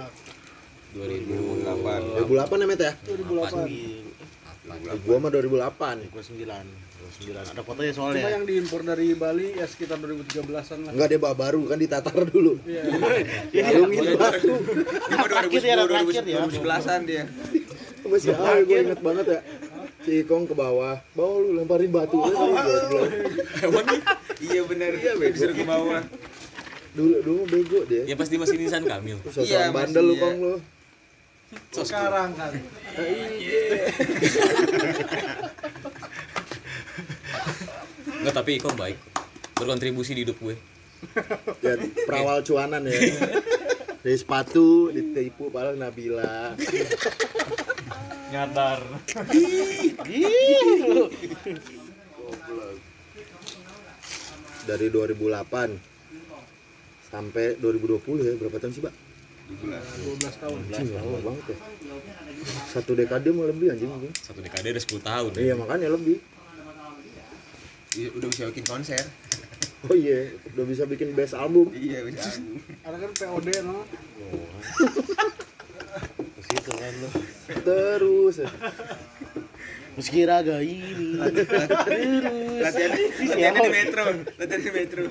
[0.95, 2.93] 2008 2008 ya Met ya?
[3.05, 6.80] 2008 gua mah 2008 2009
[7.11, 8.23] 2009 ada fotonya soalnya.
[8.23, 10.91] Cuma yang diimpor dari Bali ya sekitar 2013an lah.
[10.95, 12.53] Enggak deh bak baru kan ditatar dulu.
[12.63, 12.83] Iya.
[13.53, 13.83] Jadi iya.
[13.83, 14.15] iya.
[14.15, 14.53] batu.
[15.11, 16.37] Terakhir ya terakhir ya.
[16.47, 17.23] 2011an dia.
[18.01, 19.39] Masih awal gue inget banget ya.
[20.01, 20.97] Si Kong ke bawah.
[21.13, 22.17] Bawa lu lemparin batu.
[22.17, 23.85] Oh, oh, oh.
[24.41, 26.01] iya benar iya disuruh ke bawah.
[26.95, 28.03] Dulu dulu bego dia.
[28.07, 30.23] Ya pasti masih nisan Kamil sosok iya, bandel lu iya.
[30.23, 30.55] Kong lu.
[31.71, 32.51] Sekarang kan.
[32.55, 33.91] Nah, iya.
[38.21, 38.97] Enggak tapi Iko baik
[39.57, 40.57] berkontribusi di hidup gue
[41.65, 41.73] ya
[42.05, 42.97] perawal cuanan ya
[44.01, 46.57] dari sepatu ditipu padahal Nabila
[48.31, 48.79] Nyadar.
[54.61, 58.93] dari 2008 sampai 2020 ya berapa tahun sih pak?
[59.51, 61.57] 12 tahun Anjing lama banget ya
[62.71, 63.91] satu dekade mau lebih anjing.
[64.17, 65.31] Satu dekade ada 10 tahun.
[65.37, 66.17] iya makanya lebih
[67.91, 69.03] udah bisa bikin konser
[69.87, 72.31] oh iya udah bisa bikin best album iya udah
[72.87, 73.83] ada kan POD no
[76.31, 77.09] Ke situ kan lu.
[77.61, 78.37] terus.
[79.93, 81.19] Meski raga ini.
[81.19, 84.05] latihan latihannya di metro
[84.39, 85.03] latihan di metro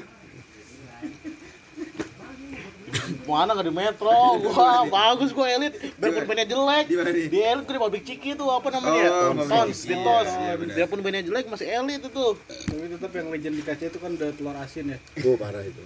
[3.24, 4.11] Mana gak di metro?
[4.51, 5.73] Wah, bagus gua elit.
[5.97, 6.85] Biarpun bandnya jelek.
[7.27, 9.09] Di elit gua di pabrik ciki tuh apa namanya?
[9.09, 9.97] Oh, Tons, pabrik di Ciki.
[10.01, 10.28] tos.
[10.31, 10.74] Iya, benar.
[10.77, 12.27] Biarpun bandnya jelek masih elit itu.
[12.41, 15.81] tapi tetap yang legend di kaca itu kan udah telur asin ya gue parah itu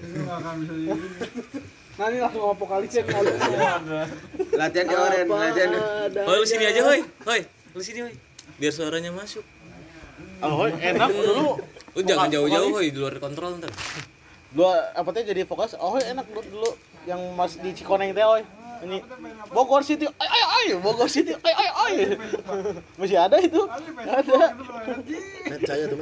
[1.95, 3.33] ini langsung apokalisnya kalau
[4.53, 5.79] latihan di oren latihan di
[6.23, 7.01] Oh, lu sini aja, hoi.
[7.23, 7.41] Hoi,
[7.73, 8.15] lu sini, hoi.
[8.59, 9.43] Biar suaranya masuk.
[10.43, 11.63] Oh, enak dulu.
[11.95, 13.71] Lu jangan jauh-jauh, hoi, di luar kontrol ntar.
[14.51, 15.75] Dua apa teh jadi fokus.
[15.75, 16.71] Oh, enak dulu, dulu
[17.05, 18.43] yang mas di Cikoneng teh, oi.
[18.85, 19.01] Ini
[19.55, 21.95] Bogor City, ay ay ay, Bogor City, ay ay ay.
[23.01, 23.65] Masih ada itu?
[24.03, 24.53] Ada.
[25.49, 25.99] Net saya tuh.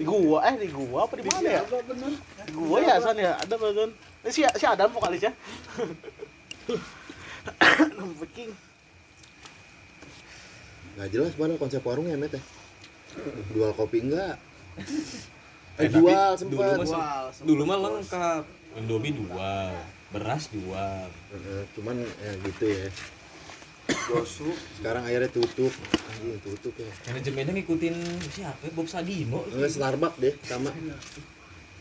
[0.00, 1.62] Di gua, eh di gua apa di mana ya?
[2.48, 3.92] Di gua ya, San ya, ada betul.
[4.24, 5.32] Eh, si si Adam vokalis ya.
[8.20, 8.52] Viking.
[11.00, 12.42] nggak jelas mana konsep warungnya Met ya
[13.56, 14.36] jual kopi enggak
[15.80, 18.42] eh jual Dulu sempat mah dulu mah lengkap.
[18.78, 19.72] Indomie jual,
[20.14, 21.08] beras jual.
[21.34, 22.88] Eh, cuman ya gitu ya
[24.78, 25.72] sekarang akhirnya tutup
[26.10, 27.94] anjing tutup ya Manajemennya ngikutin
[28.30, 28.62] siapa?
[28.66, 28.70] ya?
[28.74, 29.42] Bob Sadino.
[29.50, 30.70] Enggak Starbucks deh sama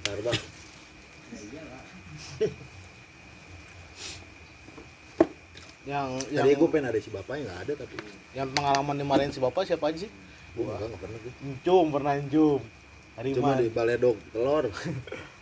[0.06, 0.42] Starbucks
[5.90, 7.96] Yang tadi yang, gue pengen ada si bapaknya nggak ada tapi
[8.38, 10.12] yang pengalaman dimarahin si bapak siapa aja sih?
[10.54, 12.62] gue enggak nggak pernah gue Encum, pernah encum.
[13.20, 14.72] Cuma di baledog telur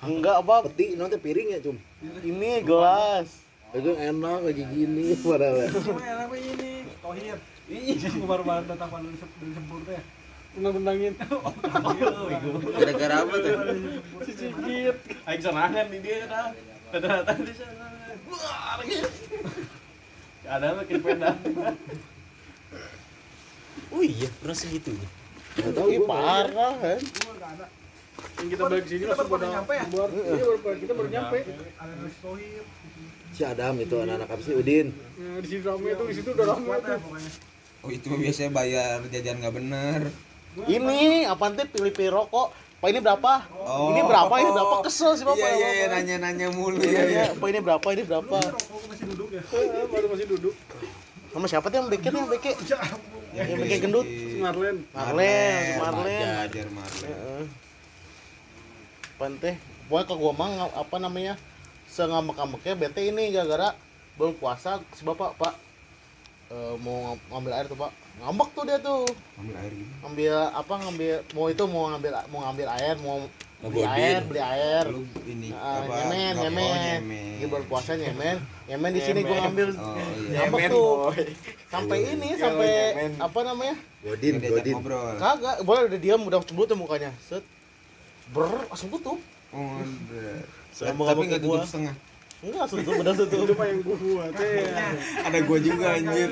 [0.01, 1.77] Enggak apa, peti nanti piring ya cum
[2.25, 3.45] ini gelas.
[3.75, 5.69] itu enak lagi gini padahal ya.
[5.69, 6.71] enak ini
[7.03, 7.35] tohir
[7.67, 9.99] ih baru baru datang pada dari sempur teh
[10.55, 11.13] tendang-tendangin
[12.73, 13.53] gara-gara apa tuh
[14.25, 14.95] si cicit
[15.27, 16.49] Aing serangan di dia dah.
[16.95, 17.85] Datang di sana.
[20.47, 21.35] Ada makin peda.
[23.91, 25.09] Oh iya, pernah segitunya.
[25.57, 26.99] Nggak tahu gue parah kan.
[28.37, 31.37] yang kita balik sini langsung pada nyampe ya iya baru kita baru nyampe
[31.75, 32.63] ada dari tohir
[33.29, 36.45] si Adam itu anak-anak apa sih Udin Nah, di situ rame tuh di situ udah
[36.47, 36.99] rame tuh
[37.79, 40.01] oh itu biasanya bayar jajan nggak bener
[40.57, 42.49] Ini apa nanti pilih-pilih rokok.
[42.77, 43.45] Pak ini berapa?
[43.53, 43.89] Oh.
[43.89, 44.33] Ini berapa?
[44.35, 44.75] Ini berapa?
[44.81, 45.37] Kesel sih bapak.
[45.37, 47.25] iya iya iya nanya-nanya mulu Iya, ya iya.
[47.31, 47.87] Pak ini berapa?
[47.87, 48.37] Ini berapa?
[48.89, 50.53] masih duduk ya Eh, baru masih duduk
[51.29, 52.53] Sama siapa tuh yang bikin yang bikin?
[53.37, 54.05] Yang bikin gendut?
[54.05, 56.27] si Marlen Marlen, Marlen.
[56.43, 57.43] Jajar Marlen Heeh.
[59.15, 59.51] Pante,
[59.87, 61.33] pokoknya ke gua mah nga- apa namanya?
[61.87, 63.73] Sengamek-ngameknya bete ini gara-gara
[64.13, 65.53] belum puasa si bapak, Pak.
[66.47, 67.91] Eh, mau ng- ngambil air tuh, Pak.
[68.17, 69.05] Ngambek tuh dia tuh.
[69.35, 73.17] ambil air gitu Ngambil apa ngambil mau itu mau ngambil mau ngambil air, Mau
[73.59, 74.85] beli air, beli air.
[74.87, 76.99] lu ini Ah, apa nyemen, nggak- nyemen.
[77.37, 78.37] Ini bulan puasa nyemen.
[78.69, 79.67] Nyemen di sini gua ngambil.
[79.73, 80.93] oh iya Ngambek tuh.
[81.67, 82.71] Sampai ini sampai
[83.17, 83.75] apa namanya?
[83.99, 84.75] Godin Godin
[85.17, 87.11] Kagak, boleh udah diam udah cemburu tuh mukanya.
[87.19, 87.41] Set.
[88.29, 89.17] Ber, langsung tutup.
[89.49, 89.79] oh
[90.77, 91.95] tapi nggak tutup setengah
[92.37, 93.55] Enggak, tutup, benar itu tutup.
[93.57, 94.69] mah yang gua buat teh
[95.17, 96.29] ada gua juga anjir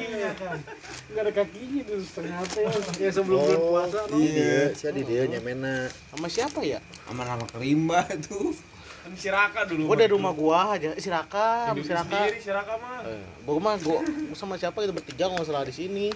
[1.06, 2.66] nggak ada kakinya tuh setengah teh
[3.00, 4.16] ya sebelum bulan oh puasa no.
[4.16, 6.78] iya si Adi dia nyemena Sama siapa ya?
[7.04, 8.54] sama anak rimba tuh
[9.02, 9.86] Kan si Raka dulu.
[9.86, 12.10] Gua dari rumah gua aja, si Raka, Hidup si Raka.
[12.26, 13.06] sendiri si Raka mah.
[13.06, 16.10] Eh, Gua mah gua gua sama siapa itu bertiga kalau salah di sini.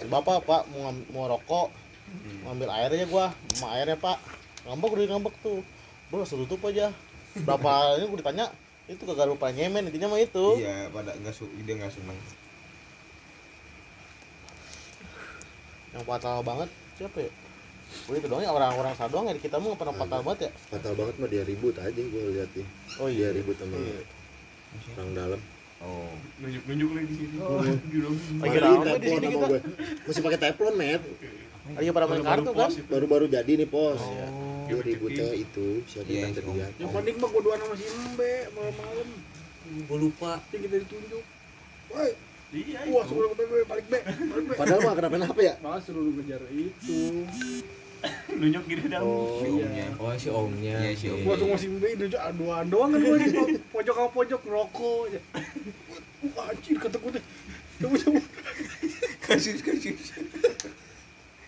[0.00, 1.68] Si Bapak, Pak, mau mau rokok.
[2.40, 4.16] Mau ambil airnya gua, mau airnya, Pak.
[4.64, 5.60] Ngambek udah ngambek tuh.
[6.08, 6.88] Gua langsung tutup aja.
[7.36, 7.68] Berapa
[8.00, 8.46] ini gua ditanya,
[8.86, 10.46] itu kagak lupa nyemen intinya mah itu.
[10.56, 12.14] iya pada nggak su dia nggak seneng
[15.90, 17.30] Yang fatal banget siapa ya?
[18.04, 20.40] Gua itu doang ya orang-orang sana doang ya di kita mah nggak pernah fatal banget
[20.40, 20.50] ya.
[20.68, 24.00] fatal banget mah dia ribut aja gue lihat nih Oh dia ribut sama Iya.
[24.92, 25.40] orang dalam
[25.78, 27.36] oh Nunjuk-nunjuk lagi di sini.
[27.40, 27.96] Lagi
[28.36, 29.46] Mari rame di teflon sini kita.
[29.46, 29.58] gue
[30.04, 31.02] masih pakai teflon met
[31.68, 32.70] Lagi pada main kartu kan?
[32.86, 34.55] baru-baru jadi nih pos Oh.
[34.66, 39.08] Dia ributnya itu siapa Iya, yang terlihat yang panik mah gua sama si Mbe malam-malam
[39.66, 40.38] Gue lupa.
[40.50, 41.24] yang kita ditunjuk
[41.88, 42.10] woi
[42.48, 42.78] Iya.
[42.88, 43.98] wah suruh ke balik be balik be
[44.54, 47.26] padahal mah kenapa-napa ya malah suruh ngejar itu
[48.38, 50.76] nunjuk gini dah Oh, si omnya Oh si omnya.
[50.78, 51.18] Iya, si om.
[51.22, 53.30] Gua tuh masih mbak itu aduan doang kan gua di
[53.66, 55.20] pojok sama pojok ngerokok aja.
[56.36, 57.10] Wah, anjir kata gua.
[57.76, 58.20] Coba coba.
[59.18, 60.12] kasus kasus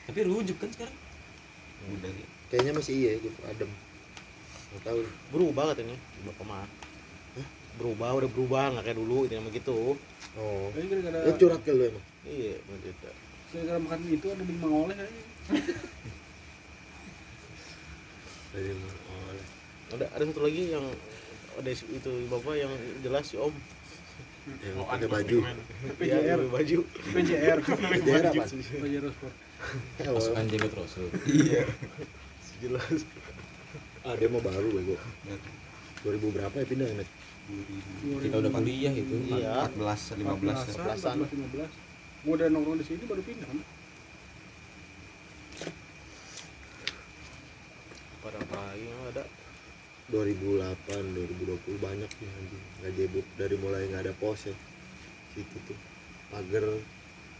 [0.04, 0.96] Tapi rujuk kan sekarang.
[1.88, 3.38] udah ya kayaknya masih iya gitu.
[3.48, 3.70] Adem.
[4.68, 4.98] Nggak tahu
[5.32, 5.96] berubah katanya
[6.28, 6.66] bapak mah
[7.78, 8.64] berubah udah berubah.
[8.76, 9.96] Nggak kayak dulu ini nama gitu.
[10.38, 10.68] Oh.
[10.76, 12.04] Ini gara-gara ya curhat ke lu emang?
[12.28, 13.08] Iya begitu
[13.48, 15.24] gara-gara makan itu ada di mangoleh kayaknya.
[18.52, 19.32] dari oh,
[19.96, 20.84] ada ada satu lagi yang
[21.56, 23.52] ada itu bapak yang jelas si om.
[24.48, 25.36] Yang pakai baju.
[25.44, 25.52] Iya,
[26.00, 26.78] PJR, baju.
[27.12, 28.44] PJR, PJR apa?
[28.48, 29.34] PJR Sport.
[30.08, 31.08] oh, Pasukan jagat rasul.
[31.28, 31.68] iya
[32.62, 33.02] jelas.
[34.06, 34.96] Ah dia mau baru bego.
[36.06, 37.08] 2000 berapa ya pindah net?
[38.22, 39.14] Kita udah kuliah itu.
[39.32, 39.66] iya.
[39.66, 41.16] 14 15 14-an.
[41.26, 42.26] 15.
[42.26, 43.48] Gua udah nongkrong di sini baru pindah.
[48.18, 48.42] pada
[48.76, 49.24] yang ada?
[50.12, 52.64] 2008 2020 banyak nih anjing.
[52.80, 54.54] Nggak jebuk dari mulai nggak ada pos ya.
[55.32, 55.78] Situ tuh.
[56.28, 56.64] Pagar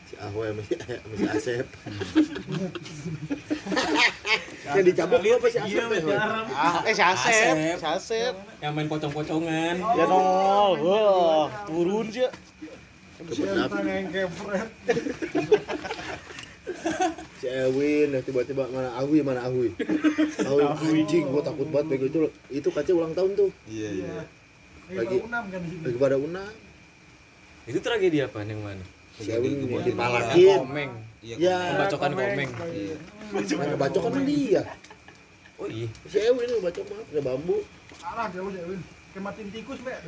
[0.09, 0.75] si Ahoy sama si,
[1.05, 1.69] sama si Asep
[4.71, 6.17] yang dicabut lu apa si Asep ya Hoy?
[6.51, 9.75] ah eh si Asep si Asep Yang main pocong-pocongan.
[9.95, 12.29] ya nol wah turun sih
[13.19, 14.69] kebenap yang kepret.
[17.37, 19.75] si Ewin yang tiba-tiba mana Ahui mana Ahui
[20.39, 20.63] Ahui
[21.01, 22.19] anjing gua takut banget bego itu
[22.53, 24.21] itu kaca ulang tahun tuh iya iya
[24.91, 25.83] lagi Unam kan di sini.
[25.85, 26.53] lagi pada unang
[27.65, 28.85] Itu tragedi apa yang mana?
[29.15, 30.61] si Ewin dipalakin.
[31.19, 32.51] Iya ya Pembacokan komeng.
[32.73, 34.63] iya mana bacok kan dia
[35.59, 35.91] Oh iya.
[36.07, 37.59] si Ewin yang bacok mah pakai bambu
[37.99, 38.79] Alah jauh jauhin.
[39.11, 39.99] Kematin tikus, Mbak.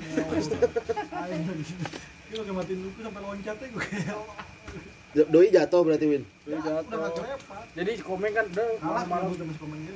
[2.30, 5.26] Gua kematin tikus sampai loncat ya gue kayak.
[5.26, 7.26] doi jatuh berarti Win Dia jatuh.
[7.74, 9.34] Jadi Komeng kan udah malam-malam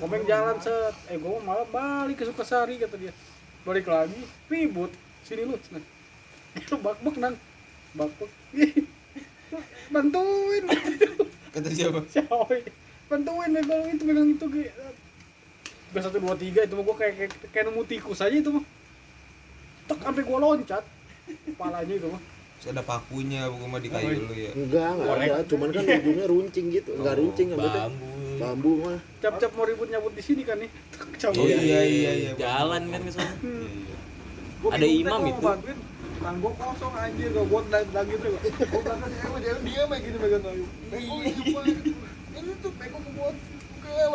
[0.02, 0.94] Komeng jalan set.
[1.06, 3.14] Eh gua malam balik ke Sukasari kata dia.
[3.62, 4.18] Balik lagi,
[4.50, 4.90] ribut.
[5.22, 5.54] Sini lu.
[5.70, 5.84] Nah.
[6.84, 7.38] Bak-bak nang.
[7.94, 8.30] Bak-bak.
[9.90, 10.62] Bantuin.
[11.54, 12.50] kata siapa Siapa?
[13.06, 14.46] Bantuin megang itu, megang itu.
[15.94, 18.64] Udah satu dua tiga itu mah gua kayak kayak, kayak nemu tikus aja itu mah.
[19.86, 20.82] Tek sampai gua loncat.
[21.46, 22.22] Kepalanya itu mah.
[22.58, 26.26] Terus ada pakunya bukan mah di kayu lu ya enggak enggak ada cuman kan ujungnya
[26.30, 28.08] runcing gitu enggak runcing apa tuh Bambu.
[28.40, 30.70] bambu mah Cap-cap mau ribut nyabut di sini kan nih.
[30.94, 31.44] Tek, cabut.
[31.44, 33.34] oh iya iya iya Jalan kan ke sana.
[33.42, 33.96] Iya, iya.
[34.64, 35.40] Ada imam itu.
[35.44, 35.78] bantuin.
[36.14, 40.64] Tangan gua kosong anjir, gua buat lagi belakang Ewa, dia aja gitu megang kayu.
[42.34, 42.72] Ini tuh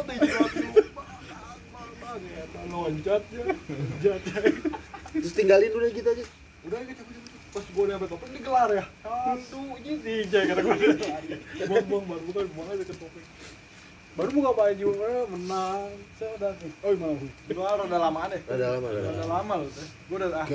[0.08, 0.74] teh jelas tuh.
[2.70, 3.44] Loncat ya.
[3.46, 4.42] Loncat ya.
[5.10, 6.26] terus tinggalin udah gitu aja
[6.66, 7.34] Udah ya cabut cabut.
[7.50, 8.86] Pas gua nyampe topeng digelar ya.
[9.06, 10.76] Satu ini tiga kata gua.
[11.70, 13.26] Bong bong baru buka buang aja ke topeng.
[14.18, 15.90] Baru buka baju, eh, menang.
[16.18, 16.72] Saya udah nih.
[16.82, 17.14] Oh, mau.
[17.54, 18.42] Gua udah lama deh.
[18.50, 19.88] ada lama ada Udah lama lama loh teh.
[20.10, 20.48] Gua udah ah.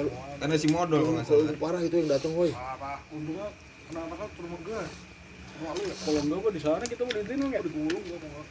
[0.42, 2.98] Karena si modal kalau nggak salah parah itu yang datang woi Parah.
[3.14, 3.48] Untungnya
[3.94, 5.94] anak-anak kan rumah lu ya.
[6.02, 8.44] Kalau enggak gua di sana kita mau ditin enggak digulung gua mau.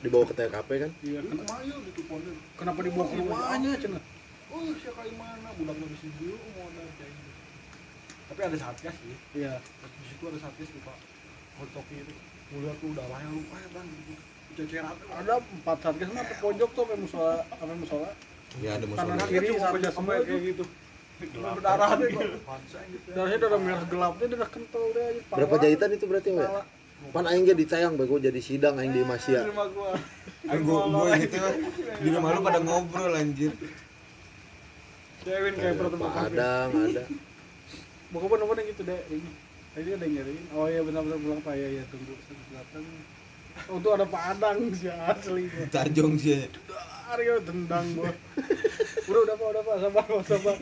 [0.00, 2.32] dibawa ke TKP kan Iya, kenapa ayo gitu ponnya.
[2.56, 4.02] Kenapa dibawa ke rumahnya cenah?
[4.50, 5.48] Oh, siapa yang mana?
[5.54, 7.30] Budak di sini dulu mau ada kayak.
[8.30, 9.16] Tapi ada satgas sih.
[9.38, 9.62] Iya.
[9.62, 10.98] Di situ ada satgas tuh, Pak.
[11.62, 12.14] Hotoki itu.
[12.50, 13.42] Mulia tuh udah layak lu.
[13.54, 14.14] Ah, Bang, gitu.
[14.60, 18.10] Ada empat satgas mah ke pojok tuh sampai musola, sampai musola.
[18.58, 20.64] ya ada Kanan musuh kiri satgas semua kayak gitu.
[21.40, 22.10] Berdarah deh.
[23.12, 25.08] Darahnya udah merah gelapnya udah kental deh.
[25.28, 26.62] berapa jahitan itu berarti Pala.
[27.16, 29.92] pan aing ge ditayang bego jadi sidang aing di Di rumah gua.
[30.60, 31.36] gua gitu
[32.04, 33.56] di rumah lu pada ngobrol anjir
[35.24, 37.04] Kevin kayak pernah tempat Padang ada
[38.10, 39.30] Bukan bener bener gitu deh ini.
[39.70, 40.44] Tadi ada yang nyariin.
[40.50, 42.82] Oh iya benar-benar bilang Pak ya ya tunggu sampai
[43.68, 45.50] Oh tuh ada padang sih asli.
[45.68, 46.48] tajong sih.
[47.10, 48.08] Aryo tendang gua.
[49.04, 50.56] Udah udah Pak, udah Pak, sabar Pak, sabar.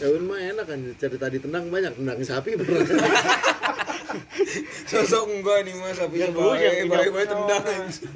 [0.00, 1.92] Daun mah enak kan cerita ditendang banyak.
[1.92, 2.80] Tendang sapi pernah
[4.86, 5.92] sosok enggak nih mas.
[5.94, 7.64] Sapinya Yang dulu yang- baik baik baik tendang.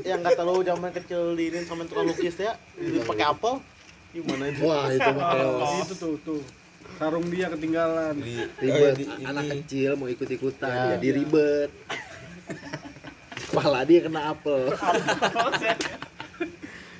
[0.02, 2.56] yang kata lu zaman kecil diinin sama tukang lukis ya
[3.04, 3.54] pakai apel.
[4.10, 4.60] Gimana itu?
[4.64, 6.42] Wah itu mah keos Itu tuh tuh.
[6.94, 8.14] Sarung dia ketinggalan.
[8.16, 9.24] di oh, ribet di- ini.
[9.24, 10.84] anak kecil mau ikut ikutan Ya.
[10.94, 11.70] jadi ribet
[13.46, 14.74] kepala dia kena apel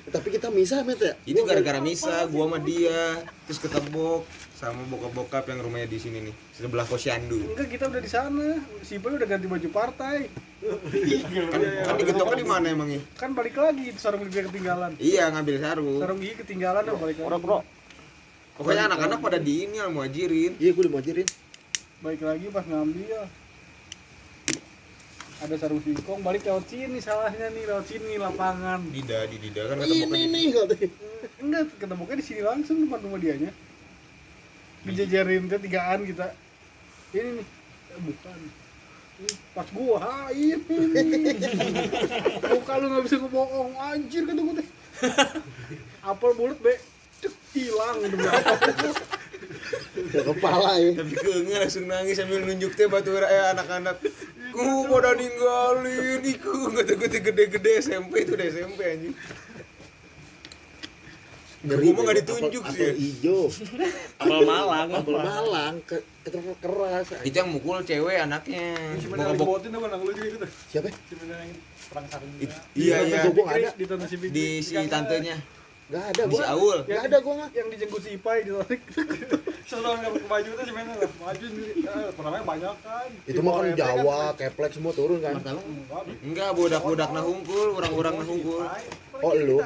[0.07, 4.23] tapi kita misah met ya itu gara-gara misa gua sama dia terus ketemu
[4.55, 8.47] sama bokap-bokap yang rumahnya di sini nih sebelah posyandu Enggak, kita udah di sana.
[8.79, 10.31] Si Boy udah ganti baju partai.
[11.51, 14.95] kan, kan digetoknya di mana emangnya Kan balik lagi sarung dia ketinggalan.
[14.97, 17.67] iya ngambil sarung Sarung gigi ketinggalan ya balik Bro, lagi.
[18.55, 21.27] Pokoknya anak-anak pada di ini mau ajirin iya gue mau ajarin
[22.03, 23.25] Balik lagi pas ngambil.
[25.35, 28.79] ada sarung singkong balik lewat sini salahnya nih lewat sini lapangan.
[28.87, 30.87] Dida di Dida kan ketemu ini di nih katanya.
[31.43, 33.51] Enggak ketemunya di sini langsung depan rumah dianya.
[34.85, 36.29] Dijajarin teh tigaan kita.
[37.11, 37.47] Ini nih.
[37.89, 38.37] Eh, bukan.
[39.15, 40.55] Ini pas gua ha ini
[42.55, 44.67] muka lu nggak bisa ngebohong anjir kata gua teh.
[46.05, 46.79] Apel mulut be
[47.55, 47.97] hilang
[50.11, 50.91] ke kepala ya.
[50.99, 53.99] Tapi keengah langsung nangis sambil nunjuk teh batu raya anak-anak.
[54.51, 56.71] Ku pada ninggalin iku.
[56.75, 59.15] Teh gede-gede SMP itu udah SMP anjing.
[61.65, 62.77] Gua mah nggak ditunjuk sih.
[62.77, 62.85] ya.
[62.85, 63.41] apel hijau?
[64.21, 64.87] Apel Malang.
[64.93, 65.75] apel malang.
[65.81, 68.77] Ke keras keras itu yang mukul cewek anaknya.
[69.01, 70.45] Tuh kan lu juga gitu.
[70.69, 70.93] siapa?
[70.93, 71.57] Si mana yang
[71.89, 72.05] perang
[72.77, 73.69] iya iya ada.
[74.29, 78.41] Di si tantenya di si gua Aul nggak ada gua nggak yang dijenggut si Ipai
[78.41, 78.81] ditarik
[79.65, 81.09] Setelah nggak pakai baju tuh si mana lah.
[81.09, 81.73] Baju sendiri.
[81.81, 83.09] Eh, Pernahnya banyak kan.
[83.25, 85.57] itu mah kan Di Jawa RT keplek semua turun kan kan.
[85.57, 88.61] Enggak, enggak budak-budak nah hungkul orang-orang nah hungkul
[89.25, 89.57] oh lu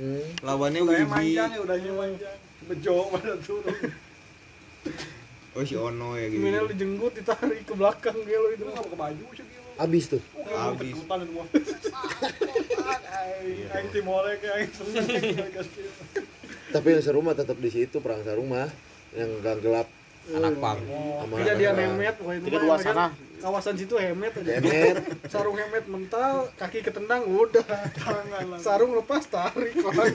[0.00, 0.24] hmm.
[0.40, 2.36] lawannya Wibi manjang ya, udahnya manjang.
[2.64, 3.76] Bejo pada turun.
[5.52, 8.98] oh si Ono ya gitu Minimal dijenggut ditarik ke belakang gelo itu Itu nggak pakai
[9.04, 9.47] baju sih.
[9.78, 10.22] Abis tuh.
[14.74, 15.06] Seneng.
[16.68, 18.68] tapi yang seru mah tetap di situ perang sarung mah
[19.16, 19.88] yang gang gelap.
[20.28, 20.76] Anak pang.
[21.40, 23.06] Kejadian hemet pokoknya itu sana.
[23.38, 24.60] kawasan situ hemet aja.
[24.60, 25.00] Hemet.
[25.32, 27.64] sarung hemet mental kaki ketendang udah.
[28.60, 30.12] Sarung lepas tarik orang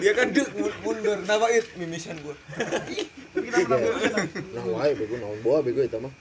[0.00, 0.48] dia kan dek
[0.80, 1.18] mundur.
[1.20, 2.32] Kenapa it mimisan gua.
[4.56, 6.12] Nah wae bego naon bawa bego itu mah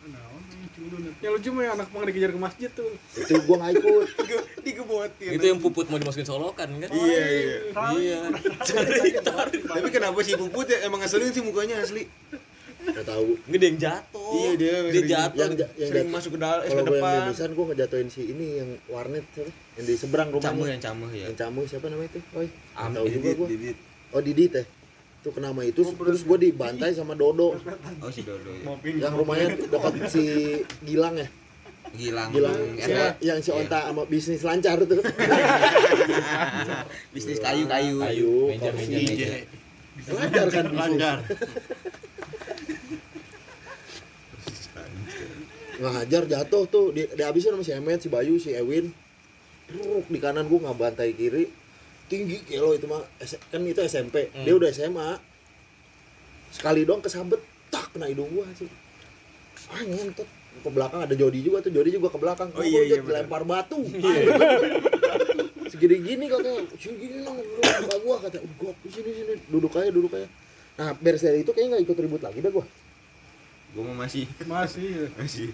[1.17, 2.91] yang lucu mah yang anak pang dikejar ke masjid tuh.
[3.13, 4.07] Itu gua nggak ikut.
[4.63, 6.89] Digebotin Itu yang puput mau dimasukin solokan kan?
[6.89, 7.57] iya iya
[7.93, 8.19] Iya.
[9.63, 10.83] tapi kenapa sih puput ya?
[10.83, 12.05] Emang ngeselin sih mukanya asli.
[12.79, 13.35] Nggak tahu.
[13.45, 14.31] Gede yang jatuh.
[14.33, 15.37] Iya, dia dia sering- jatuh.
[15.37, 17.19] yang yang sering masuk ke dalam kalau ke yang depan.
[17.25, 19.51] mimisan gue ngejatuhin si ini yang warnet siapa?
[19.75, 20.47] Yang di seberang rumahnya.
[20.49, 21.25] Camuh yang camuh ya.
[21.25, 22.19] Yang camu siapa namanya itu?
[22.33, 22.47] Oi.
[22.73, 23.77] Am- tahu juga Didit, gue Didit.
[24.09, 24.76] oh Didit teh itu
[25.31, 29.93] kena sama itu terus gue dibantai sama Dodo oh si Dodo ya yang rumahnya dekat
[30.07, 30.23] si
[30.83, 31.27] Gilang ya
[31.95, 32.83] Gilang Gilang RT.
[32.83, 33.63] yang, yang si Iya.
[33.63, 34.99] Onta sama bisnis lancar tuh
[37.15, 38.91] bisnis kayu kayu Kayu, Meja, kursi.
[38.91, 39.27] meja, meja.
[40.11, 41.17] lancar kan bisnis Lancar.
[45.77, 48.89] ngajar jatuh tuh di, dihabisin sama si Emet, si Bayu, si Ewin
[49.69, 51.53] Truk, di kanan gua nggak bantai kiri
[52.07, 53.03] tinggi kilo itu mah
[53.51, 55.09] kan itu SMP dia udah SMA
[56.51, 58.67] sekali doang kesabet tak kena hidung gua sih.
[59.67, 60.27] Ah ngentot.
[60.57, 62.49] Ke belakang ada Jody juga tuh Jody juga ke belakang.
[62.55, 63.77] Oh, iya, iya, dilempar batu.
[65.71, 69.33] Segini gini katanya segini nang muka gua kata gua sini sini.
[69.51, 70.27] Duduk aja duduk aja.
[70.79, 72.65] Nah beres dari itu kayaknya nggak ikut ribut lagi dah gua.
[73.75, 74.25] Gua mau masih.
[74.47, 75.51] Masih masih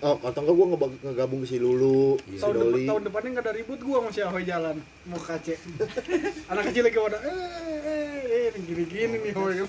[0.00, 2.84] oh kata enggak gua ngebag- ngegabung ke si Lulu si tahun depan Doli.
[2.86, 4.76] tahun depannya nggak ada ribut gua sama si Ahoy jalan.
[5.08, 5.58] Mau ke Aceh.
[6.52, 7.32] Anak kecil lagi pada eh
[7.80, 9.60] eh eh gini gini nih Ahoy.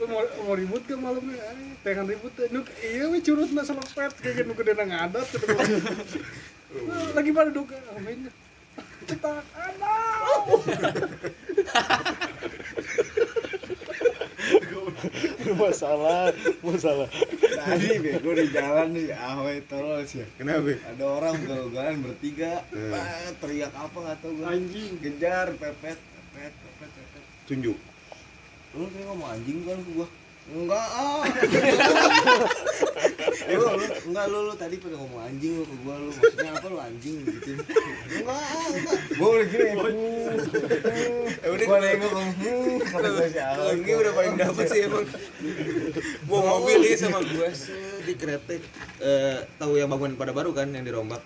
[0.00, 1.38] Lu mau mau ribut ke malamnya?
[1.38, 4.12] Eh pengen ribut nuk iya we curut na selepet.
[4.18, 5.26] Kayak gitu gede nang ngadat.
[5.28, 5.46] Gitu.
[7.16, 8.16] Lagi pada duka Ahoy
[9.02, 10.40] cetak anak
[15.60, 16.30] masalah
[16.62, 17.08] masalah
[17.52, 20.26] Tadi bego di jalan nih, ahoy terus ya.
[20.34, 24.46] kenapa Ada orang ugal-ugalan bertiga, ah, teriak apa nggak tahu gue.
[24.50, 24.92] Anjing.
[24.98, 27.22] kejar, pepet, pepet, pepet, pepet.
[27.46, 27.78] tunjuk
[28.72, 30.08] Lu kayak ngomong anjing kan gua.
[30.42, 31.22] Enggak ah.
[33.52, 36.10] lu, lu, enggak lu, lu tadi pada ngomong anjing lu ke gua lu.
[36.10, 37.50] Maksudnya apa lu anjing gitu.
[38.18, 38.98] Enggak, ah, enggak.
[39.22, 39.70] Gua udah gini.
[41.46, 42.12] eh udah Gua nengok
[42.92, 43.80] kata gua kalau Ahoy.
[43.80, 45.06] ini udah paling dapet sih emang
[46.28, 47.48] bawa mobil dia sama gua
[48.02, 48.62] di kretek
[49.00, 51.22] eh tahu yang bangunan pada baru kan yang dirombak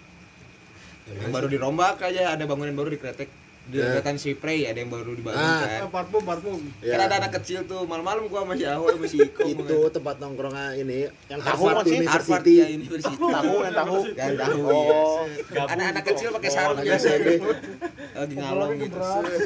[1.06, 3.28] yang baru dirombak aja ada bangunan baru di kretek
[3.66, 3.98] di Ya.
[4.14, 5.58] si Prey ada yang baru dibangun Ah.
[5.60, 5.80] kan.
[5.80, 6.60] Ah, parfum parfum.
[6.78, 10.16] Kan ada anak kecil tuh malam-malam gua sama si Ahoy sama si Iko itu tempat
[10.16, 11.98] nongkrongnya ini Yang tahu Harvard kan sih?
[11.98, 13.14] Harvard University ya University.
[13.18, 13.96] Tahu yang tahu.
[14.12, 15.26] Yang tahu Oh.
[15.26, 15.62] iya.
[15.66, 17.28] anak-anak kecil pakai sarung SMP.
[18.14, 18.98] lagi ngalong gitu.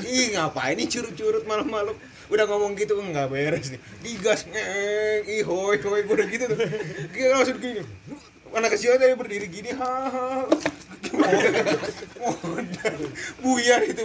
[0.06, 1.96] ih ngapain nih curut-curut malam-malam?
[2.28, 3.80] Udah ngomong gitu nggak beres nih.
[4.00, 6.58] Digas ngeng ih hoi hoi gua udah gitu tuh.
[7.10, 7.82] Dia langsung gini
[8.50, 10.46] anak kecil tadi berdiri gini haha
[13.42, 14.02] buyar itu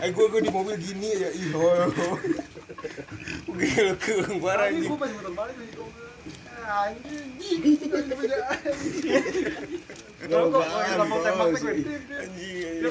[0.00, 2.30] ay gua gua di mobil gini ya ih hoi hoi
[3.58, 4.86] gila keung parah Anjing anjing.
[4.86, 5.90] gua pas balik gue.
[12.22, 12.86] anjing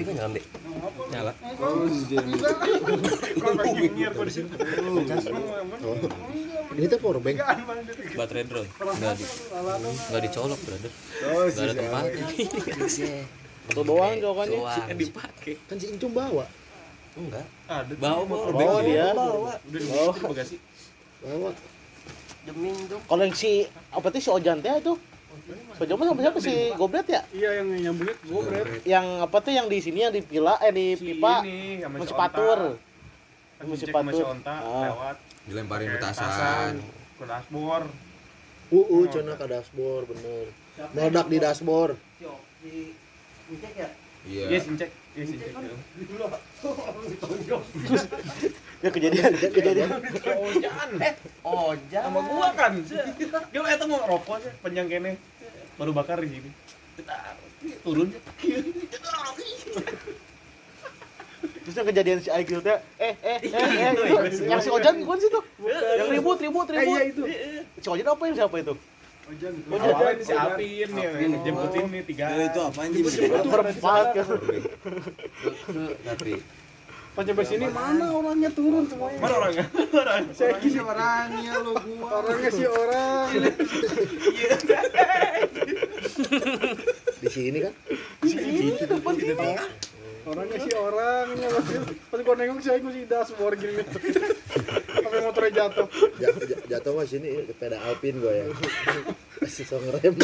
[0.00, 0.40] Kan nyala.
[1.10, 1.32] Nyala.
[1.60, 1.84] Oh.
[6.70, 7.36] Ini tuh power bank.
[8.14, 8.70] Baterai drone.
[8.70, 9.24] Enggak di
[10.08, 10.90] enggak dicolok, brother.
[10.90, 12.24] Oh, Enggak ada tempatnya.
[13.70, 14.58] Satu doang jawabannya.
[14.58, 14.88] Doang.
[14.98, 15.54] dipakai.
[15.66, 16.46] Kan si Incung bawa.
[17.18, 17.46] Enggak.
[17.66, 19.10] Ada Bawa bawa Bawa dia.
[19.14, 20.56] Udah di bagasi.
[21.22, 21.50] Bawa.
[22.40, 23.02] Deming dong.
[23.04, 24.94] Kalau yang si apa tuh si Ojan teh itu?
[25.50, 27.22] Mah sama siapa si Goblet ya?
[27.34, 28.66] Iya yang nyambungnya berat.
[28.86, 32.14] Yang apa tuh yang di sini yang di pila eh di pipa Ini sama si
[32.14, 32.60] patur.
[33.58, 34.26] Kan sama si patur.
[34.46, 34.88] Ah.
[34.92, 35.16] lewat.
[35.48, 36.74] Dilemparin petasan.
[37.18, 37.86] Ke dashboard.
[38.70, 40.46] Uh, cina ke dashboard bener.
[40.94, 41.96] Meledak di dashboard.
[44.28, 44.46] Iya.
[44.52, 44.90] Iya, sincek.
[45.16, 45.50] Iya, sincek.
[48.80, 49.88] Ya kejadian, ya kejadian.
[50.40, 50.90] Ojan.
[51.00, 51.14] Eh,
[51.44, 52.02] Ojan.
[52.04, 52.72] Sama gua kan.
[52.84, 55.20] Dia eta mau rokok sih panjang kene.
[55.80, 56.50] Baru bakar di sini.
[57.80, 58.12] Turun.
[61.60, 63.90] Terus yang kejadian si IQ teh, eh eh eh eh,
[64.28, 64.44] itu.
[64.44, 65.40] yang si Ojan bukan sih tuh?
[65.96, 67.00] Yang ribut ribut Eh iya ribut.
[67.06, 67.22] itu.
[67.80, 68.74] Si Ojan apa yang siapa itu?
[69.30, 69.52] Ojan.
[69.70, 72.24] Awalnya si Apin nih, yang jemputin nih tiga.
[72.34, 73.04] itu apa anjing?
[73.46, 74.26] Berempat kan.
[76.04, 76.32] Tapi
[77.20, 79.20] Pas sampai sini mana orangnya turun semuanya.
[79.20, 79.66] Mana orangnya?
[79.92, 80.22] Orang.
[80.32, 82.08] Saya Lagi si orangnya lo gua.
[82.16, 83.28] orangnya si orang.
[87.20, 87.72] Di sini kan.
[88.24, 89.52] Ini depan sini.
[90.24, 91.48] Orangnya si orangnya.
[92.08, 93.84] Pas gua nengok saya gua si dashboard gini.
[94.96, 95.92] Sampai motornya jatuh.
[96.16, 98.48] Ja- ja- jatuh mah sini sepeda Alpin gua ya.
[99.44, 100.16] Kasih song rem.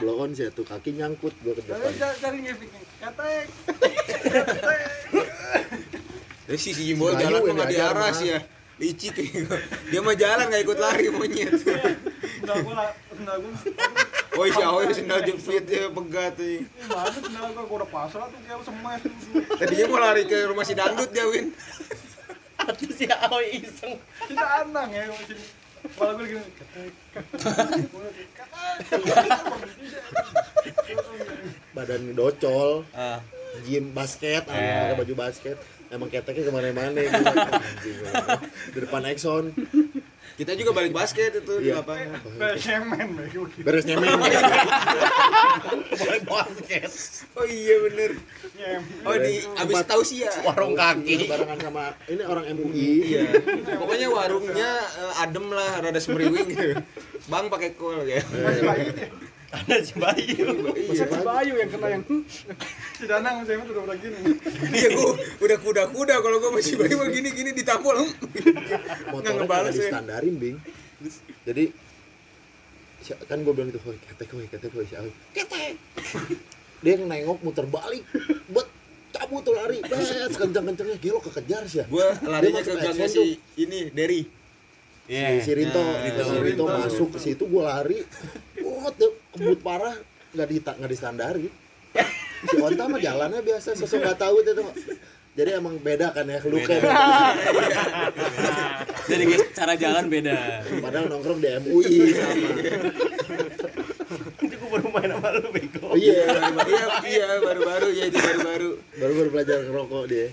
[0.00, 1.92] Blon sih tuh kaki nyangkut gua ke depan.
[1.92, 2.80] Cari ngefiknya.
[3.04, 3.46] Katek.
[6.52, 8.38] Terus si si Jimbo Si Bayu jalan mah nggak diaras ya.
[8.76, 9.16] Licik
[9.88, 11.48] Dia mah jalan nggak ikut lari monyet.
[11.56, 12.92] Sendal gua lah.
[13.08, 13.56] Sendal gua.
[14.36, 16.60] Oh iya, oh iya sendal jepit ya pegat tuh.
[16.92, 19.00] Mana sendal gua gua udah pasrah tuh kayak semes.
[19.64, 21.56] Tadinya mau lari ke rumah si dangdut dia Win.
[22.60, 23.96] Atau si Aoi iseng.
[24.28, 25.44] Kita anang ya gua sini.
[25.96, 26.44] Malah gini.
[31.72, 33.24] Badan docol, Ah,
[33.64, 34.52] gym basket, Eh.
[34.52, 35.56] pakai baju basket.
[35.92, 38.40] Emang keteknya ke mana-mana gua.
[38.72, 39.52] Di depan Exxon.
[40.32, 41.84] Kita juga balik basket itu di Iya.
[41.84, 42.16] lapangan.
[42.40, 43.60] Kayak cemen bego gitu.
[43.68, 44.16] Beres nyemen.
[47.36, 48.10] Oh iya bener.
[48.56, 48.82] Nyem.
[49.04, 50.32] Oh di abis tahu sih ya.
[50.40, 51.28] warung kaki.
[51.28, 52.88] Barengan sama ini orang MUI.
[53.12, 53.22] Iya.
[53.76, 56.80] Pokoknya warungnya eh, adem lah, rada semeriwing gitu.
[57.28, 58.24] Bang pakai kol ya.
[59.52, 60.48] Ada si Bayu.
[60.72, 61.04] Iya.
[61.04, 62.02] Si Bayu yang kena yang
[62.96, 64.16] Si Danang sama udah udah gini.
[64.72, 65.12] Iya gua
[65.44, 68.00] udah kuda-kuda kalau gua masih bayi mah gini-gini ditampol.
[68.00, 69.82] Nggak Motornya ngebales nggak ya.
[69.92, 70.56] distandarin, Bing.
[71.44, 71.64] Jadi
[73.26, 75.74] kan gue bilang gitu, "Hoi, ketek, hoi, ketek, hoi, si Awi." Ketek.
[76.86, 78.06] Dia nengok muter balik,
[78.46, 78.70] buat
[79.10, 81.86] cabut tuh lari, bes kencang-kencangnya gelo kekejar sih ya.
[81.90, 84.22] Gua larinya ke gangnya si ini Derry.
[85.12, 85.28] Iya.
[85.36, 86.64] si, si Rinto, Nah, si Rinto.
[86.64, 88.00] Rinto masuk ke situ gue lari,
[88.64, 89.92] wah tuh kebut parah,
[90.32, 91.52] nggak di nggak distandarin.
[92.42, 94.66] Si Onta mah jalannya biasa, sosok nggak tahu itu tuh.
[95.32, 96.76] Jadi emang beda kan ya, luka.
[99.02, 100.60] Jadi guys, cara jalan beda.
[100.80, 102.48] Padahal nongkrong di MUI sama.
[104.44, 105.86] Itu baru main sama lu bego.
[105.88, 106.24] Oh iya,
[106.62, 108.70] Iya, iya baru-baru ya itu baru-baru.
[108.96, 110.28] baru baru belajar ngerokok dia.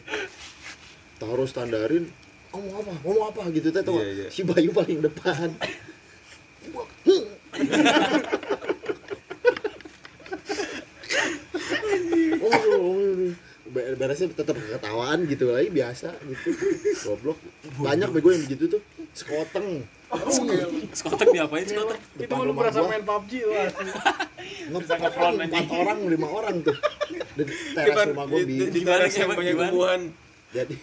[1.15, 2.11] Taruh standarin,
[2.50, 4.02] ngomong apa, ngomong apa gitu teh tuh.
[4.02, 4.28] Iya, iya.
[4.30, 5.50] Si Bayu paling depan.
[12.42, 12.96] oh,
[13.70, 16.50] be- beresnya tetap ketawaan gitu lagi biasa gitu
[17.06, 17.38] goblok
[17.78, 18.82] banyak bego yang begitu tuh
[19.14, 19.86] sekoteng
[20.90, 22.02] Skotek diapain skotek?
[22.18, 22.90] itu lu berasa gua.
[22.90, 23.92] main PUBG lu asli.
[24.74, 26.74] ngepon empat orang lima orang tuh
[27.38, 27.44] di
[27.78, 29.70] teras rumah gue di, di Gimana, teras yang gimana, banyak gimana?
[29.70, 30.02] tumbuhan.
[30.50, 30.76] jadi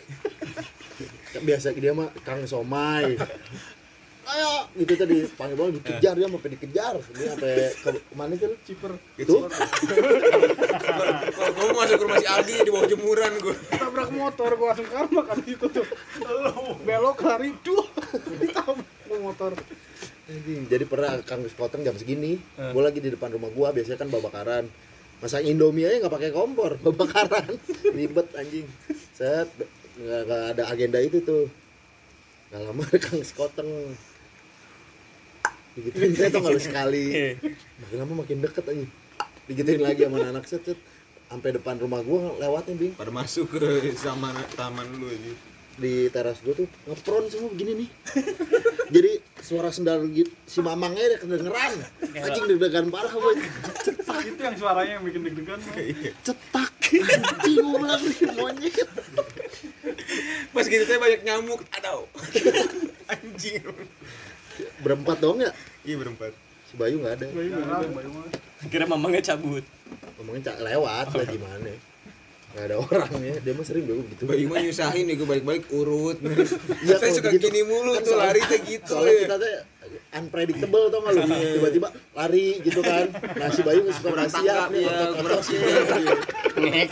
[1.42, 3.16] biasa dia mah kang somai
[4.26, 8.56] ayo gitu tadi panggil bang dikejar dia sampai dikejar dia sampai ke mana sih lu
[8.66, 8.92] Ciper.
[9.22, 9.34] itu
[11.36, 13.54] Kalau kamu masuk ke rumah si Aldi di bawah jemuran gua.
[13.54, 15.86] Tabrak motor gua langsung karma kan itu tuh.
[16.82, 17.86] Belok lari duh.
[18.42, 19.54] Ditabrak motor.
[20.66, 24.66] Jadi pernah kang sekoteng jam segini gue lagi di depan rumah gua biasanya kan babakaran
[25.16, 27.56] masak indomie aja nggak pakai kompor babakaran
[27.96, 28.68] ribet anjing
[29.16, 29.48] set
[29.96, 31.48] nggak nggak ada agenda itu tuh.
[32.52, 33.70] Nggak lama kang sekoteng.
[35.76, 37.36] Digituin saya tuh nggak sekali.
[37.84, 38.86] Makin lama makin deket aja
[39.46, 40.78] digituin lagi sama anak set set.
[41.26, 42.94] Sampai depan rumah gua lewatnya bing.
[42.94, 45.34] Pada masuk ke sama taman lu ini.
[45.76, 47.88] di teras gue tuh ngepron semua begini nih.
[48.96, 49.12] Jadi
[49.44, 51.72] suara sendal gitu si mamangnya udah kedengeran.
[52.16, 53.44] Anjing deg-degan parah gue
[54.24, 55.76] itu yang suaranya yang bikin deg-degan Bang.
[56.24, 56.72] cetak.
[56.80, 58.02] Anjing gue bilang
[58.40, 58.88] monyet
[60.50, 61.60] Pas gitu teh banyak nyamuk.
[61.72, 62.04] Aduh.
[63.12, 63.62] Anjing.
[64.78, 65.52] berempat dong ya
[65.82, 66.32] Iya berempat.
[66.64, 68.26] si Bayu nggak ada Bayu mah.
[68.66, 69.62] Kira mamangnya cabut.
[70.16, 71.70] ngomongin cak lewat lah gimana
[72.50, 76.16] nggak ada orangnya dia mah sering bego gitu Bayi mah nyusahin nih gue balik-balik urut.
[76.80, 77.46] Iya, Saya suka begitu.
[77.46, 78.88] gini mulu Kan tuh lari teh gitu.
[78.90, 79.20] soalnya ya.
[79.22, 79.54] kita teh
[80.16, 83.06] unpredictable tau gak lu tiba-tiba lari gitu kan
[83.36, 85.54] nah si Bayu suka Kurang nggak siap ya, kurang si
[86.56, 86.84] Dendi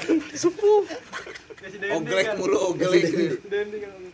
[1.64, 2.36] Oglek kan.
[2.36, 3.02] mulu oglek.
[3.48, 3.68] Kan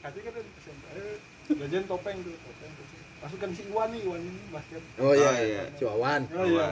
[0.07, 0.33] kasih kan.
[0.39, 1.17] Eh,
[1.51, 2.73] Jajan topeng tuh, topeng.
[3.21, 4.83] Masukkan si Iwan nih, Iwan ini basket.
[5.03, 5.63] oh iya Oh, iya.
[5.77, 6.67] si Wawan Oh iya.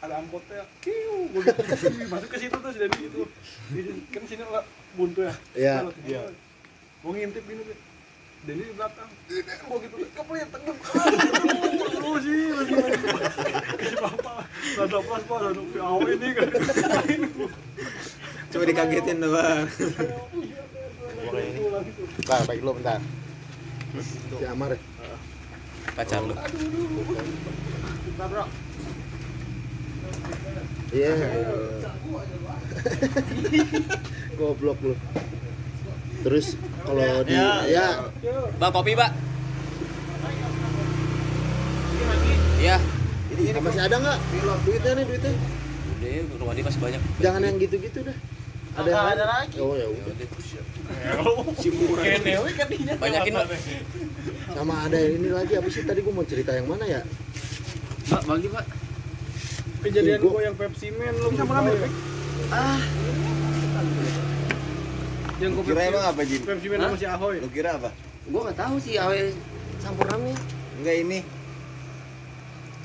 [0.00, 1.28] Ada angkotnya, kiu,
[2.08, 3.22] masuk ke situ tuh si Dendi itu.
[4.08, 4.44] Kan sini
[4.96, 5.34] buntu ya.
[5.52, 5.74] Iya.
[6.08, 6.22] Iya.
[7.04, 7.76] Gua ngintip gini tuh.
[8.40, 9.04] Dendi di belakang.
[9.28, 10.80] Ini gua gitu, kepelit tenggelam.
[12.00, 12.72] Lu sih, lu sih.
[13.76, 14.48] Kasih papa.
[14.80, 15.38] Rada pas, Pak.
[15.44, 16.48] Rada awe ini kan.
[18.50, 19.68] Coba dikagetin doang.
[22.16, 22.96] Bentar, baik lu bentar.
[24.40, 24.78] si Amar ya
[25.98, 26.32] Pacar lu.
[26.32, 28.44] Bentar, Bro.
[30.90, 31.14] iya
[34.38, 34.94] goblok lu
[36.20, 36.46] terus
[36.82, 37.36] kalau di
[37.66, 37.86] ya
[38.56, 39.10] Bang kopi, Pak.
[42.60, 42.76] Iya.
[43.56, 44.18] masih ada nggak
[44.62, 47.00] duitnya nih duitnya Udah, rumah dia masih banyak.
[47.18, 48.16] jangan yang gitu-gitu dah
[48.70, 49.48] ada yang ada lain?
[49.48, 49.56] lagi.
[49.58, 50.28] oh ya udah
[51.56, 52.04] Si murah.
[52.98, 53.46] Banyakin, Pak.
[54.50, 57.00] sama ada yang ini lagi apa sih tadi gua mau cerita yang mana ya
[58.06, 58.64] Pak, bagi, Pak.
[59.80, 61.72] Kejadian Gua- yang Pepsi Man lu sama rame.
[65.40, 66.40] Yang gua Kira emang apa Jin?
[66.44, 67.40] Pepsi Man sama si Ahoy.
[67.40, 67.88] Lu kira apa?
[68.28, 69.32] Gua enggak tahu sih awe
[69.80, 70.32] campur rame.
[70.76, 71.20] Enggak ini.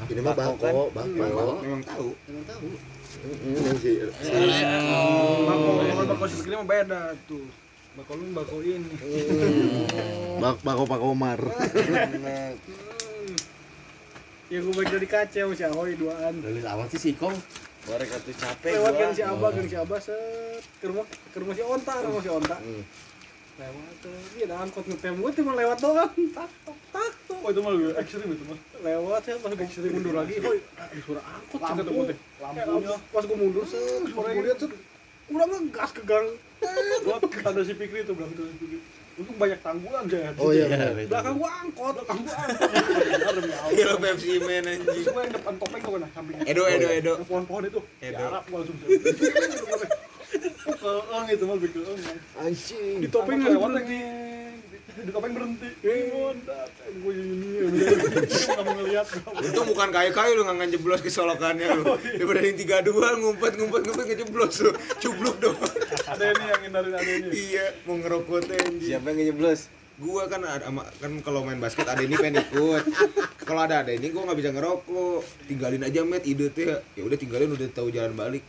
[0.06, 0.72] ini mah Bako kan?
[0.72, 0.84] bako
[1.20, 2.10] bako Memang tahu.
[2.32, 2.68] Emang tahu.
[3.44, 3.96] Ini sih
[5.44, 7.44] Bako, bako, bako si begini mah beda tuh.
[8.00, 8.92] Bako lu bako ini.
[10.40, 11.40] bak bako Pak Omar
[14.46, 16.40] Ya gua balik dari kaca sama si Ahoy duaan.
[16.40, 17.36] Lalu awan sih si Kong.
[17.86, 19.00] Korek atuh capek Lewat gua.
[19.00, 22.22] gang si Abah, gang si Abah set ke rumah ke rumah si Onta, ke rumah
[22.26, 22.58] si Onta.
[23.56, 26.12] Lewat tuh, iya ada angkot ngetem gua cuma lewat doang.
[26.34, 27.40] Tak tok tak tok.
[27.46, 28.60] Oh itu mah lebih ekstrim itu mah.
[28.82, 30.34] Lewat saya pas gak ekstrim mundur lagi.
[30.42, 32.18] Ada suara angkot gua teh.
[32.42, 34.74] Lampunya pas gua mundur set, gua lihat set
[35.30, 36.28] udah ngegas ke gang.
[37.06, 38.80] Gua ada si Pikri itu belakang itu si Pikri.
[39.16, 40.30] Untung banyak tanggulan saya.
[40.36, 40.68] oh iya.
[41.08, 42.72] Belakang gua angkot, belakang gua angkot.
[43.76, 45.06] Iya lo Pepsi Man anjing.
[45.08, 46.36] Gua yang depan topeng gua nah samping.
[46.44, 47.14] Edo Edo Edo.
[47.24, 47.82] Yang pohon-pohon itu.
[48.04, 48.24] Edo.
[48.28, 48.78] Arab gua langsung.
[50.86, 52.20] Keeng itu mah keeng.
[52.38, 54.02] anjing Di topeng lewat lagi.
[54.96, 55.70] Di topeng berhenti.
[56.12, 56.70] Mondat.
[57.02, 57.50] Gue ini.
[58.76, 59.08] Ngeliat.
[59.32, 61.84] Untung bukan kayu-kayu lu nggak ngejeblos ke solokannya lu.
[62.00, 64.72] Daripada yang tiga dua ngumpet ngumpet ngumpet ngejeblos lu.
[65.02, 65.75] Cubluk doang.
[66.06, 67.30] Ada ini yang hindarin ada ini.
[67.34, 68.78] Iya, mau anjing.
[68.78, 69.62] Siapa yang ngejeblos?
[69.96, 72.84] Gua kan ada ama- kan kalau main basket ada ini pengen ikut.
[73.48, 75.22] Kalau ada ada ini gua nggak bisa ngerokok.
[75.48, 76.68] Tinggalin aja met ide teh.
[76.94, 78.44] Ya udah tinggalin udah tahu jalan balik.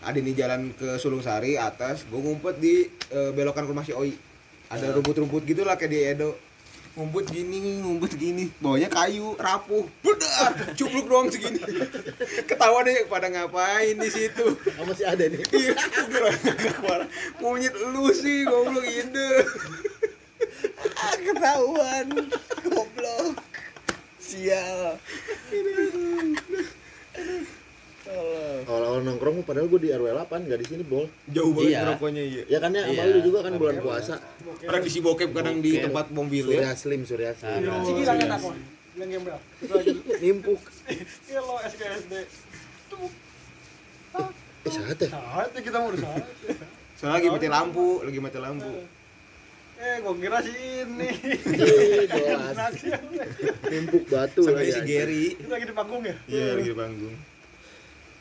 [0.00, 4.16] Ada ini jalan ke Sulung Sari atas, gua ngumpet di eh, belokan rumah si Oi.
[4.72, 6.30] Ada rumput-rumput gitu lah kayak di Edo.
[6.98, 11.62] Ngumpet gini, ngumpet gini, bawahnya kayu, rapuh, bedar, cupluk doang segini.
[12.50, 14.58] Ketawa deh pada ngapain di situ.
[14.58, 15.78] oh, masih ada nih Iya.
[17.38, 19.30] Monyet lu sih, goblok ide.
[21.30, 22.06] Ketahuan.
[22.66, 23.38] Goblok.
[24.18, 24.98] Sial.
[28.62, 31.78] Awal-awal nongkrong padahal gue di RW 8 gak di sini bol Jauh banget Iya.
[31.82, 32.42] ngerokoknya iya.
[32.46, 33.02] ya kan ya Iya.
[33.08, 34.14] lu juga kan bulan puasa
[34.60, 36.72] Tradisi bokep kadang di tempat mobil Surya ya.
[36.74, 38.48] Slim Surya Slim Si Gilang kan aku.
[38.90, 39.38] Gilang gembel.
[40.18, 40.60] nimpuk
[41.26, 42.12] Iya lo SKSD.
[44.60, 46.24] eh saat ya Saat kita mau udah saat.
[46.94, 48.72] Soalnya lagi mati lampu, lagi mati lampu.
[49.80, 51.08] Eh, gua kira si ini.
[51.08, 53.04] Ih, jelas Naksi yang
[53.64, 54.80] nimpuk batu Sama lagi si.
[54.84, 55.24] Gary.
[55.40, 56.12] lagi di panggung ya?
[56.28, 57.14] Iya, lagi di panggung.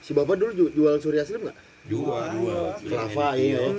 [0.10, 2.34] Si bapak dulu ju- jual Surya Slim nggak Jual.
[2.82, 3.72] Flava iya ya.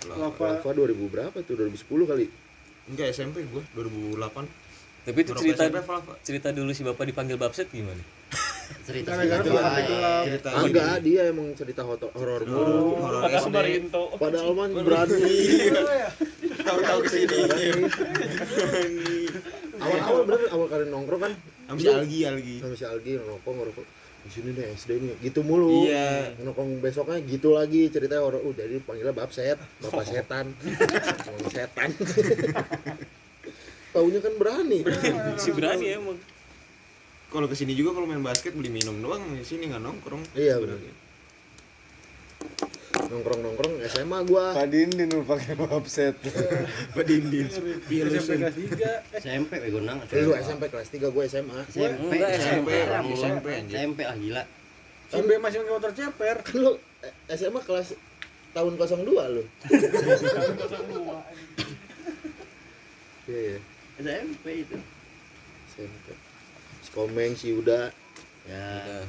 [0.00, 0.58] Kelapa.
[0.58, 2.26] Flava 2000 berapa tuh 2010 kali
[2.86, 4.48] Enggak SMP gua 2008.
[5.04, 6.12] Tapi itu cerita SMP Flava.
[6.20, 8.00] cerita dulu si bapak dipanggil Babset gimana?
[8.82, 9.60] Cerita cerita.
[10.24, 12.08] Cerita enggak dia emang cerita horor
[12.42, 13.44] mulu horor Kata SD.
[13.44, 14.02] Subarinto.
[14.16, 15.20] padahal mah berani
[16.58, 17.38] Tahu-tahu ke sini.
[19.78, 21.32] awal-awal bener awal kali nongkrong kan
[21.66, 22.56] Sama si Algi, Algi.
[22.58, 23.84] sama si Algi ngerokok ngerokok
[24.24, 25.86] di sini deh SD nih gitu mulu.
[25.86, 26.34] Iya.
[26.42, 30.52] nongkrong besoknya gitu lagi ceritanya orang udah jadi panggilnya bapset bapak setan.
[31.28, 31.88] Emang setan.
[33.92, 34.80] Taunya kan berani.
[35.42, 36.18] Si berani emang.
[37.28, 40.22] Kalau ke sini juga kalau main basket beli minum doang, di sini nggak nongkrong.
[40.32, 40.80] Iya, benar.
[43.08, 46.14] Nongkrong nongkrong SMA gua Padindin lu pakai offset.
[46.96, 47.48] Badindin.
[47.48, 49.98] SMP kelas 3 SMP bego nang.
[50.04, 53.74] lu SMP kelas 3 gua SMA SMP, SMP, SMP, SMP, anjir.
[53.76, 54.42] SMP lah gila.
[55.08, 57.96] B masih pakai motor ceper kan lu eh, SMA kelas
[58.52, 59.42] tahun 02 lu
[63.28, 63.58] iya iya
[63.98, 64.76] SMP itu.
[65.72, 66.06] SMP
[66.84, 67.88] si Komeng si Uda
[68.48, 69.04] Ya.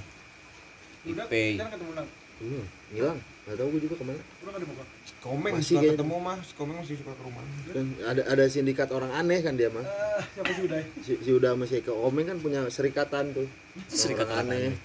[1.08, 1.56] udah Ipei.
[1.56, 2.08] kan ketemu nang
[2.44, 3.20] hmm, ngilang
[3.50, 4.22] nggak tahu gua juga ke mana.
[4.46, 4.84] Udah dibuka
[5.20, 7.44] Komeng Masih suka ketemu mah, si Komeng masih suka ke rumah.
[7.74, 9.82] kan ada ada sindikat orang aneh kan dia mah.
[9.82, 13.50] Ah siapa sih udah si, si Uda sama si Komeng kan punya serikatan tuh.
[13.90, 14.78] Serikatan Orang aneh.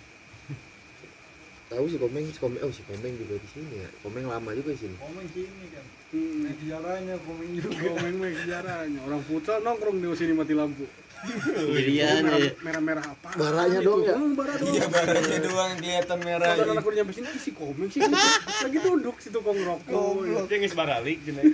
[1.69, 3.89] tahu si Komeng si Komeng oh si Komeng juga di sini ya.
[4.01, 4.97] Komeng lama juga di sini.
[4.97, 5.85] Komen sini kan.
[6.15, 7.69] Naik sejarahnya komen juga.
[7.85, 10.89] Komen naik sejarahnya orang futsal nongkrong di sini mati lampu
[11.25, 12.53] Sendirian merah, ya.
[12.61, 14.15] merah-merah apa Baranya dong ya?
[14.15, 16.53] hmm, bara doang Iya, barangnya doang kelihatan merah.
[16.53, 20.13] Kalau anak udah nyampe sini, ih, si komeng sih lagi duduk situ kong rokok.
[20.47, 21.47] Dia nggak sebaralik jeneng.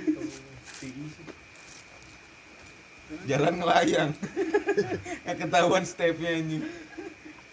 [3.26, 4.10] Jalan ngelayang.
[5.26, 6.62] Nggak ketahuan stepnya anjing.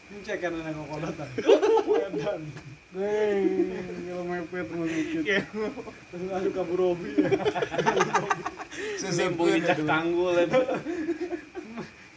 [0.08, 1.30] Ini cek kan anak kok datang.
[1.92, 2.42] Wedan.
[2.88, 3.44] Deng,
[4.08, 5.24] kalau mepet mau dikit.
[6.08, 7.12] Terus langsung kabur Robi.
[9.02, 10.62] Sesempun Puncak tanggul itu.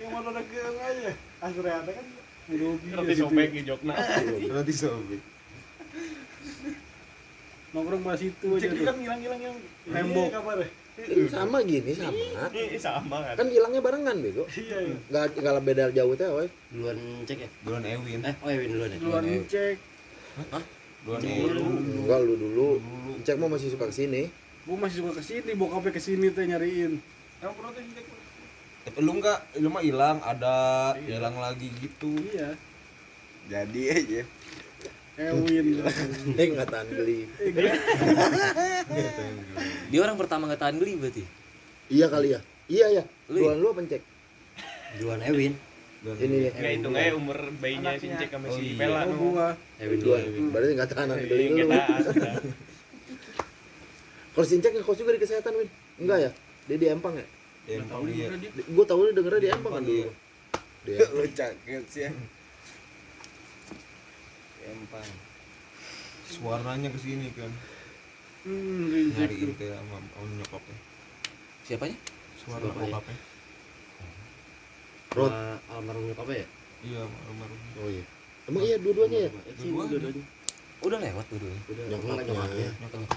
[0.01, 1.12] Yang mana ada keong aja.
[1.39, 2.06] Asreata kan
[2.51, 2.86] Robi.
[2.90, 3.94] Roti sobek di jokna.
[4.51, 5.20] Nanti sobek.
[7.70, 8.82] Nongkrong pas itu aja Cek tuh.
[8.82, 9.56] kan hilang-hilang yang
[9.86, 10.68] Tembok kabar ya?
[10.98, 13.35] Eh, sama gini sama Ini sama kan.
[13.39, 14.97] kan hilangnya barengan bego Iya iya.
[15.06, 17.48] nggak nggak beda jauh teh woy Duluan cek ya.
[17.62, 18.20] Duluan Ewin.
[18.20, 18.98] Eh, oh Ewin duluan ya.
[18.98, 19.77] Duluan cek.
[21.01, 21.60] Duluan Dulu.
[21.62, 22.02] Ewin.
[22.02, 22.68] enggak lu dulu
[23.22, 24.22] cek mau masih suka ke sini
[24.60, 26.93] Gua masih suka ke sini, bokapnya ke sini teh nyariin.
[27.40, 28.05] Yang pernah tuh cek.
[28.81, 30.55] Tapi lu enggak, lu mah hilang, ada
[31.05, 32.16] hilang lagi gitu.
[32.32, 32.57] Iya.
[33.51, 34.23] Jadi aja.
[35.20, 35.85] Ewin.
[36.40, 37.73] eh nggak tahan geli gila.
[39.93, 41.24] dia orang pertama nggak tahan geli berarti
[41.93, 42.40] iya kali ya
[42.73, 44.02] iya ya Lu duluan lu apa cek
[44.97, 45.52] Duluan Ewin.
[46.01, 48.81] Ini nih Nggak hitung aja umur bayinya si Cek sama Oh, si iya.
[48.81, 49.01] Pela.
[49.05, 49.48] Oh, gua.
[49.77, 50.23] Ewin duluan
[50.57, 51.69] berarti nggak tahan geli Iya, lu
[54.31, 55.69] kalau sincek ngekos juga di kesehatan win
[56.01, 56.31] enggak ya
[56.65, 57.27] dia di empang ya
[57.70, 58.26] Empang dia.
[58.66, 60.10] gue tahu dia dengernya di empang kan dulu
[60.80, 62.10] dia Lu cakep sih ya.
[64.66, 65.09] Empang.
[66.26, 67.51] Suaranya ke sini kan.
[68.42, 69.12] Hmm.
[69.12, 70.76] Nyariin teh sama sama nyokapnya.
[71.62, 71.97] siapanya
[72.36, 72.88] Suara Bapaknya.
[72.88, 73.16] bokapnya.
[75.10, 75.32] Rod.
[75.68, 76.47] Almarhum nyokapnya ya?
[76.80, 77.60] Iya, almarhum.
[77.76, 78.05] oh iya
[78.48, 79.90] emang iya dua-duanya ya sih, Dua-duanya.
[80.01, 80.24] dua-duanya.
[80.80, 82.70] udah lewat dulunya Udah, Nyokapnya.
[82.80, 83.09] nyokapnya.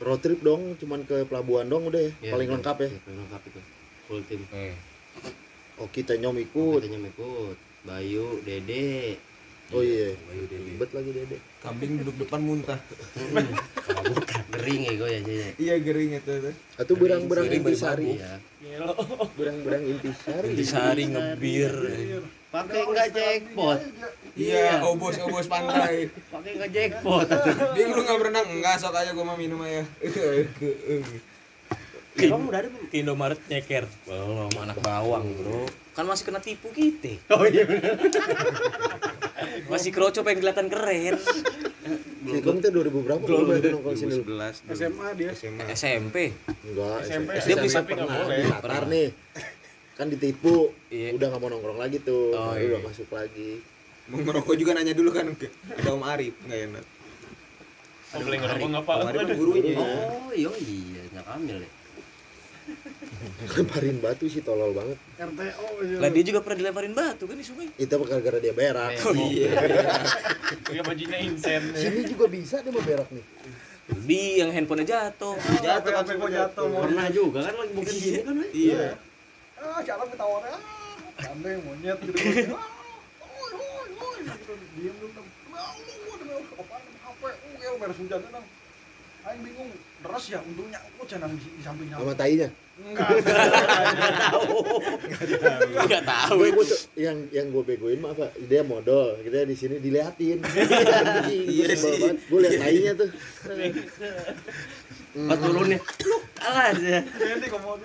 [0.00, 2.54] Road trip dong cuman ke pelabuhan dong udah ya Iya, paling iya.
[2.54, 3.60] lengkap ya Iya, paling lengkap itu.
[4.04, 4.40] Full tim.
[4.50, 4.74] eh
[5.76, 7.56] oh kita nyom ikut Katanya mau ikut.
[7.80, 9.14] Bayu, Dede.
[9.68, 10.64] oh iya Bayu, Dede.
[10.66, 12.78] ribet lagi dede Kambing duduk depan muntah.
[13.90, 14.42] Oh, bukan.
[14.52, 15.50] Gering ya gue ya jadi.
[15.56, 16.54] Iya, gering itu tuh.
[16.76, 18.38] atau berang-berang intisari Iya.
[19.34, 21.74] berang-berang intisari disari ngebir
[22.48, 23.78] Pakai enggak jackpot.
[24.32, 26.08] Iya, obos-obos pantai.
[26.32, 27.28] Pakai enggak jackpot.
[27.76, 29.84] Dia lu nggak berenang enggak sok aja gua mah minum aja.
[32.18, 32.90] Kamu udah ada belum?
[32.90, 37.62] ke Indomaret nyeker belum anak bawang bro kan masih kena tipu kita Oh iya.
[39.70, 41.14] masih kroco pengen kelihatan keren
[42.28, 45.30] kamu tuh 2000 berapa nongkrong sini lu 2011 SMA dia.
[45.32, 45.64] SMA.
[45.72, 46.16] SMP
[46.66, 47.30] enggak SMP.
[47.38, 48.10] Dia bisa pernah
[48.58, 49.08] Qatar nih
[49.98, 51.18] kan ditipu Iya.
[51.18, 52.70] udah nggak mau nongkrong lagi tuh Oh, baru iya.
[52.72, 53.58] udah masuk lagi
[54.08, 56.84] Mau ngerokok juga nanya dulu kan ke ada Om Arif enggak enak.
[58.16, 58.94] Boleh ngerokok nggak pak?
[58.94, 59.74] Om Arif kan gurunya.
[59.76, 61.70] Oh iya iya, enggak kamil ya.
[63.56, 65.96] lemparin batu sih tolol banget RTO aja.
[65.98, 69.56] lah dia juga pernah dilemparin batu kan di sungai itu gara-gara dia berak oh iya
[70.68, 71.62] Pakai bajunya insen.
[71.72, 73.24] sini juga bisa dia mau berak nih
[74.04, 75.32] di yang handphonenya jatuh
[75.64, 76.64] Jatuh kan jatuh.
[76.68, 78.46] Pernah juga kan lagi mungkin gini kan, we?
[78.52, 79.00] Iya.
[79.58, 80.54] Ah, jalan ketawaran.
[80.54, 80.60] Ah,
[81.18, 82.18] gandeng monyet gitu.
[83.98, 84.52] Ah, gitu.
[84.78, 85.22] Diem dulu.
[86.58, 88.44] Uh, ya beres hujan Dam.
[89.26, 89.70] Aing bingung.
[89.98, 92.46] Deras ya untungnya aku jangan di, di samping sama tainya
[92.78, 93.10] Enggak.
[95.90, 99.82] nggak tahu gue tuh yang yang gue begoin mah apa dia modal kita di sini
[99.82, 100.38] diliatin
[101.34, 102.14] iya sih.
[102.14, 103.10] gue liat tainya tuh
[105.18, 107.02] Pas turunnya, lu kalah aja.
[107.02, 107.82] Nanti komodo.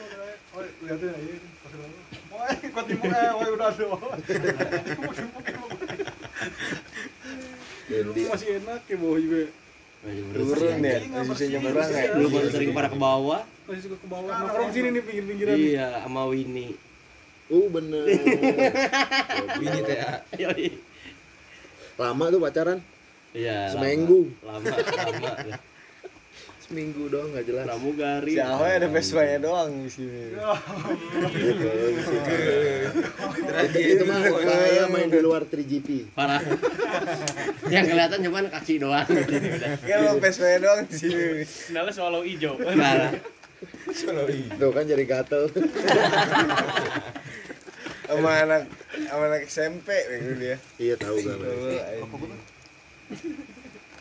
[0.53, 1.52] Oi, lihatin aja.
[1.73, 3.85] Woi, kuat timur eh, woi udah ada.
[7.93, 9.41] Dulu masih enak ya bawah juga.
[10.03, 13.41] turun ya posisi nyebrang ya Lu baru sering pada ke bawah.
[13.69, 14.31] Masih suka ke bawah.
[14.35, 15.55] Nongkrong sini nih pinggir-pinggiran.
[15.55, 16.75] Iya, sama Winnie.
[17.47, 18.03] Uh bener.
[19.63, 20.19] Ini teh ah.
[21.95, 22.79] Lama tuh pacaran.
[23.31, 23.71] Iya.
[23.71, 23.73] lama.
[23.79, 24.21] Seminggu.
[24.43, 25.31] Lama, lama.
[26.63, 27.65] Seminggu doang nggak jelas.
[27.67, 28.33] Pramugari.
[28.33, 30.31] si Ahoy ada Vespa-nya doang di sini
[33.73, 36.15] itu mah kayak main di luar 3GP.
[36.15, 36.39] Parah.
[37.73, 39.35] Yang kelihatan cuman kaki doang gitu.
[39.83, 42.55] kan lo Vespa-nya doang di sini Kenalnya swallow hijau.
[42.55, 43.11] Parah.
[44.55, 45.51] Tuh kan jadi gatel.
[48.13, 48.61] sama anak
[49.09, 51.39] sama anak SMP begitu dia iya tahu kan.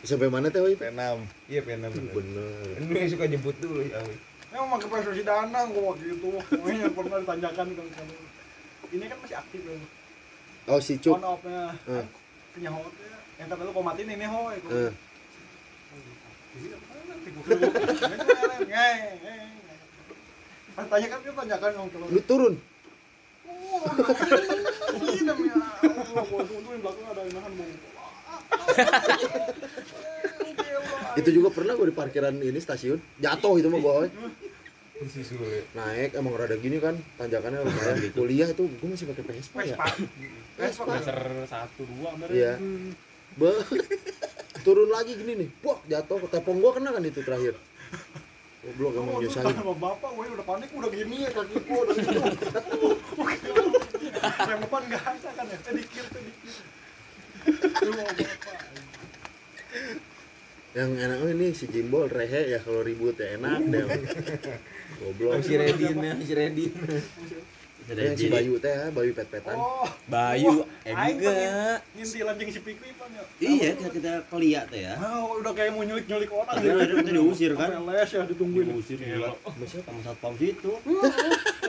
[0.03, 0.75] Sampai mana teh Oi?
[0.75, 0.99] P6
[1.47, 2.11] Iya pengen bener.
[2.11, 2.75] Bener.
[2.83, 4.03] Lu yang suka jemput dulu ya.
[4.51, 6.29] Emang pakai Vespa si Danang gua waktu itu.
[6.43, 7.87] Pokoknya pernah ditanyakan kan.
[8.91, 9.79] Ini kan masih aktif loh.
[10.67, 11.15] Oh si Cuk.
[11.17, 11.71] On off-nya.
[11.87, 12.05] Eh.
[12.51, 13.15] Punya hotnya.
[13.39, 14.55] Yang kata lu kau matiin ini hoy.
[14.59, 14.91] Eh.
[20.73, 22.53] Pas tanya kan dia tanyakan dong kalau Lu turun.
[25.03, 27.71] ini namanya Allah gua belakang ada yang nahan mau
[31.19, 32.99] Itu juga pernah gue di parkiran ini stasiun.
[33.21, 34.09] Jatuh itu mah gue.
[35.03, 35.67] Sule.
[35.75, 37.95] Naik emang rada gini kan tanjakannya lumayan.
[38.15, 39.75] Kuliah itu gue masih pakai Vespa ya.
[40.55, 41.19] Vespa Semester
[41.49, 42.15] satu dua.
[42.31, 42.55] Iya.
[43.35, 43.51] Be
[44.63, 45.49] turun lagi gini nih.
[45.65, 47.57] Wah, jatuh tepung gua kena kan itu terakhir.
[48.63, 49.51] Goblok emang nyusahin.
[49.59, 52.19] sama bapak gue udah panik udah gini ya kaki gua udah gitu
[54.23, 56.55] rem depan nggak ada kan ya eh dikir tuh dikir
[57.83, 58.55] Lu mau bapak
[60.73, 63.85] Yang enak oh ini si Jimbol rehe ya kalau ribut ya enak deh.
[64.97, 65.41] Goblok.
[65.45, 66.71] Si Redin ya, si Redin.
[67.83, 69.59] Yang si Bayu teh ya, Bayu pet-petan.
[69.59, 71.83] oh Bayu, eh aing enggak.
[71.99, 74.95] ngintil anjing si Pikri pan ya Iya, kita kita keliat tuh ya.
[74.95, 77.69] Nah, udah kayak mau nyulik-nyulik orang Tapi akhirnya kita diusir kan.
[77.83, 79.35] Les ya ditungguin Diusir gila.
[79.67, 80.71] Sama satpam situ.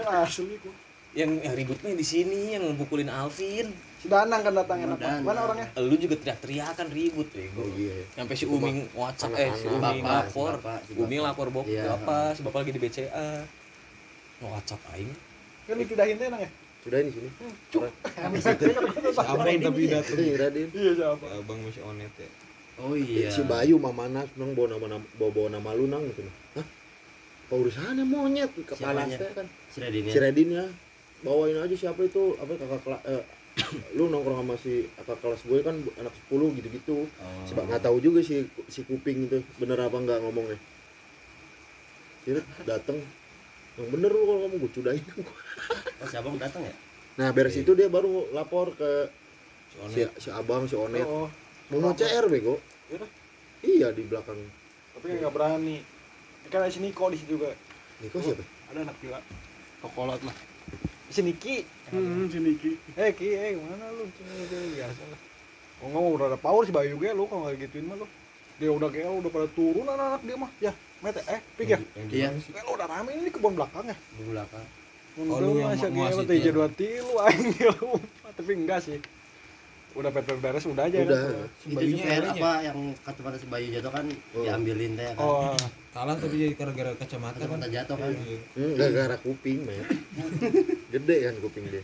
[0.06, 0.74] asli kok
[1.18, 3.74] Yang, yang ributnya di sini yang pukulin Alvin.
[4.05, 5.24] Si Danang kan datang enak Danang.
[5.24, 7.62] mana orangnya Lu juga teriak-teriakan ribut Oh bego.
[7.72, 8.05] iya.
[8.12, 9.64] Sampai si Uming WhatsApp eh si.
[9.66, 10.52] Uming Bapak, lapor.
[10.52, 11.82] si bapak, si Uming lapor bok Iya.
[11.90, 12.36] apa?
[12.36, 13.28] Si bapak lagi di BCA.
[14.39, 15.09] Mau WhatsApp aing.
[15.64, 16.51] kan dipindahin teh nang ya
[16.85, 17.28] Sudah ini sini.
[19.16, 20.20] Abang tapi datang.
[20.36, 20.68] Radin.
[20.68, 22.28] iya siapa Abang masih onet ya.
[22.76, 23.32] Oh iya.
[23.32, 26.20] Si Bayu Mamana nang bawa nama bawa, bawa nama lu nang gitu.
[26.60, 26.66] Hah?
[27.44, 29.47] Apa urusannya monyet kepala kan.
[29.72, 30.60] Si Redin ya.
[30.60, 30.66] Ya.
[31.24, 33.24] Bawain aja siapa itu apa kakak eh,
[33.94, 37.06] lu nongkrong sama si kakak kelas gue kan anak 10 gitu-gitu.
[37.06, 37.44] Oh.
[37.47, 40.59] Sebab nggak tahu juga si si kuping itu bener apa enggak ngomongnya.
[42.24, 42.98] Jadi dateng
[43.74, 45.02] yang bener lu kalau ngomong gue cudain
[46.02, 46.74] Oh, si Abang datang ya?
[47.14, 49.06] nah beres itu dia baru lapor ke
[49.90, 51.26] Si si, abang si onet oh
[51.70, 52.59] mau mau CR bego
[52.90, 53.10] Yaudah.
[53.62, 54.39] iya di belakang
[54.94, 55.82] tapi nggak berani
[56.51, 57.51] kan ada si Niko di situ juga
[58.02, 59.18] Niko siapa ada anak gila
[59.82, 60.36] Kokolot lah.
[61.15, 61.62] Si Niki
[61.95, 64.11] hmm, si Niki eh Ki eh mana lu?
[64.74, 65.20] Biasa lah.
[65.78, 68.07] Oh nggak mau udah ada power si Bayu gue lu kalau nggak gituin mah lu.
[68.59, 70.51] Dia udah kayak udah pada turun anak-anak dia mah.
[70.59, 71.78] Ya mete eh pik ya.
[72.11, 72.28] Iya.
[72.35, 73.95] Eh, lu udah rame ini kebun belakang ya?
[73.95, 74.66] Di belakang.
[75.15, 76.62] Oh, lu yang masih mau kayak asit lu
[77.78, 77.91] lu.
[78.35, 78.99] Tapi enggak sih
[79.94, 81.18] udah pepet beres udah aja Udah.
[81.20, 81.34] kan
[81.64, 82.32] Itu juga eranya.
[82.34, 84.04] apa yang kacamata si Bayu jatuh kan
[84.34, 84.42] Oh.
[84.42, 85.16] diambilin teh kan.
[85.18, 85.54] oh
[85.90, 87.46] Kalah tapi jadi gara-gara kacamata kan.
[87.46, 88.10] Kacamata jatuh kan.
[88.10, 88.38] Iya.
[88.52, 89.82] hmm, gara-gara kuping men
[90.92, 91.82] gede kan kuping dia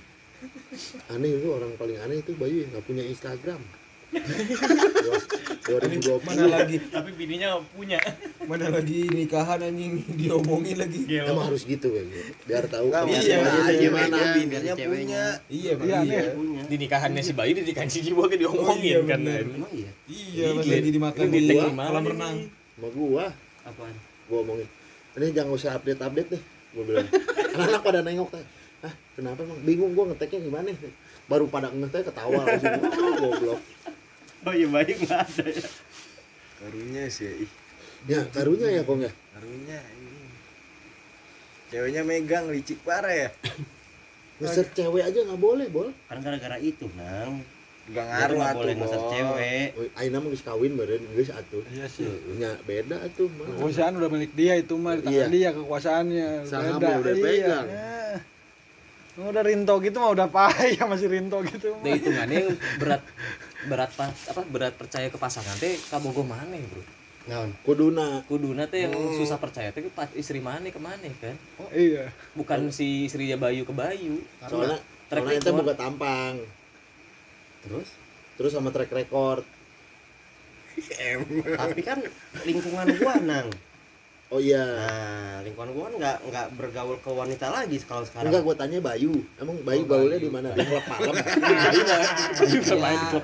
[1.06, 3.60] aneh itu orang paling aneh itu Bayu yang nggak punya Instagram
[4.10, 7.94] 2020 Mana lagi Tapi bininya punya.
[8.42, 11.06] mana lagi nikahan anjing diomongin lagi.
[11.06, 12.02] emang harus gitu kan
[12.42, 14.34] biar tahu kebiasaan iya, iya, gimana iya.
[14.34, 15.72] bininya punya Iya.
[15.78, 16.34] Iya, Iya.
[16.66, 19.20] Di nikahannya si Bayu di nikahan si Jiwa kan diomongin Oh, iya, kan.
[19.22, 19.90] Emang iya.
[20.04, 20.74] Iya, pas Iya.
[20.74, 22.36] lagi dimakan di kolam renang.
[22.72, 23.24] sama gua
[23.62, 23.94] Apaan?
[24.26, 24.66] gua omongin
[25.12, 26.40] ini jangan usah update update deh
[26.72, 27.06] gua bilang
[27.52, 28.44] anak-anak pada nengok teh
[28.80, 30.68] ah kenapa emang bingung gua ngeteknya gimana
[31.28, 33.58] baru pada ngeteh ketawa langsung "Ah, goblok
[34.42, 35.66] Oh iya Bayu nggak ada ya.
[36.56, 37.50] karunya sih ih
[38.06, 40.20] ya karunya ya kong ya karunya ini
[41.68, 43.28] ceweknya megang licik parah ya
[44.38, 47.44] ngeset cewek aja nggak boleh bol Kan gara-gara itu, Nang.
[47.86, 49.10] gak ngaruh nggak atuh boleh ngeset Bol.
[49.10, 49.66] cewek.
[49.74, 53.92] Oh, Aina mah geus kawin badan geus atuh iya sih nya beda atuh mah kekuasaan
[53.94, 55.26] udah milik dia itu mah di tangan Iya.
[55.28, 57.20] dia kekuasaannya Sahamnya udah Iya.
[57.20, 57.66] pegang.
[57.68, 58.18] Eh.
[59.22, 63.02] udah rinto gitu mah udah payah masih rinto gitu Nah mah hitungannya yang berat
[63.68, 66.82] berat pas apa berat percaya ke pasangan teh kabogo mana bro.
[67.28, 67.52] Naon?
[67.66, 68.24] kuduna.
[68.24, 69.84] Kuduna teh yang susah percaya teh
[70.16, 71.36] istri mana ke mana kan?
[71.68, 72.08] Iya.
[72.32, 74.24] Bukan si istrinya Bayu ke Bayu.
[74.48, 74.80] Soalnya
[75.10, 76.34] Track soalnya itu buka tampang.
[77.66, 77.88] Terus?
[78.40, 79.44] terus sama track record.
[81.60, 82.00] Tapi kan
[82.48, 83.52] lingkungan gua nang.
[84.31, 84.62] Oh iya.
[84.62, 88.31] Nah, lingkungan gua kan nggak nggak bergaul ke wanita lagi kalau sekarang.
[88.31, 89.15] enggak gua tanya Bayu.
[89.36, 90.55] Emang Bayu gaulnya di mana?
[90.55, 91.23] Di klub malam Ya,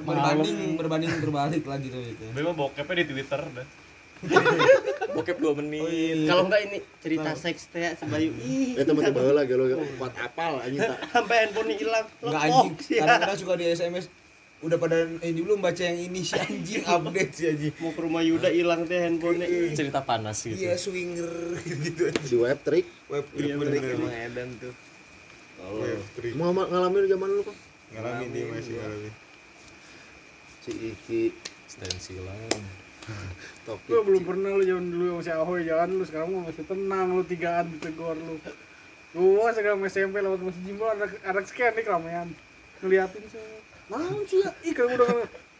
[0.03, 2.27] berbanding berbanding berbalik lagi tuh itu.
[2.35, 3.66] Memang bokepnya di Twitter dah.
[5.16, 6.28] bokep 2 menit.
[6.28, 8.33] Kalau enggak ini cerita seks teh si Bayu.
[8.43, 9.65] Ih, itu mah tiba lagi lo
[10.01, 10.99] kuat apal anjing tak.
[11.12, 12.07] Sampai handphone hilang.
[12.24, 12.73] Enggak anjing.
[12.93, 13.01] ya.
[13.05, 14.07] Kadang-kadang suka di SMS
[14.59, 17.73] udah pada ini belum baca yang ini si anjing update si anjing.
[17.77, 19.73] Mau ke rumah Yuda hilang teh handphonenya.
[19.73, 21.28] cerita panas gitu Iya swinger
[21.85, 22.09] gitu.
[22.09, 24.73] di web trick Web Iya bener bener emang Edan tuh.
[25.77, 26.33] Web trick.
[26.35, 27.57] mau ma- ngalamin zaman lu kok
[27.89, 29.12] Ngalamin dia masih ngalamin.
[30.59, 31.23] si Iki
[31.66, 32.51] stensilan
[33.62, 36.65] Toki Gua belum pernah lu zaman dulu sama si Ahoy jangan lu sekarang lu masih
[36.65, 38.35] tenang lu tigaan ditegor lu.
[39.12, 42.28] Gua sekarang SMP lewat masih Jimbo anak anak sekian nih keramaian.
[42.81, 43.39] Ngeliatin sih.
[43.90, 44.50] Naon sih ya?
[44.66, 45.08] Ih kalau udah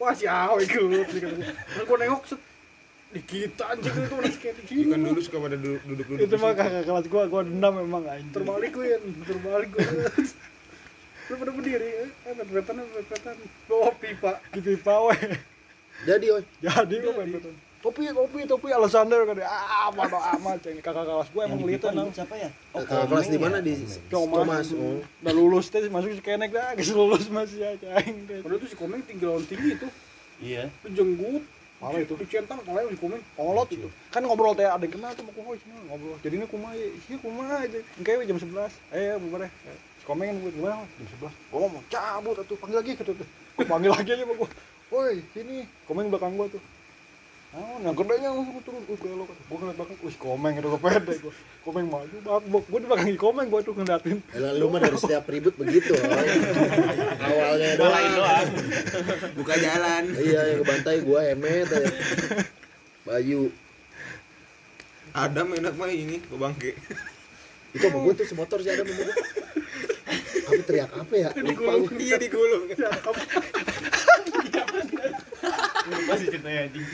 [0.03, 1.03] wah si gua.
[1.07, 2.41] Terus gua nengok set
[3.07, 6.27] di kita anjing itu anak sekian di Dia kan dulu suka pada duduk duduk duduk.
[6.27, 8.35] Itu mah kakak kelas gua, gua dendam memang anjing.
[8.35, 9.87] Terbalik gua ya, terbalik gua.
[11.27, 13.35] Lu pada berdiri, eh, pet-petan, pet-petan.
[13.67, 15.19] Bawa pipa, di pipa weh.
[16.07, 17.55] jadi oi Jadi gue main betul.
[17.85, 21.73] Topi, topi, topi Alexander kan ah bodo amat ceng kakak kelas gue emang Yang di
[21.79, 22.09] lihat nang.
[22.11, 22.51] siapa ya?
[22.75, 23.73] kakak kelas di mana di
[24.11, 24.37] Thomas.
[24.43, 28.27] Thomas oh Udah lulus teh masuk si kenek dah, geus lulus masih ya ceng.
[28.43, 29.87] Padahal tuh si Komeng tinggi lawan tinggi itu,
[30.43, 30.67] Iya.
[30.83, 31.45] itu jenggut.
[31.77, 33.89] Malah itu dicentang malah si Komeng kolot itu.
[34.09, 35.23] Kan ngobrol teh ada yang kenal tuh
[35.61, 36.17] sini ngobrol.
[36.25, 37.79] Jadinya kumaha ya, iya kumaha itu.
[38.03, 38.73] Kayak jam 11.
[38.91, 39.53] Eh, bubar deh.
[40.01, 40.75] Si Komeng kan gimana?
[40.83, 41.33] Jam 11.
[41.53, 43.29] Gua ngomong cabut atuh panggil lagi kata tuh.
[43.63, 44.49] Panggil lagi aja sama gua.
[44.91, 45.69] Woi, sini.
[45.87, 46.63] Komeng belakang gua tuh.
[47.55, 51.15] Oh, yang gedenya langsung turun, uh kalau gua ngeliat belakang, wih komeng itu gua pede
[51.23, 51.33] gua.
[51.65, 54.19] Komeng maju, bak, bak, gua di belakang komeng gua tuh ngeliatin.
[54.35, 55.95] Elah, lu mah dari setiap ribut begitu
[57.25, 58.49] awalnya doang doang.
[59.41, 60.05] Buka jalan.
[60.21, 61.89] iya yang kebantai gua emet aja
[63.07, 63.55] Bayu
[65.17, 66.77] Adam enak mah ini ke bangke.
[67.73, 69.17] itu sama gua tuh semotor sih ada sama gua
[70.47, 72.69] tapi teriak apa ya lupa gua Iya digulung.
[75.87, 76.87] Masih ceritanya anjing.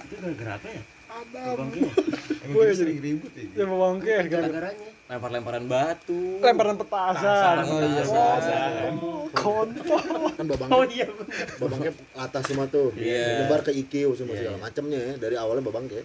[0.00, 0.82] Itu gara-gara apa ya?
[1.10, 1.66] Adam.
[1.74, 3.44] Kita ya sering ribut ya.
[3.54, 4.24] Ya bangke kan.
[4.28, 4.88] Gara-garanya.
[5.10, 7.66] lempar-lemparan batu Lemparan petasan.
[7.66, 8.02] Oh iya.
[8.06, 8.92] Petasan.
[9.30, 10.02] Kontol.
[10.38, 11.06] kan babang Oh iya.
[12.14, 13.42] atas semua tuh Iya.
[13.42, 14.62] nyebar ke IQ semua Iya, segala iya.
[14.62, 16.04] macemnya ya dari awalnya babang ya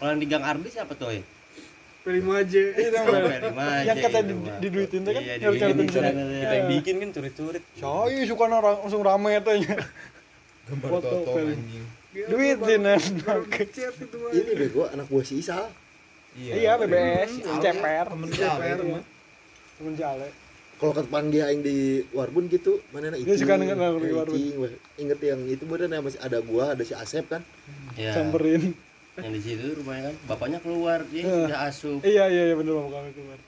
[0.00, 1.12] Kalau yang di Gang Ardi siapa tuh?
[1.12, 1.22] ya?
[2.12, 3.30] Itu yang Oh, bener.
[3.30, 4.58] Ferry Maje Yang kata itu di- mah.
[4.58, 9.74] diduitin tuh kan, Iya, kita yang bikin kan curit-curit Saya suka orang langsung rame tanya.
[10.66, 11.86] Gambar Foto toto anjing.
[12.10, 13.00] Duitin kan.
[14.30, 15.70] ini bego anak buah si Isal
[16.32, 18.06] Iya, BBS, ceper.
[18.08, 18.78] Temen Ceper.
[19.76, 20.28] Temen Jale.
[20.76, 21.76] kalau ke depan dia yang di
[22.10, 24.38] Warbun gitu mana Dia suka denger lagu di Warbun.
[24.96, 27.42] Inget yang itu bener masih ada gua ada si Asep kan
[27.92, 28.14] Iya.
[28.14, 28.72] Samperin.
[29.20, 31.34] Yang di situ rumahnya kan bapaknya keluar dia Iya.
[31.46, 32.00] sudah asup.
[32.00, 33.38] Iya, iya, iya bener mau kami keluar.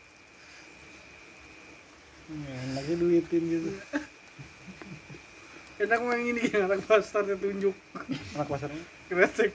[2.27, 3.71] Hmm, Enaknya duitin gitu.
[5.83, 7.75] Enak main ini yang anak pasarnya tunjuk.
[8.33, 8.83] Anak pasarnya?
[9.09, 9.51] Kresek.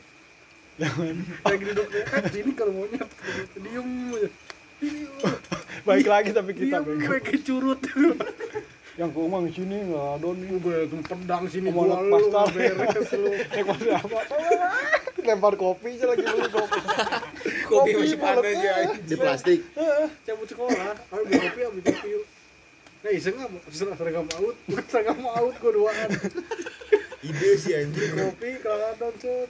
[0.75, 1.15] Jangan.
[1.41, 2.03] Lagi duduk ya.
[2.03, 3.09] Eh, sini kalau mau nyet.
[3.55, 4.29] Diem aja.
[5.87, 7.07] Baik lagi tapi kita bego.
[7.07, 7.79] mereka curut.
[8.99, 10.47] Yang ke rumah di sini nggak ada nih.
[10.59, 11.81] Gue pedang sini lu
[12.11, 13.29] pasar beres lu.
[13.63, 14.19] Pasar apa?
[15.27, 16.79] Lempar kopi aja lagi beli kopi.
[17.67, 18.73] Kopi masih panas ya.
[18.79, 19.03] anjing.
[19.03, 20.95] di plastik Heeh, cabut sekolah.
[21.11, 22.25] Ayo beli kopi, ambil kopi yuk.
[23.03, 23.35] Nah, iseng?
[23.75, 24.55] Serang seragam maut,
[24.87, 26.09] seragam maut gue duaan.
[27.27, 28.15] Ide sih anjing.
[28.15, 29.49] Kopi, kelangatan set.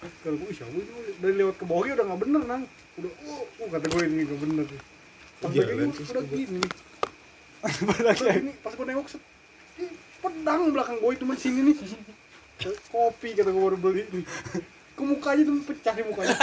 [0.00, 2.62] Kalau gue siapa itu dari lewat ke bawahnya udah nggak bener nang.
[2.96, 4.66] Udah, oh, oh kata gue ini nggak bener.
[5.40, 6.60] Pas begini terus udah gini.
[8.62, 9.22] Pas gue nengok set.
[10.22, 11.76] Pedang belakang gue itu masih sini nih.
[12.88, 14.24] Kopi kata gue baru beli nih.
[15.00, 16.36] Ke mukanya tuh pecah di mukanya.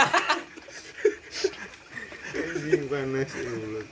[2.34, 3.86] Anjing panas ya mulut.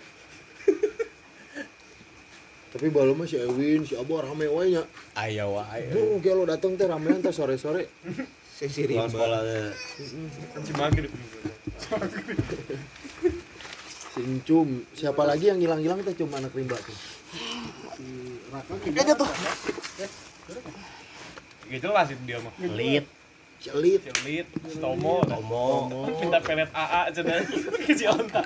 [2.77, 4.85] tapi balu mah si Ewin si Abo rame wae nya.
[5.17, 5.87] Ayo wae.
[5.89, 7.89] Bro, kayak lo dateng teh ramean teh sore-sore.
[8.53, 9.17] Sesi Pulang rimba.
[9.17, 9.73] sekolah teh.
[10.61, 11.11] Cimaki di
[14.13, 14.85] si Encum.
[14.93, 16.97] Siapa lagi yang hilang-hilang teh cuma anak rimba tuh?
[21.67, 22.53] Gitu jelas itu dia mah.
[22.61, 23.09] Pelit,
[23.67, 24.47] si Elit Celit,
[24.79, 26.07] Tomo, Tomo.
[26.07, 27.43] minta pelet AA cenah
[27.87, 28.43] ke si Onta.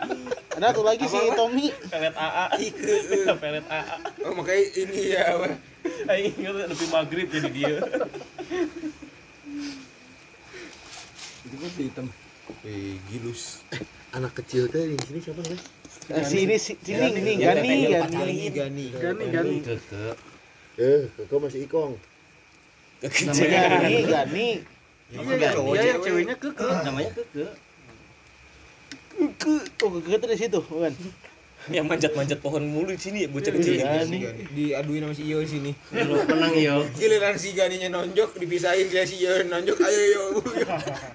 [0.57, 2.45] ada tuh lagi si Tommy Pelet AA.
[2.57, 3.97] Minta pelet AA.
[4.25, 5.37] Oh makanya ini ya.
[6.09, 7.77] Aing ingat lebih maghrib jadi dia.
[11.45, 12.07] Itu kan hitam.
[12.65, 13.61] Wih, gilus.
[14.11, 15.63] anak kecil teh di sini siapa namanya
[16.11, 18.35] Eh, si ini si sini ini Yang Gani Gani.
[18.51, 18.87] Gani.
[18.91, 20.07] Gani Gani Keke.
[20.81, 21.95] Eh, kau masih ikong.
[23.05, 24.80] Gani Gani
[25.11, 26.03] iya iya cowok, iya cewek.
[26.07, 27.45] ceweknya keke Namanya Keke.
[29.37, 30.95] ke oh ke dari situ bukan
[31.69, 33.77] Yang manjat-manjat pohon mulu di sini ya bocah kecil.
[33.77, 34.01] Iya.
[34.01, 34.43] Si Gani.
[34.49, 35.70] Diaduin sama si Iyo di sini.
[35.93, 36.89] Lu menang yo.
[36.97, 40.23] Giliran si Ganinya nonjok dipisahin dia si Iyo nonjok ayo yo.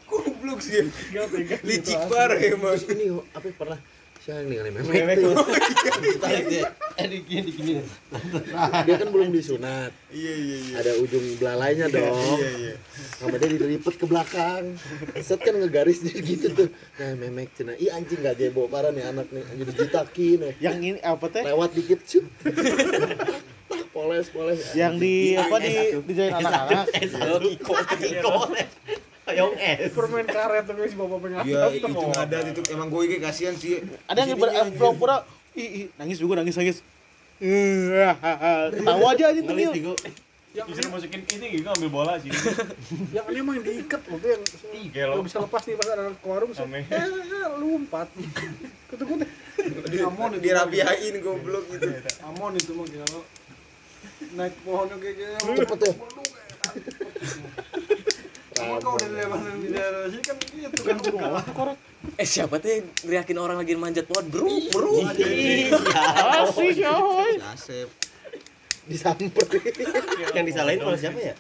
[0.06, 0.86] Goblok sih.
[1.66, 2.78] Licik parah emang.
[2.78, 3.80] Ini apa pernah
[4.26, 5.38] siapa yang nih memek tuh.
[6.18, 6.66] Tarik dia.
[6.98, 7.72] Eh dikini dikini.
[8.82, 9.94] Dia kan belum disunat.
[10.10, 10.76] Iya iya iya.
[10.82, 12.42] Ada ujung belalainya dong.
[12.42, 12.76] Iya iya.
[13.22, 14.82] Sama dia dilipet ke belakang.
[15.22, 16.70] Set kan ngegaris dia gitu tuh.
[16.98, 17.78] Nah, memek cina.
[17.78, 19.46] Ih anjing gak jebo parah nih anak nih.
[19.46, 20.40] Anjing dijitakin.
[20.42, 20.54] eh.
[20.58, 22.26] yang ini apa teh Lewat dikit cut.
[23.66, 24.74] Tak poles poles.
[24.74, 26.86] yang di apa di di jalan anak-anak
[27.26, 28.34] Oh, Kiko, Kiko.
[29.26, 29.90] Ayong es.
[29.90, 33.82] permen karet tuh guys bapak pengen Iya itu ngadat itu emang gue kayak kasihan sih.
[34.06, 36.78] ada yang ber- eh, pura-pura ih, nangis juga nangis nangis
[37.36, 37.92] Eh,
[38.72, 39.58] ketawa aja aja tuh
[40.56, 42.32] yang Bisa masukin ini gitu ambil bola sih.
[43.12, 44.42] yang ini emang diikat loh tuh yang
[45.12, 46.80] lo bisa lepas nih pas ada ke warung Ame.
[46.86, 47.06] eh
[47.60, 48.08] lompat
[48.88, 49.26] kutu-kutu
[50.00, 51.90] Amon dirapiain goblok gitu.
[52.24, 53.22] Amon itu mah kalau
[54.32, 55.48] naik pohonnya kayak gitu.
[55.58, 55.94] Cepet ya.
[58.56, 61.76] Sama kau udah lewat di daerah sini kan gitu kan bukan.
[62.16, 64.24] Eh siapa tuh yang ngeriakin orang lagi manjat pohon?
[64.32, 65.04] Bro, bro.
[65.04, 67.36] Asik ya, hoy.
[67.52, 67.92] Asep.
[68.88, 69.76] Disamperin.
[70.32, 71.36] Yang disalahin oleh siapa ya?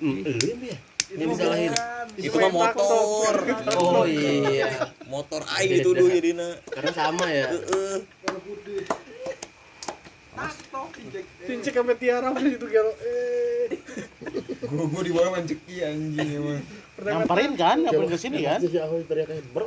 [0.00, 0.78] Hmm, Lu ya?
[1.12, 1.72] Yang disalahin.
[2.16, 3.34] Itu mah motor.
[3.76, 4.88] Oh iya.
[5.04, 6.48] Motor aing itu dulu jadinya.
[6.72, 7.52] Karena sama ya.
[7.52, 7.96] Heeh.
[8.24, 8.97] Tastok
[11.48, 13.80] cincin sampai tiara pas itu gelo eh
[14.68, 16.60] Gue gue di bawah menceki anjing emang.
[17.00, 19.64] nyamperin kan nyamperin ke sini kan Si Ahoy teriaknya bro.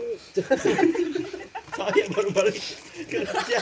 [1.72, 2.60] Saya baru balik
[3.10, 3.60] kerja.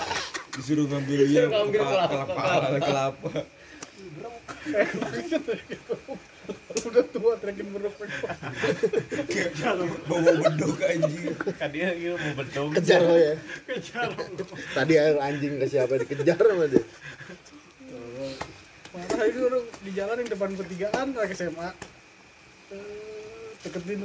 [0.58, 3.30] Disuruh ngambil yang Ngambil kelapa kelapa.
[5.70, 6.14] kelapa
[6.90, 8.04] udah tua teriakin berapa
[10.10, 11.26] Bawa bedok anjing.
[11.62, 12.70] Kan dia gitu mau bedong.
[12.74, 13.34] Kejar lo ya.
[14.74, 16.84] Tadi air anjing ke siapa dikejar sama dia.
[18.90, 21.70] Parah itu orang di jalan yang depan pertigaan lagi SMA.
[22.74, 24.02] Eh, deketin.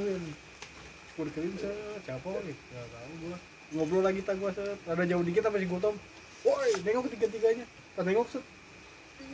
[1.17, 1.71] Gue deketin se
[2.05, 2.53] siapa lagi?
[2.53, 3.37] Gak tahu gua.
[3.73, 4.77] Ngobrol lagi tak gua set.
[4.85, 5.97] Ada jauh dikit apa si Gotong.
[6.45, 7.65] Woi, nengok ketiga-tiganya.
[7.97, 8.45] Pas nengok set.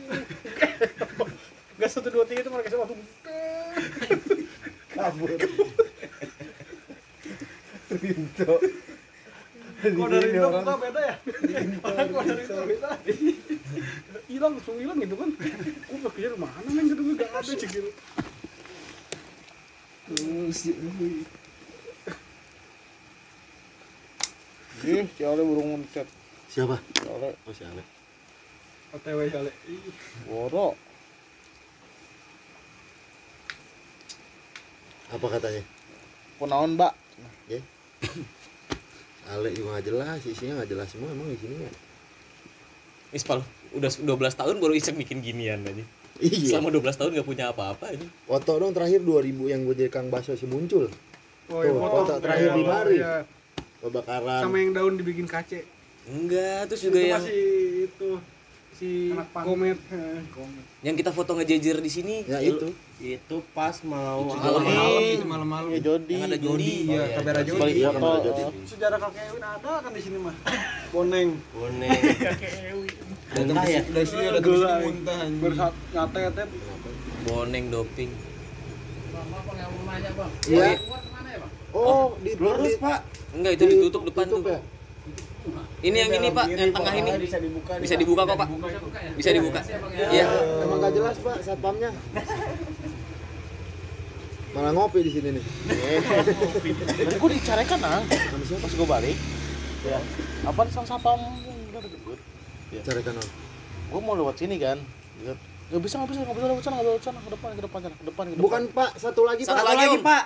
[1.80, 3.00] Gak satu dua tiga itu mereka SMA langsung
[4.92, 5.30] kabur.
[9.82, 11.14] Kok dari itu muka beda ya?
[11.82, 12.88] Kok dari itu beda?
[14.30, 15.28] Hilang langsung hilang gitu kan.
[15.90, 17.90] Gue pikir mana neng gitu gak ada gitu.
[24.82, 26.04] ih si Ale burung mencet
[26.50, 26.76] Siapa?
[26.82, 27.82] si Ale Oh si Ale.
[28.92, 29.52] OTW kali.
[30.28, 30.76] boro
[35.12, 35.62] Apa katanya?
[36.42, 36.92] kunaon mbak
[39.30, 41.72] Ale juga nggak jelas, isinya nggak jelas semua emang di sini ya.
[43.12, 43.44] Ispal,
[43.76, 45.84] udah 12 tahun baru iseng bikin ginian aja.
[46.22, 46.56] Iya.
[46.56, 48.06] Selama 12 tahun gak punya apa-apa ini.
[48.28, 50.86] Foto dong terakhir 2000 yang gue jadi Kang Baso si muncul.
[51.50, 52.96] Oh, Tuh, foto terakhir di mari.
[53.00, 53.26] Iya.
[53.82, 54.40] Kebakaran.
[54.46, 55.66] Sama yang daun dibikin kace.
[56.06, 57.42] Enggak, terus Itu juga yang masih
[57.90, 58.10] itu
[58.78, 59.44] si Anak pang.
[59.46, 59.78] komet.
[60.82, 62.16] yang kita foto ngejejer di sini.
[62.26, 62.70] Ya itu.
[63.02, 65.68] Itu pas mau Malam-malam itu malam-malam.
[65.74, 66.72] ya Jody Yang ada Jody.
[66.86, 67.58] Iya, kamera Jody.
[67.58, 68.42] balik foto kamera Jody.
[68.62, 70.34] Sejarah kakek Ewin ada kan di sini mah.
[70.94, 71.28] Boneng.
[71.50, 71.90] Boneng.
[73.32, 73.80] Muntah ya?
[73.82, 74.72] Dari sini ada Gula.
[74.86, 75.18] muntah.
[75.42, 76.48] Bersat nyatet
[77.26, 78.10] Boneng doping.
[80.46, 80.70] Iya.
[81.72, 83.00] Oh, di Lurus, Pak.
[83.32, 84.40] Enggak, itu ditutup depan tuh.
[85.48, 85.62] Ya?
[85.82, 87.10] Ini yang ini, Pak, yang tengah ini.
[87.18, 87.72] bisa dibuka.
[87.82, 88.48] Bisa dibuka kok, Pak.
[89.18, 89.60] Bisa dibuka.
[89.90, 90.26] Iya.
[90.62, 91.90] Emang gak jelas pak satpamnya.
[94.52, 95.44] Malah ngopi di sini nih.
[96.92, 98.62] tadi gue dicarekan siapa?
[98.62, 99.16] pas gue balik
[99.82, 99.98] ya
[100.46, 101.18] apa sang yang
[101.74, 102.18] udah deket
[102.82, 103.32] Carikan orang.
[103.92, 104.78] gue mau lewat sini kan
[105.22, 105.38] Lihat,
[105.68, 107.78] nggak bisa nggak bisa nggak bisa lewat sana nggak lewat sana ke depan ke depan
[107.82, 109.74] sana ke depan ke depan Bukan pak, satu lagi Satu pak.
[109.74, 110.02] lagi, Om.
[110.06, 110.24] Pak.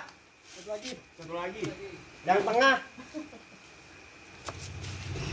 [1.17, 1.61] Satu lagi.
[2.23, 2.75] Yang tengah.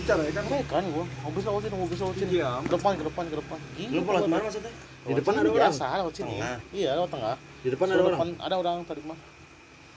[0.04, 0.44] Bicara ya kan.
[0.44, 2.50] Mereka kan gue nggak bisa lewat sini bisa lewat sini Iya.
[2.60, 4.72] ke depan ke depan ke depan Gini Lu gua lewat lewat- mana maksudnya?
[5.00, 5.58] Di depan lewat ada orang.
[5.64, 6.34] biasa lewat sini
[6.70, 8.30] iya lewat tengah Di depan ada Lewat orang.
[8.38, 9.18] ada orang tadi mah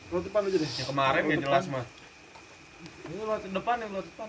[0.07, 0.71] Lo depan aja deh.
[0.71, 1.83] Yang kemarin gak jelas mah.
[3.03, 4.27] Ini lewat depan yang lewat depan.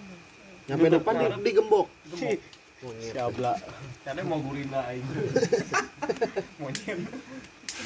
[0.66, 1.86] Nyampe depan di, digembok.
[3.00, 3.54] siabla
[4.02, 5.06] Karena mau gurina aing.
[6.60, 6.98] Monyet.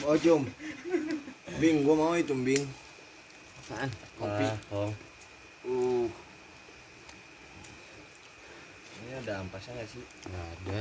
[0.03, 0.43] Oh, Cum.
[1.61, 2.65] Bing, gua mau itu, Bing.
[3.63, 3.89] Apaan?
[4.17, 4.45] Kopi.
[4.47, 4.93] Ah, Kong.
[5.63, 6.05] Uh,
[9.03, 10.03] Ini ada ampasnya nggak sih?
[10.31, 10.79] Nggak ada.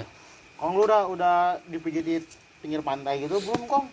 [0.61, 1.35] Kong lu udah udah
[1.65, 2.21] dipijit di
[2.61, 3.89] pinggir pantai gitu belum Kong?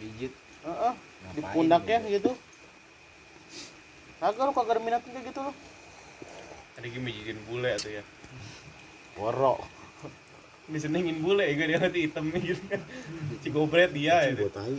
[0.00, 0.32] Pijit.
[0.64, 0.92] Heeh.
[1.36, 2.12] Di Ngapain pundaknya gitu?
[2.16, 2.32] gitu.
[4.16, 5.52] Kagak lu kagak ada minat kayak gitu lu.
[6.80, 8.02] Ada yang mijitin bule atau ya.
[9.20, 9.60] Woro.
[10.72, 12.80] Disenengin bule ya dia nanti hitam gitu kan.
[13.44, 14.48] Cigobret dia itu.
[14.48, 14.74] gua tahu.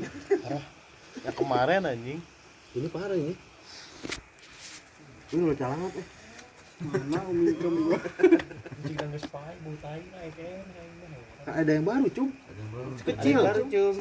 [1.21, 2.19] Ya kemarin anjing.
[2.73, 3.37] Ini parah ini.
[5.31, 6.16] Ini lo calangat eh.
[6.77, 7.97] Mana umi gua.
[8.85, 10.61] Jika nggak sepai, bau tai naik kan.
[11.49, 12.29] Ada yang baru, cum.
[13.01, 13.41] Kecil.
[13.41, 13.95] Ada yang baru, cum.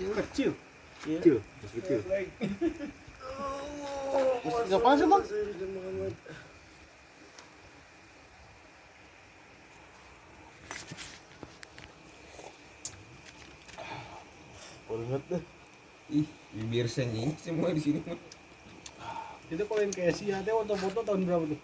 [0.00, 0.52] Kecil.
[1.00, 2.00] Kecil, masih kecil.
[4.68, 5.22] Enggak panas emang?
[14.90, 15.42] Banget deh.
[16.10, 18.04] Ih, bibir sengih semua di sini
[19.50, 21.60] itu kalau yang kayak Sia, teh waktu foto tahun berapa tuh?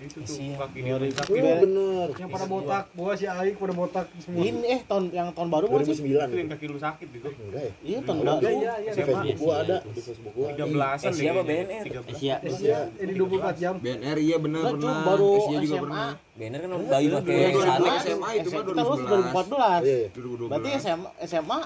[0.00, 0.56] Itu tuh Asia.
[0.56, 2.08] kaki kiri kaki oh, bener.
[2.16, 4.40] Yang pada botak gua si Aik pada botak semua.
[4.40, 7.60] Ini eh tahun yang tahun baru 2009 itu yang kaki lu sakit gitu enggak ya?
[7.60, 8.40] Iya, iya tahun iya, baru.
[8.40, 10.48] Iya, iya iya di Facebook gua ada di Facebook gua.
[10.56, 13.74] 13 an Asia apa BNR Asia Asia ini 24 jam.
[13.76, 16.10] BNR iya benar benar baru Asia juga pernah.
[16.40, 21.58] BNR kan eh, udah bayi pakai sana SMA itu mah 2014 2012 berarti SMA SMA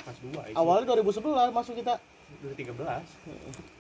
[0.59, 1.94] awalnya 2011 masuk kita.
[2.43, 3.74] 2013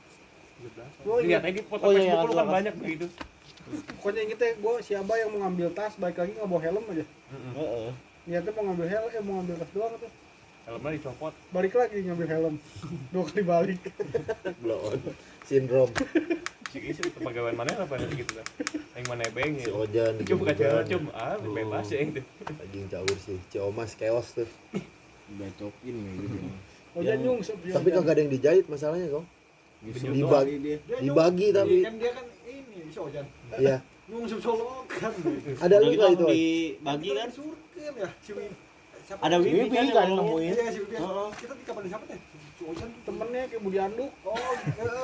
[1.04, 2.54] Lihat aja di foto Oh, iya, Facebook iya, lu kan iya.
[2.56, 3.06] banyak begitu.
[3.96, 6.84] Pokoknya yang kita gua si Abah yang mau ngambil tas, balik lagi nggak bawa helm
[6.92, 7.04] aja.
[7.32, 7.88] Heeh.
[8.24, 10.12] Niatnya mau ngambil helm, eh mau ngambil tas doang tuh.
[10.64, 11.34] Helmnya dicopot.
[11.52, 12.54] Balik lagi ngambil helm.
[13.12, 13.80] Dua kali balik.
[14.64, 15.00] Blow on.
[15.44, 15.92] Syndrome.
[16.72, 18.46] Si istri pegawai mana lah pada gitu kan.
[18.96, 19.76] Yang mana beng Si ya.
[19.76, 20.12] Ojan.
[20.24, 20.64] Coba bukan Ojan.
[20.64, 21.04] cewek, cum.
[21.12, 22.20] Ah, bebas ya itu.
[22.48, 23.38] Anjing caur sih.
[23.52, 24.48] Ciomas keos tuh.
[25.36, 26.36] Bacokin gitu.
[26.96, 27.56] Oh, dia nyungsep.
[27.60, 29.24] Tapi kagak ada yang dijahit masalahnya kok.
[29.84, 30.78] Dibagi, dia.
[30.96, 33.76] dibagi tapi kan dia kan ini si Ojan iya.
[34.08, 35.12] nyungsep solokan
[35.60, 36.24] Ada lu gitu itu?
[36.26, 37.28] Dibagi kan?
[37.28, 38.52] surken ya si Win
[39.04, 40.16] siapa Ada Wibi Wibi kan kan yang nemuin.
[40.16, 40.52] ngomongin.
[40.54, 40.90] iya si Win
[41.34, 42.20] kita di kapan siapa teh
[42.64, 44.08] Ojan tuh temennya kayak Budi Anduk.
[44.24, 44.32] oh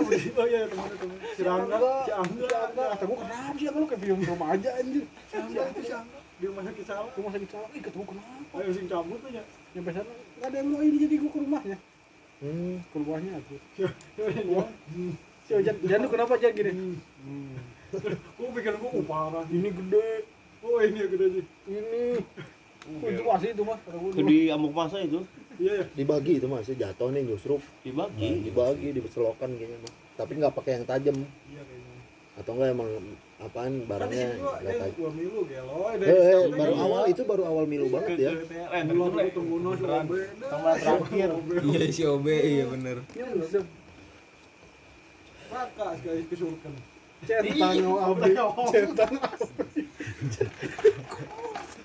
[0.01, 2.85] Budi- oh iya teman teman si Rangga si Angga Si Angga.
[2.91, 5.05] Kata gua kenapa sih lu kayak film rumah aja anjir.
[5.29, 7.69] si Angga itu si Angga di rumah sakit salah Rumah sakit salah.
[7.71, 8.57] Ih, ketemu kenapa?
[8.57, 11.77] ayo sing cabut aja Nyampe sana nggak ada yang mau ini jadi gua ke rumahnya.
[12.41, 12.81] Hmm.
[12.89, 13.55] Ke rumahnya aku.
[15.61, 16.97] Jangan lu kenapa aja gini?
[18.55, 20.11] pikir oh parah Ini gede.
[20.63, 22.03] oh ini gede sih Ini.
[23.03, 23.77] Oh, itu asli itu gua.
[23.85, 25.21] Itu di amuk masa itu
[25.61, 27.61] iya ya Dibagi itu mas, jatuh nih nyusruk.
[27.85, 28.49] dibagi.
[28.49, 29.91] Dibagi, diselokan kayaknya.
[30.17, 31.17] Tapi nggak pakai yang tajam.
[31.53, 31.80] iya kayaknya
[32.39, 32.91] Atau enggak emang
[33.41, 37.89] apaan kan barangnya nggak gua milu gelo Eh, eh, baru awal itu baru awal milu
[37.89, 38.33] banget ya.
[38.37, 40.05] Aku tunggu no si Beneran.
[40.07, 41.31] Obe Tambah terakhir.
[41.65, 42.97] Iya si OB iya bener.
[43.17, 43.65] Nyungsep.
[45.51, 46.23] raka sekali
[47.27, 47.67] Centang.
[48.71, 49.13] Centang.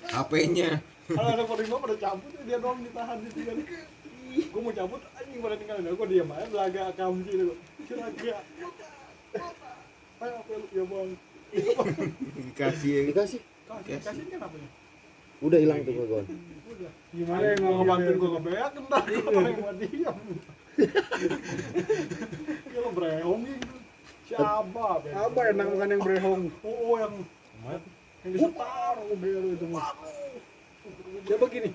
[0.05, 0.69] HP-nya.
[1.05, 3.61] kalau ada penerima pada cabut dia doang ditahan di sini
[4.41, 7.53] gue mau cabut anjing pada tinggalin gue diam aja belaga kamji itu
[7.85, 8.69] belaga ayo
[10.21, 11.09] apa lu ya bang
[12.35, 13.39] Dikasih yang Dikasih.
[13.67, 14.69] kasih kasih kan apa ya
[15.43, 16.25] Udah hilang tuh kawan.
[17.11, 18.71] Gimana yang ngebantuin gue ngebeak?
[18.79, 20.15] Entar gue yang mau diam
[22.73, 23.75] ya lo brehong gitu
[24.27, 24.85] siapa?
[24.99, 26.41] Apa enak bukan yang brehong?
[26.63, 27.13] oh oh, yang
[28.25, 29.91] yang disetar belu itu mah.
[31.23, 31.69] Siapa gini?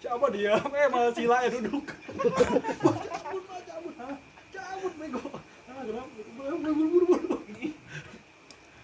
[0.00, 0.52] siapa dia?
[0.58, 1.86] Eh malah sila ya duduk.
[3.22, 3.94] Cabut cabut
[4.52, 5.20] cabut bego.
[5.68, 6.10] Ah kenapa?
[6.36, 7.31] Buru buru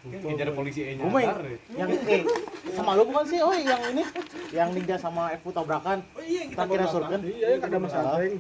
[0.05, 1.43] ngejar polisi E nyasar.
[1.75, 2.23] yang eh
[2.71, 3.39] sama lu bukan sih?
[3.43, 4.03] Oh, yang ini
[4.51, 5.99] yang ninja sama Evu tabrakan.
[6.15, 7.21] oh iya yang kita Tak kira bawa surken.
[7.27, 8.35] Iya, yang ada Mas Ateng.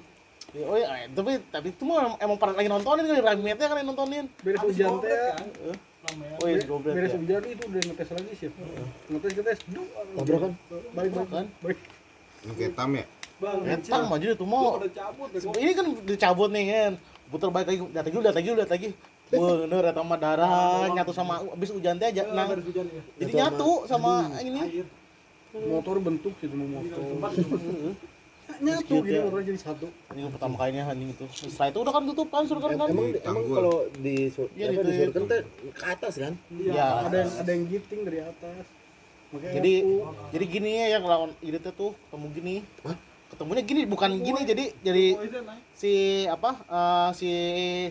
[0.64, 3.88] Oh iya, eh, tapi tapi itu mah emang pada lagi nontonin kan rametnya kan yang
[3.90, 4.24] nontonin.
[4.40, 5.12] Beres hujan teh.
[5.12, 5.46] kan
[6.08, 7.18] namanya Oh iya, goblet Beres ya.
[7.20, 8.48] hujan itu udah ngetes lagi sih.
[9.12, 9.58] Ngetes ngetes.
[9.68, 9.86] Duh,
[10.16, 10.50] Tabrakan.
[10.94, 11.46] Balik Kan?
[11.60, 11.78] balik.
[12.38, 13.04] Yang ketam ya.
[13.38, 14.82] bang mah jadi tuh mau
[15.54, 16.92] Ini kan dicabut nih kan.
[17.28, 18.90] Putar balik lagi, datang dulu, datang dulu, datang lagi.
[19.28, 22.22] Bener eta mah darah nyatu sama abis hujan teh aja.
[22.24, 24.60] Eh, Nah, beres hujan ya jadi nyatu sama ini.
[24.60, 24.86] air
[25.48, 27.00] Motor bentuk sih mau motor.
[28.58, 29.22] Nyatu gini ya.
[29.22, 29.86] motornya jadi satu.
[30.10, 31.24] Ini yang pertama kalinya anjing itu.
[31.30, 32.88] Setelah itu udah kan tutup kan surga Em- kan.
[32.90, 34.14] Emang emang kalau di
[34.56, 35.00] Iya, gitu, di iya.
[35.06, 35.40] surken teh
[35.70, 36.32] ke atas kan?
[36.50, 36.86] Iya.
[37.06, 38.64] Ada yang ada yang giting dari atas.
[39.28, 39.72] Makanya Jadi
[40.32, 42.54] jadi gini ya yang lawan ini tuh ketemu gini.
[42.82, 42.96] Hah?
[43.28, 45.92] Ketemunya gini bukan gini jadi jadi oh si
[46.26, 47.28] apa eh, si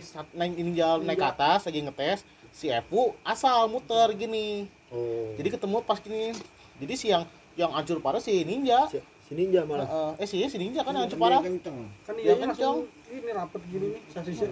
[0.02, 2.20] sat- naik ini jalan naik ke atas lagi ngetes
[2.50, 5.36] si Evu asal muter gini Oh.
[5.36, 6.32] jadi ketemu pas gini
[6.80, 7.28] jadi si yang
[7.60, 8.96] yang hancur parah si ninja si,
[9.28, 9.84] si ninja malah.
[10.16, 11.76] Eh, eh si si ninja kan yang hancur parah kenceng
[12.08, 12.88] kan Ya, iya kencang.
[12.88, 14.48] langsung ini rapet gini nih sasisnya.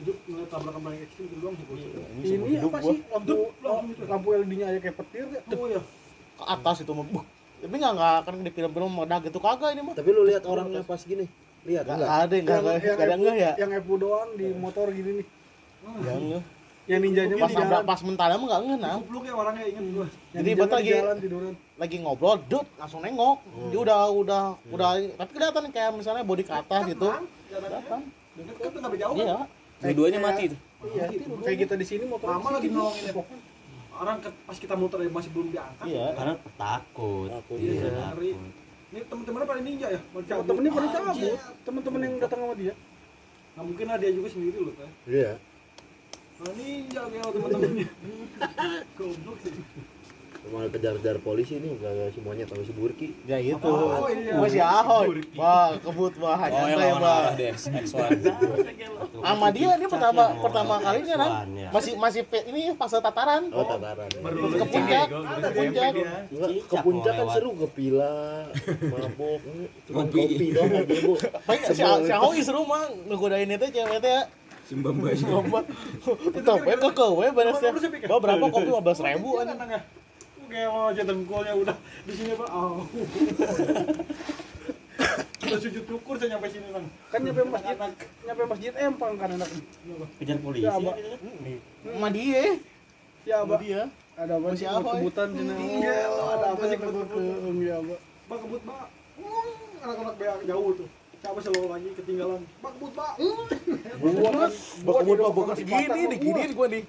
[0.00, 1.54] hidup ngeliat tabrakan paling ekstrim itu doang.
[1.60, 3.36] Ini Ini hidup apa sih lampu
[4.08, 5.40] lampu LED-nya aja kayak petir ya?
[5.52, 5.82] Oh ya.
[6.32, 7.26] ke atas itu mah.
[7.62, 9.94] Tapi nggak nggak akan di film-film meledak gitu kagak ini mah.
[9.94, 11.26] Tapi lu lihat orangnya pas gini.
[11.62, 12.10] Lihat Nggak enggak?
[12.18, 13.52] ada yang nggak nggak nggak ada nggak ya.
[13.54, 15.26] Yang Evo doang di motor gini nih.
[16.02, 16.22] Yang
[16.82, 18.90] Yang ninjanya pas nabrak pas mentalnya mah nggak ngena.
[18.98, 20.02] Kupluk ya orangnya inget gua.
[20.02, 21.52] Yang Jadi betul lagi- jalan tiduran.
[21.78, 23.38] lagi ngobrol, dut langsung nengok.
[23.70, 27.06] Dia udah udah udah tapi kelihatan kayak misalnya body ke atas gitu.
[27.46, 28.00] Kelihatan.
[28.34, 29.14] Deket kan nggak jauh.
[29.14, 29.38] Iya.
[29.82, 30.58] Dua-duanya mati tuh.
[30.82, 31.06] Iya,
[31.46, 32.26] kayak kita di sini motor.
[32.26, 33.14] Mama lagi nolongin.
[34.02, 35.86] Orang ke- pas kita muter ya masih belum diangkat.
[35.86, 36.06] Iya.
[36.12, 37.28] Karena takut.
[37.30, 37.72] Takut, Iya.
[37.72, 37.90] Iya.
[38.10, 38.30] Lari.
[38.92, 40.00] Ini temen-temennya pada ninja ya.
[40.04, 40.44] Pada cabut.
[40.44, 40.98] Temennya pada Anjir.
[40.98, 41.38] cabut.
[41.62, 42.74] Temen-temen yang datang sama dia.
[43.52, 44.90] Nggak mungkin lah dia juga sendiri loh teh.
[45.06, 45.32] Iya.
[46.34, 47.88] Nah, ninja kayak temen-temennya.
[48.98, 49.54] Goblok sih.
[50.42, 53.14] Cuma kejar-kejar polisi ini enggak semuanya tahu si Burki.
[53.30, 53.62] Ya itu.
[53.62, 54.34] Oh, iya.
[54.34, 55.22] Masih ahoy.
[55.38, 57.94] Wah, kebut wah Oh, arah deh, X1.
[59.22, 61.30] Sama dia ini pertama pertama kalinya kan.
[61.30, 61.68] X1, ya.
[61.70, 63.54] Masih masih ini fase tataran.
[63.54, 64.10] Oh, tataran.
[64.10, 65.92] Ke puncak, ke puncak.
[66.66, 68.14] Ke puncak mau kan seru ke pila,
[68.82, 69.40] mabok,
[69.86, 71.14] kopi doang aja bu.
[71.46, 74.22] Baik si si Ahoy seru mah ngegodain itu cewek teh ya.
[74.66, 75.22] Simbang bayi.
[75.22, 75.60] Lomba.
[76.38, 77.70] Itu we ke ke we beres ya.
[78.08, 79.58] Bawa berapa kopi 15 ribu Kan
[80.52, 80.60] anjing.
[80.60, 80.68] ya.
[80.68, 82.48] Kayak lo aja dengkulnya udah di sini pak.
[82.52, 82.84] Oh.
[85.42, 86.86] Udah sujud syukur saya nyampe sini bang.
[87.10, 87.76] Kan nyampe masjid,
[88.24, 89.50] nyampe masjid Empang kan enak.
[90.22, 90.64] Kejar polisi.
[90.64, 90.94] Ya, Abah.
[91.82, 92.42] Sama dia.
[93.26, 93.58] Ya, Abah.
[93.58, 93.80] dia.
[94.12, 95.82] Ada apa sih apa, kebutan sini?
[95.82, 97.58] Iya, ada apa sih kebut-kebut?
[97.58, 97.98] Iya, Abah.
[98.30, 98.86] Bang kebut bang.
[99.18, 100.88] Hmm, Anak-anak beak jauh tuh.
[101.20, 102.40] Siapa selalu lagi ketinggalan.
[102.62, 102.74] Bang.
[102.78, 104.50] Gua kan
[104.86, 106.82] bak kebut bak gua gini nih gini nih gua nih.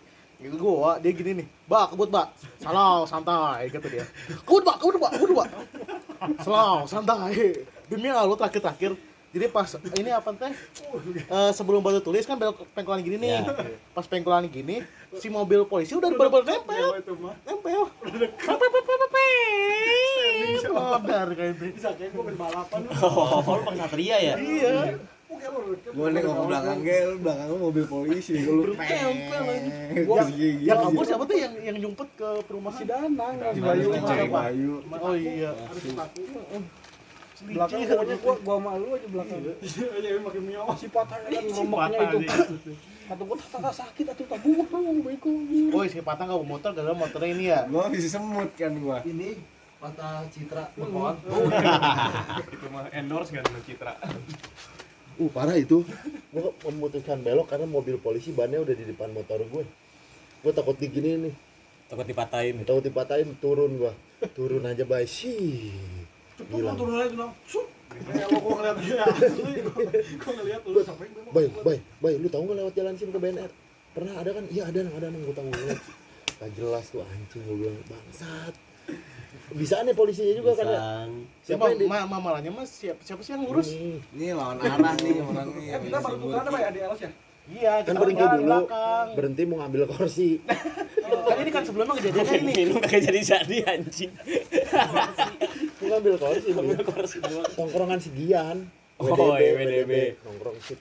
[0.44, 1.48] Gitu gua dia gini nih.
[1.66, 2.28] Bak kebut bak.
[2.60, 4.06] Salah santai kata dia.
[4.44, 5.50] Kebut bak kebut bak kebut bak.
[6.44, 7.64] Salah santai.
[7.88, 8.94] Demi Allah terakhir-terakhir
[9.34, 9.66] jadi pas
[9.98, 10.54] ini apa teh
[11.26, 13.42] Eh, sebelum batu tulis kan belok pengkolan gini nih
[13.90, 14.86] pas pengkolan gini
[15.18, 17.02] si mobil polisi udah bener-bener nempel
[17.42, 17.82] nempel
[18.46, 19.32] nempel nempel
[21.74, 22.82] Bisa kayak gue main balapan.
[23.02, 24.36] Oh, lu satria ya?
[24.38, 24.96] iya.
[25.94, 28.34] Gue nengok ke belakang gel, belakang lu mobil polisi.
[28.44, 28.74] Lu
[30.04, 34.82] Gua yang kabur siapa tuh yang yang nyumpet ke perumahan Si Danang, si Bayu.
[34.98, 36.28] Oh iya Harus takut.
[37.44, 39.40] Belakang pokoknya gua gua sama lu aja belakang.
[39.44, 40.64] Iya makin mio.
[40.80, 42.18] Si patah kan romboknya itu.
[43.04, 45.32] Kata gua tak sakit atuh tak gua beko.
[45.76, 49.04] oh si patang nggak bawa motor gara motornya ini ya Gua bisa semut kan gua.
[49.04, 49.36] Ini
[49.84, 51.16] patah citra bekon.
[52.56, 53.94] Itu mah endorse kan Citra.
[55.20, 55.86] Uh parah itu.
[56.34, 59.64] Gua memutuskan belok karena mobil polisi bannya udah di depan motor gue.
[60.44, 61.34] Gue takut digini nih,
[61.88, 62.66] Takut dipatahin.
[62.66, 63.94] takut dipatahin turun gua.
[64.34, 65.72] Turun aja bay sih.
[66.36, 67.30] Cepet lo turun aja gua.
[71.34, 73.52] Bay, bay, bay, lu tahu nggak lewat jalan sini ke BNR?
[73.94, 74.44] Pernah ada kan?
[74.50, 75.80] Iya ada, nang, ada, nang, gue tahu banget.
[76.42, 78.54] Gak jelas tuh anjing gue bilang bangsat.
[79.52, 80.80] Bisa nih polisinya juga kan ya?
[80.80, 81.10] Pisang.
[81.44, 84.00] Siapa yang di ma ma malahnya mas siapa siapa sih yang ngurus Ini.
[84.16, 85.72] Ini lawan arah nih orangnya.
[85.76, 87.12] Eh kita baru tukeran apa ya di LS ya?
[87.44, 90.30] iya Kan berhenti dulu, belakang berhenti mau ngambil kursi.
[91.28, 94.12] kan ini kan sebelumnya kejadian ini Minum kagak jadi jadi anjing.
[95.80, 97.18] Mau ngambil kursi, ngambil kursi.
[97.60, 98.58] Tongkrongan si Gian.
[99.02, 99.92] Oh, iya, WDB.
[100.24, 100.80] Nongkrong sih.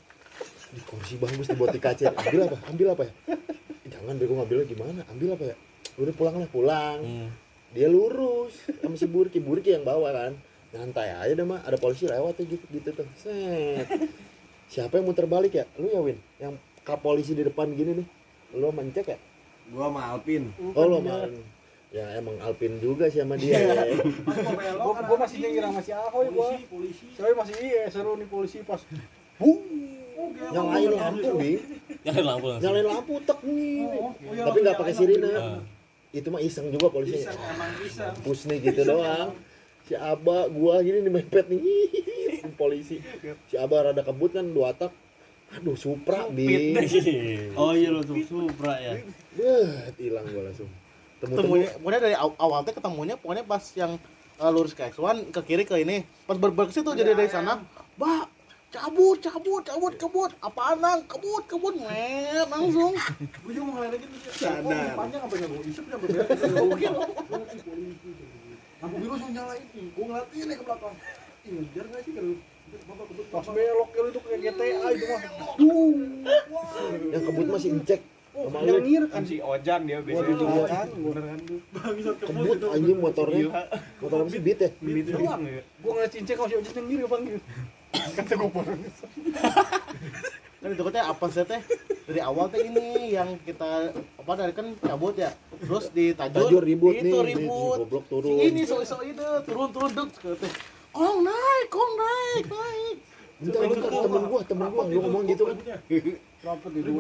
[0.73, 2.15] Di kursi bagus di boti kaca.
[2.15, 2.57] Ambil apa?
[2.71, 3.13] Ambil apa ya?
[3.91, 5.01] Jangan bego ngambilnya gimana?
[5.11, 5.57] Ambil apa ya?
[5.99, 6.99] Udah pulang lah, pulang.
[7.03, 7.29] Hmm.
[7.73, 9.41] Dia lurus sama si Burki.
[9.41, 10.33] Burki yang bawa kan.
[10.73, 13.09] Nyantai aja deh mah ada polisi lewat tuh gitu gitu tuh.
[13.17, 13.89] Set.
[14.73, 15.65] Siapa yang muter balik ya?
[15.77, 16.17] Lu ya Win?
[16.41, 18.07] Yang kap polisi di depan gini nih.
[18.57, 19.19] Lu mencek ya?
[19.69, 20.53] Gua sama Alpin.
[20.57, 21.29] oh lu sama
[21.93, 23.57] ya emang Alpin juga sih sama dia.
[23.61, 23.85] Ya.
[24.81, 26.57] Gua kan gua masih nyengir sama si Ahoy gua.
[26.57, 27.05] polisi, polisi.
[27.17, 28.81] Soalnya masih iya seru nih polisi pas
[29.43, 30.55] Oh, gila.
[30.55, 31.53] nyalain lampu bi
[32.07, 33.77] Nyalain lampu nyalain lampu tek nih.
[33.91, 35.31] Oh, iya, tapi nggak pakai sirine.
[36.13, 38.05] Itu mah iseng juga polisi Bisa emang bisa.
[38.21, 39.33] Pus nih gitu doang.
[39.83, 41.61] si Aba gua gini nih mepet nih.
[42.61, 43.01] Polisi.
[43.49, 44.93] Si Aba rada kebut kan dua tak
[45.53, 46.73] aduh supra bi
[47.61, 48.97] Oh iya lu tuh Supra ya.
[49.33, 50.69] Beuh, hilang gua langsung.
[51.19, 53.97] Temu ketemunya pokoknya dari aw- awal teh ketemunya pokoknya pas yang
[54.37, 56.05] eh, lurus ke X1 ke kiri ke ini.
[56.25, 57.61] Pas berber ke situ jadi dari sana
[57.95, 58.25] bah
[58.73, 62.97] cabut cabut cabut kebut apaan nang kebut kebut met langsung
[63.45, 64.29] Gue juga mau ngeliatin gitu.
[64.33, 64.65] Sadar.
[64.65, 66.25] Oh, panjang apa yang gue isep nyampe dia.
[68.83, 69.67] Lampu biru langsung nyalain.
[69.71, 70.95] Gue ngeliatin nih ke belakang.
[71.43, 72.35] Ngejar nggak sih kalau
[73.29, 75.21] pas belok kali itu kayak GTA itu mah.
[75.61, 75.97] Dung.
[77.13, 78.01] yang kebut masih incek
[78.33, 80.33] sama Yang lu ngir kan Kan si Ojan dia biasanya.
[80.33, 81.13] di belakang gua.
[81.71, 83.47] bangsat kebut anjing motornya
[84.01, 85.61] motor apa sih beat ya Itu doang ya.
[85.79, 87.23] Gua ngeliat cincin kalau si Ojek nyengir ya bang.
[87.93, 88.81] Kata bang.
[90.63, 91.61] kan itu teh apa sih teh?
[92.07, 95.31] Dari awal teh ini yang kita apa dari kan cabut ya?
[95.61, 97.77] Terus di tajur, Tajur ribut itu nih, ribut.
[97.85, 98.31] goblok turun.
[98.31, 100.53] si ini so so itu turun turun dek teh.
[100.93, 102.97] Kong naik kong naik naik.
[103.43, 105.45] Bentar, bentar, temen gua, temen gua, lu ngomong gitu.
[105.51, 105.59] Kan
[106.43, 106.91] rapet itu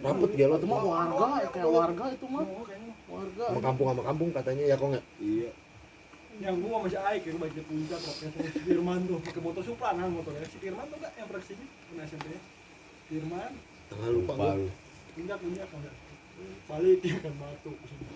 [0.00, 2.44] Rapet gelo itu mah warga kayak warga itu mah.
[3.10, 3.44] Warga.
[3.52, 5.04] Sama kampung sama kampung katanya ya kok nggak?
[5.20, 5.50] Iya.
[6.40, 9.60] Yang gua masih aik yang baik di puncak waktu sama si Firman tuh pakai motor
[9.60, 12.26] Supra kan motornya si Firman tuh enggak yang praksinya pernah SMP
[13.12, 13.52] Firman?
[13.92, 14.52] Tengah lupa gua.
[15.12, 15.94] puncak puncak enggak
[16.64, 17.72] balik dia kan batu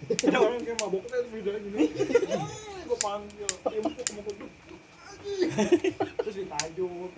[0.08, 1.84] ada orang kayak mabok kan video gini
[2.88, 3.50] gua panggil.
[3.68, 4.50] Dia mau motor tuh
[6.24, 7.12] terus ditajuk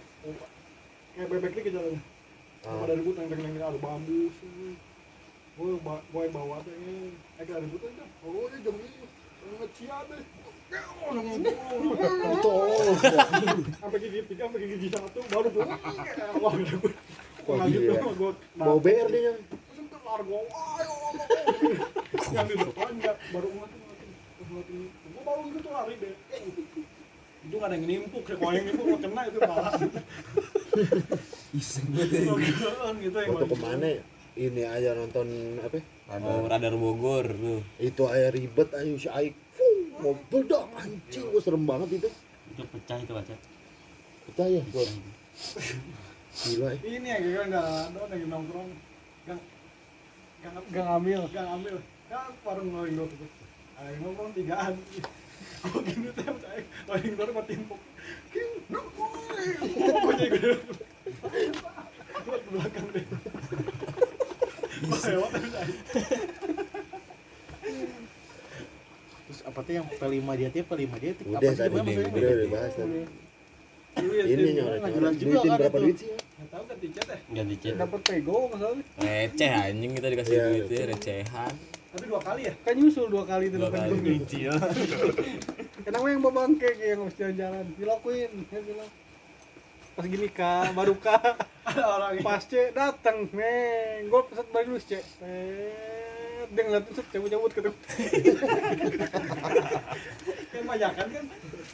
[1.15, 1.99] kayak bebek nih ke jalan.
[2.67, 2.83] Ah.
[2.83, 4.75] ada ribut yang neng ada bambu sih.
[5.57, 9.07] Gue gue yang bawa tuh ini eh ada ribut aja oh ini jam ini.
[9.47, 10.23] Ngecian deh
[12.43, 12.99] Tolong.
[13.79, 15.65] sampai gigi tiga sampai gigi satu baru gue
[16.43, 16.91] wah gue
[17.47, 17.95] Wah, lanjut gila.
[18.03, 19.33] tuh gue Mau BR dia.
[19.39, 20.95] Terus largo ayo
[22.35, 22.93] yang di depan
[23.31, 24.11] baru ngeliatin ngeliatin
[24.43, 26.15] ngeliatin gue baru gitu lari deh
[27.47, 29.73] itu nggak ada yang nimpuk kalau yang nimpuk mau kena itu malah
[31.55, 33.91] Iseng gitu yang Waktu ke mana
[34.37, 35.81] ini aja nonton apa?
[36.21, 37.65] Oh, radar Bogor tuh.
[37.81, 39.33] Itu aja ribet ayo si Aik.
[39.97, 42.09] Mau bedak anjing, gua serem banget itu.
[42.53, 43.35] Itu pecah itu kaca.
[44.31, 44.85] Pecah ya gua.
[46.37, 46.79] Gila ya.
[46.85, 47.67] ini yang kira nggak
[47.97, 48.71] ada yang nongkrong.
[49.25, 49.41] Gang
[50.45, 53.31] gang gang ambil gang ambil kan warung loing dua tuh
[53.81, 54.75] ada yang nongkrong tigaan.
[55.67, 57.81] Gue gini teh saya loing dua mati timpuk
[59.77, 60.55] pokoknya gue
[62.27, 63.05] buat belakang deh.
[64.87, 65.55] Lewat terus
[69.57, 70.05] apa tuh yang P5
[70.37, 72.13] dia tuh P5 dia tuh Udah tadi, udah, maksudnya?
[72.13, 73.01] udah dibahas tadi.
[73.97, 75.81] Iya, Ini jelas juga Duitin kan berapa itu.
[75.83, 76.09] duit sih?
[76.13, 76.19] ya?
[76.47, 77.75] tahu kan tiket teh Ganti chat.
[77.75, 80.85] dapat pego masalahnya Receh anjing kita dikasih Iya, duit ya, iya.
[80.93, 81.53] recehan.
[81.89, 83.89] tapi dua kali ya kan nyusul dua kali itu Dua kali.
[83.97, 84.29] duit
[85.87, 87.65] Kenapa yang bawa bangke yang harus jalan-jalan?
[87.73, 88.91] Dilakuin, ya bilang.
[89.95, 91.41] Pas gini kak, baru kak.
[91.65, 95.05] Ada orang Pas cek datang, neng, gue peset balik dulu cek.
[95.23, 96.06] Eh,
[96.49, 97.61] dia ngeliatin set cabut-cabut ke
[100.49, 101.25] Kan banyakan kan?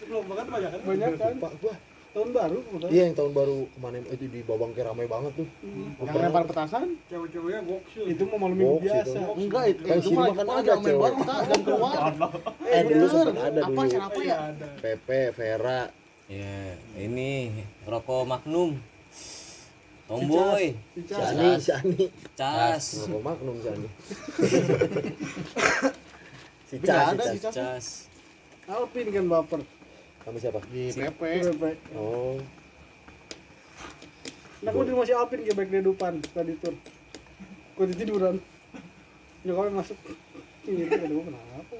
[0.02, 0.78] Belum banget banyakan.
[0.82, 1.32] Banyakan.
[1.38, 1.74] Pak gua.
[2.12, 2.90] Tahun baru kebetulan.
[2.92, 5.48] Iya yang tahun baru ke mana itu di Babangke ramai banget tuh.
[5.96, 8.04] yang lempar petasan Cewek-ceweknya goksil.
[8.04, 9.16] Itu mau malam minggu Box biasa.
[9.16, 9.32] itu.
[9.38, 11.12] enggak itu Kan itu mah kan kan ada cewek.
[11.24, 11.96] dan keluar
[12.68, 13.08] Eh dulu bener.
[13.08, 13.96] sempet ada apa dulu.
[13.98, 14.66] apa ya Ada.
[14.78, 15.80] Pepe, Vera.
[16.28, 16.56] Ya,
[16.96, 17.32] ini
[17.82, 18.70] rokok Magnum.
[20.08, 20.64] Tomboy,
[20.94, 21.28] Si Dicas.
[21.30, 22.04] Ani, si Ani.
[22.34, 23.88] cas, Rokok Magnum si Ani.
[26.68, 27.86] si Cas, si Cas.
[28.66, 29.60] Alpin kan baper.
[30.22, 30.60] Sama siapa?
[30.70, 31.20] di PP
[31.58, 31.78] Baik.
[31.94, 32.38] Oh,
[34.62, 36.70] Nah, gue di rumah si Alvin kayak baik di depan tadi tur.
[37.74, 38.38] Gue tiduran.
[39.42, 39.98] Nyokapnya masuk.
[40.70, 41.74] Ini ada gue kenapa?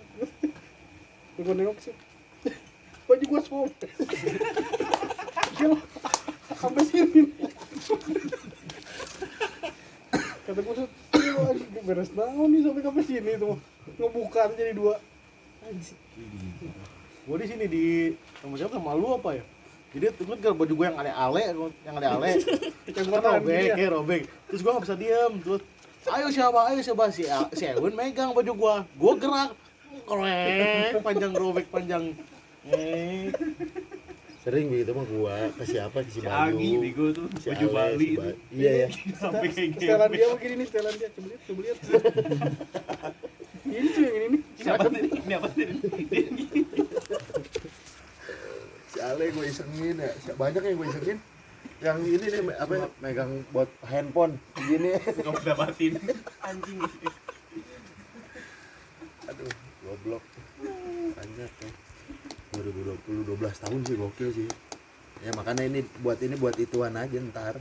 [1.38, 1.94] Gue nengok sih.
[3.06, 3.90] Baju gue sobek.
[5.54, 5.78] Gila.
[6.58, 7.22] Sampai sini.
[10.42, 13.56] Kata gue set, "Gila, anjing, beres naon nih sampai sampai sini tuh.
[13.98, 14.94] Ngebuka jadi dua.
[17.22, 17.84] gue di sini di
[18.42, 18.74] sama siapa?
[18.74, 19.44] Sama lu apa ya?
[19.92, 21.42] Jadi tuh kan baju gue yang ale-ale
[21.84, 22.30] yang ale-ale.
[22.96, 24.22] Yang gue robek kayak robek.
[24.50, 25.62] Terus gue gak bisa diem terus
[26.10, 27.04] ayo siapa ayo siapa?
[27.14, 27.22] Si
[27.54, 29.50] si Ewin megang baju gue gue gerak.
[30.02, 32.04] Korek panjang robek panjang.
[32.66, 33.30] Eh
[34.42, 36.58] sering begitu mah gua ke siapa ke si Bayu.
[36.58, 38.30] Agi bego tuh Si baju Ale, Bali si itu.
[38.52, 38.88] Iya ya.
[39.22, 40.16] Sampai kayak Setelan gitu.
[40.16, 41.08] dia begini nih, setelan dia.
[41.08, 41.78] Coba lihat, coba lihat.
[43.62, 44.40] Ini tuh yang ini nih.
[44.58, 44.98] Siapa tadi?
[45.08, 45.64] Ini apa tadi?
[48.88, 50.10] Si Ale gue isengin ya.
[50.18, 51.18] Si- Banyak yang gue isengin.
[51.78, 54.98] Yang ini nih apa ya, megang buat handphone gini.
[54.98, 55.92] Kamu dapatin.
[56.40, 56.78] Anjing.
[59.24, 59.50] Aduh,
[59.82, 60.22] goblok.
[61.12, 61.70] Banyak ya.
[62.52, 64.48] 2020 12 tahun sih gokil sih.
[65.22, 67.56] Ya makanya ini buat ini buat ituan aja ntar.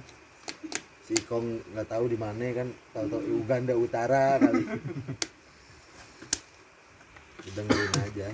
[1.05, 4.63] Si Kong nggak tahu di mana kan, tahu-tahu Uganda Utara kali.
[7.51, 8.27] Dengerin aja.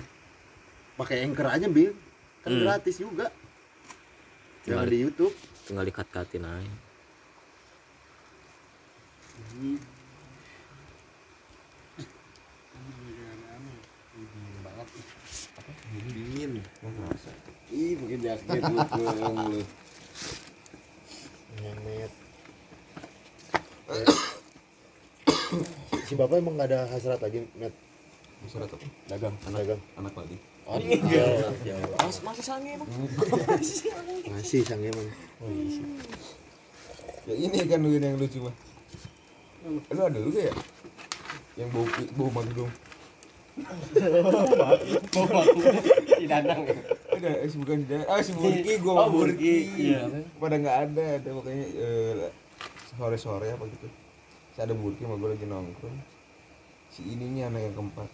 [0.98, 1.94] Pakai anchor aja, Bil.
[2.42, 2.62] Kan Hmm.
[2.66, 3.30] gratis juga.
[4.62, 5.34] Tinggal di YouTube.
[5.66, 6.74] Tinggal dikat-katin aja.
[16.06, 16.52] Dingin
[17.74, 19.62] ih pakai jaket lu pulang lu
[21.58, 22.12] Nyemet.
[26.06, 27.74] si bapak emang nggak ada hasrat lagi, Met.
[28.46, 28.86] Surat apa?
[29.10, 29.34] Dagang.
[29.42, 29.80] Dagang.
[29.98, 30.38] anak lagi
[30.78, 31.74] Iya, iya.
[31.98, 32.86] Mas, masih sange emang.
[34.30, 35.08] Masih sang emang.
[37.28, 38.54] ya ini kan yang lucu mah
[39.68, 40.54] lu ada juga ya
[41.60, 41.84] yang bau
[42.16, 42.68] bau
[45.28, 45.74] magnum
[46.18, 46.60] Si Danang.
[47.08, 49.54] ada eh, si bukan si ah si Burki gua Oh, sama Burki.
[49.74, 50.00] Iya.
[50.38, 51.66] pada nggak ada ada makanya
[52.88, 53.88] sore sore apa gitu.
[54.54, 55.98] Saya ada Burki sama gue lagi nongkrong.
[56.88, 58.08] Si ininya anak yang keempat.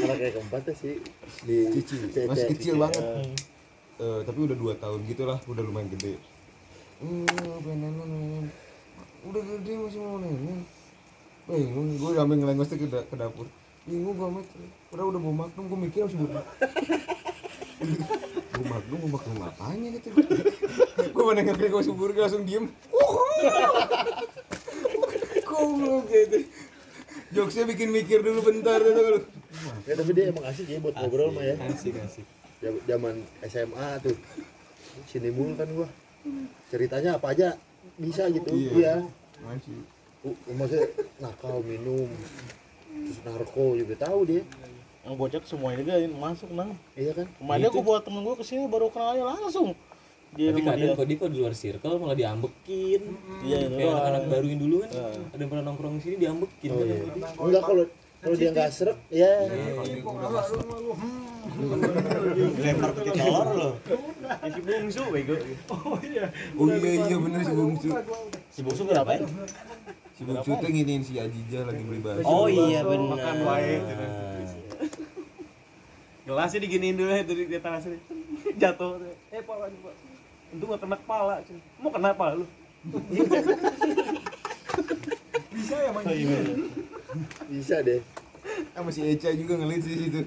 [0.00, 0.94] Anak kayak keempat sih
[1.42, 3.04] di Cici, masih kecil banget.
[3.04, 3.32] Eh,
[4.00, 6.16] Eh, tapi udah dua tahun gitu lah udah lumayan gede.
[7.04, 7.28] Hmm
[7.60, 8.48] pengen nenek nenek
[9.28, 10.64] udah gede masih mau nenek
[11.50, 13.46] bingung gue sampai ngelengos ke, da- ke dapur.
[13.84, 14.46] Bingung gue amat
[14.94, 16.32] udah udah mau magnum gue mikir harus buat
[18.50, 20.08] gue magnum mau magnum apanya gitu?
[21.10, 22.68] Gue mana ngerti gue subur langsung diem.
[25.48, 26.38] Goblok gitu.
[27.30, 29.22] Jokesnya bikin mikir dulu bentar gitu
[29.86, 31.54] ya tapi dia emang asik ya buat ngobrol mah ya.
[31.66, 32.26] asik asik.
[32.86, 34.16] Zaman SMA tuh.
[35.10, 35.88] Sini mulu kan gua.
[36.70, 37.58] Ceritanya apa aja
[37.98, 38.50] bisa gitu.
[38.50, 38.70] Iya.
[38.76, 38.94] iya.
[39.42, 39.78] Masih.
[40.20, 40.86] Maksudnya
[41.16, 42.08] nakal minum
[42.90, 44.42] terus narko juga tahu dia.
[45.00, 46.76] Yang bocah semuanya juga masuk nang.
[46.92, 47.26] Iya kan?
[47.40, 49.72] Kemarin aku buat temen gue ke sini baru kenal aja langsung.
[50.30, 53.02] Dia tapi dia kadang kok dia kok di luar circle malah diambekin.
[53.42, 54.90] Iya, itu kayak anak-anak baru yang dulu kan
[55.34, 56.68] ada yang pernah nongkrong di sini diambekin.
[56.70, 56.98] Oh kan iya.
[57.34, 57.84] Enggak kalau
[58.20, 59.32] kalau dia nggak serek ya
[62.60, 63.70] Lempar putih telur lo.
[64.48, 65.34] si bungsu bego.
[65.68, 66.32] Oh iya.
[66.56, 67.88] Iya bener si bungsu.
[68.48, 69.28] si bungsu kenapa ya
[70.16, 72.24] Si bungsu tuh nginiin si Ajija lagi beli bakso.
[72.24, 73.16] Oh iya benar.
[73.16, 73.76] Makan wae.
[76.30, 77.98] gelasnya diginiin dulu ya dari di atas sini
[78.56, 79.02] jatuh.
[79.34, 79.94] Eh pak lagi pak.
[80.50, 81.34] Untung gak kena kepala
[81.82, 82.46] mau kena apa lu?
[85.50, 86.88] Bisa ya main
[87.52, 88.02] bisa deh
[88.74, 90.20] sama si Eca juga ngeliat sih situ.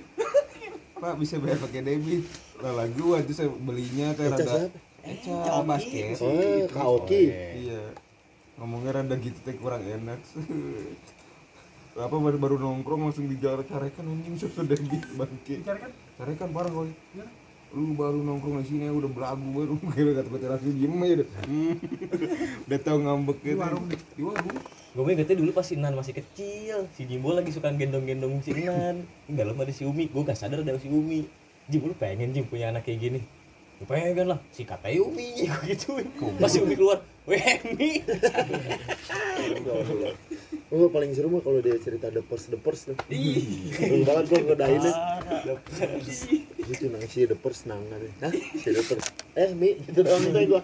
[0.98, 2.24] Pak bisa bayar pakai debit.
[2.64, 4.62] Lah lagi gua tuh saya belinya teh Eca rada?
[5.04, 6.16] Eca basket.
[6.24, 7.24] oh kaoki
[7.68, 7.92] Iya.
[8.56, 10.20] Ngomongnya rada gitu teh kurang enak.
[11.94, 15.62] Apa baru, baru nongkrong langsung dijarek-carekan anjing susu debit bangke.
[16.18, 16.90] Carekan parah koi.
[17.74, 21.30] Lu baru nongkrong di sini udah belagu baru kira kata kata langsung diem aja udah.
[22.70, 23.58] Udah tau ngambek gitu.
[23.58, 23.86] Di warung.
[23.90, 24.58] Di warung.
[24.94, 29.02] gue ingetnya dulu pas si Nan masih kecil si Jimbo lagi suka gendong-gendong si Nan
[29.26, 31.26] Di dalam ada si Umi gue gak sadar ada si Umi
[31.66, 33.43] Jim lu pengen Jim punya anak kayak gini gue
[33.86, 36.08] pengen lah si katanya Umi gue gituin
[36.40, 37.00] pas si Umi keluar
[37.30, 37.44] weh
[37.76, 38.02] Mi
[40.74, 42.98] Oh paling seru mah kalau dia cerita depers depers tuh.
[43.78, 44.94] Seru banget gua ngedainnya.
[46.66, 48.10] Gitu nang si depers nang ada.
[48.26, 48.34] Hah?
[48.34, 49.06] Si depers.
[49.38, 50.62] Eh Mi gitu doang tuh gua.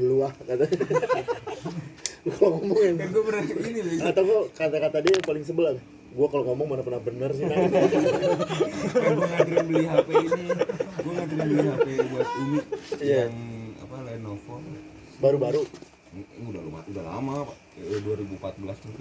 [0.00, 0.64] Luah kata.
[2.24, 3.92] Gua kalau ngomong yang Kan gua pernah ini loh.
[4.00, 4.24] atau
[4.56, 5.82] kata-kata dia yang paling sebel apa?
[6.14, 10.44] Gua kalau ngomong mana pernah bener sih kan gue nganterin beli HP ini.
[11.02, 12.58] Gue nganterin beli HP buat Umi
[13.02, 13.26] Iya.
[13.26, 13.34] yang
[13.82, 14.54] apa Lenovo.
[15.18, 15.62] Baru-baru.
[16.46, 17.58] udah lama udah lama pak.
[17.82, 18.94] Eh, 2014 tuh.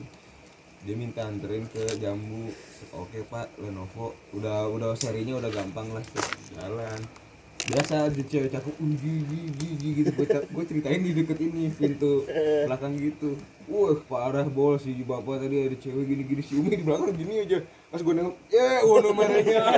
[0.83, 2.49] Dia minta anterin ke Jambu.
[2.97, 4.17] Oke pak Lenovo.
[4.33, 6.01] Udah udah serinya udah gampang lah
[6.57, 6.97] jalan
[7.63, 9.15] biasa ada cewek cakep uji
[10.03, 10.11] gitu.
[10.51, 12.27] Gue ceritain di deket ini pintu
[12.67, 13.39] belakang gitu.
[13.71, 17.43] Wah parah bol si bapak tadi ada cewek gini gini si Umi di belakang gini
[17.43, 17.63] aja.
[17.87, 19.61] Pas gue nengok ya warna merahnya.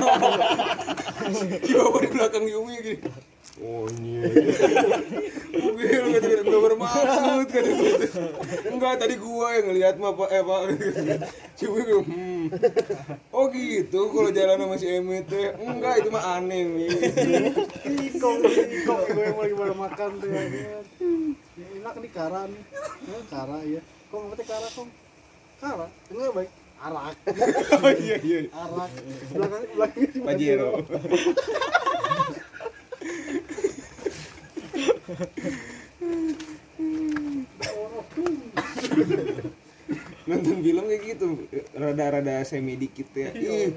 [1.26, 2.98] Si bapak di belakang Umi gini
[3.56, 4.20] oh iya
[5.56, 7.04] gue lu kata kata gue bermaksud
[7.48, 7.92] kata gue
[8.68, 10.60] enggak tadi gua yang ngeliat mah pak eh pak
[11.66, 12.44] Umi bilang, hmm
[13.32, 16.86] oh gitu kalau jalan sama si Emet teh enggak itu mah aneh Mi."
[18.12, 20.42] Ikong, ikong, gue yang lagi pada makan tuh ya.
[21.80, 22.62] Enak nih kara nih.
[23.02, 23.80] Ya, kara ya.
[24.12, 24.88] Kok ngerti kara kong?
[25.58, 26.50] Kara, enggak baik.
[26.76, 27.16] Arak,
[27.88, 28.90] oh iya iya arak.
[29.32, 30.72] Belakang, belakangnya Pajero
[40.26, 41.28] nonton film kayak gitu
[41.78, 43.70] rada-rada semi dikit ya ih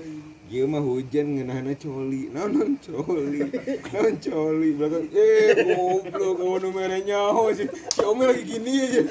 [0.49, 2.34] dia mah hujan ngenahana coli.
[2.34, 3.45] Nonon coli
[3.93, 5.06] non coli belakang.
[5.14, 7.69] Eh goblok ngono merah nyaho sih.
[7.69, 9.01] Si Omi lagi gini aja.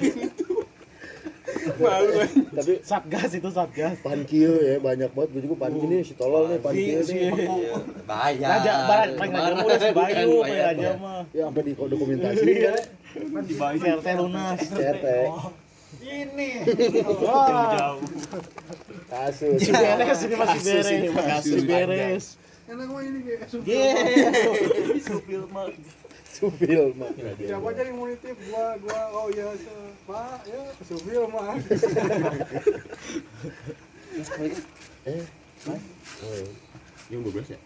[0.00, 0.53] Pintu
[1.78, 2.12] malu.
[2.54, 3.96] Tapi satgas itu satgas.
[4.00, 5.28] Pankil ya banyak banget.
[5.34, 7.30] Gue juga pankil nih si tolol nih pankil nih.
[8.04, 8.46] Bahaya.
[8.58, 10.90] raja barat paling raja mah udah si Bayu paling raja.
[10.98, 11.22] mah.
[11.32, 12.74] Ya sampai di dokumentasi kan.
[13.44, 13.78] di Bayu.
[13.80, 14.60] CRT lunas.
[14.70, 15.06] CRT.
[16.04, 16.50] Ini.
[17.24, 17.96] wah.
[19.08, 19.58] Kasus.
[19.62, 20.88] si beres ini masih beres.
[21.14, 22.24] kasus si beres.
[22.64, 23.76] Enak mah ini kayak supir.
[23.76, 25.68] Yeay, supir mah.
[26.32, 27.12] Supil mah.
[27.36, 28.36] Siapa aja yang mau nitip?
[28.48, 29.52] Gua gua oh iya
[30.04, 31.56] Pak ya mah.
[35.04, 35.24] Eh.
[35.64, 36.48] Oh, iya.
[37.08, 37.58] jam 12 ya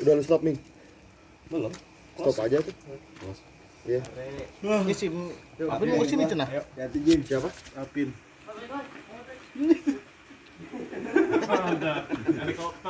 [0.00, 0.56] Udah lu stop nih.
[1.48, 1.72] belum
[2.16, 2.74] Stop aja tuh.
[3.88, 4.00] Iya.
[4.60, 5.08] Ini si
[5.64, 6.48] Apin mau ke sini cenah.
[6.76, 7.20] Hati Jim.
[7.24, 7.48] Siapa?
[7.80, 8.12] Apin.
[11.50, 11.92] Ada
[12.28, 12.80] helikopter.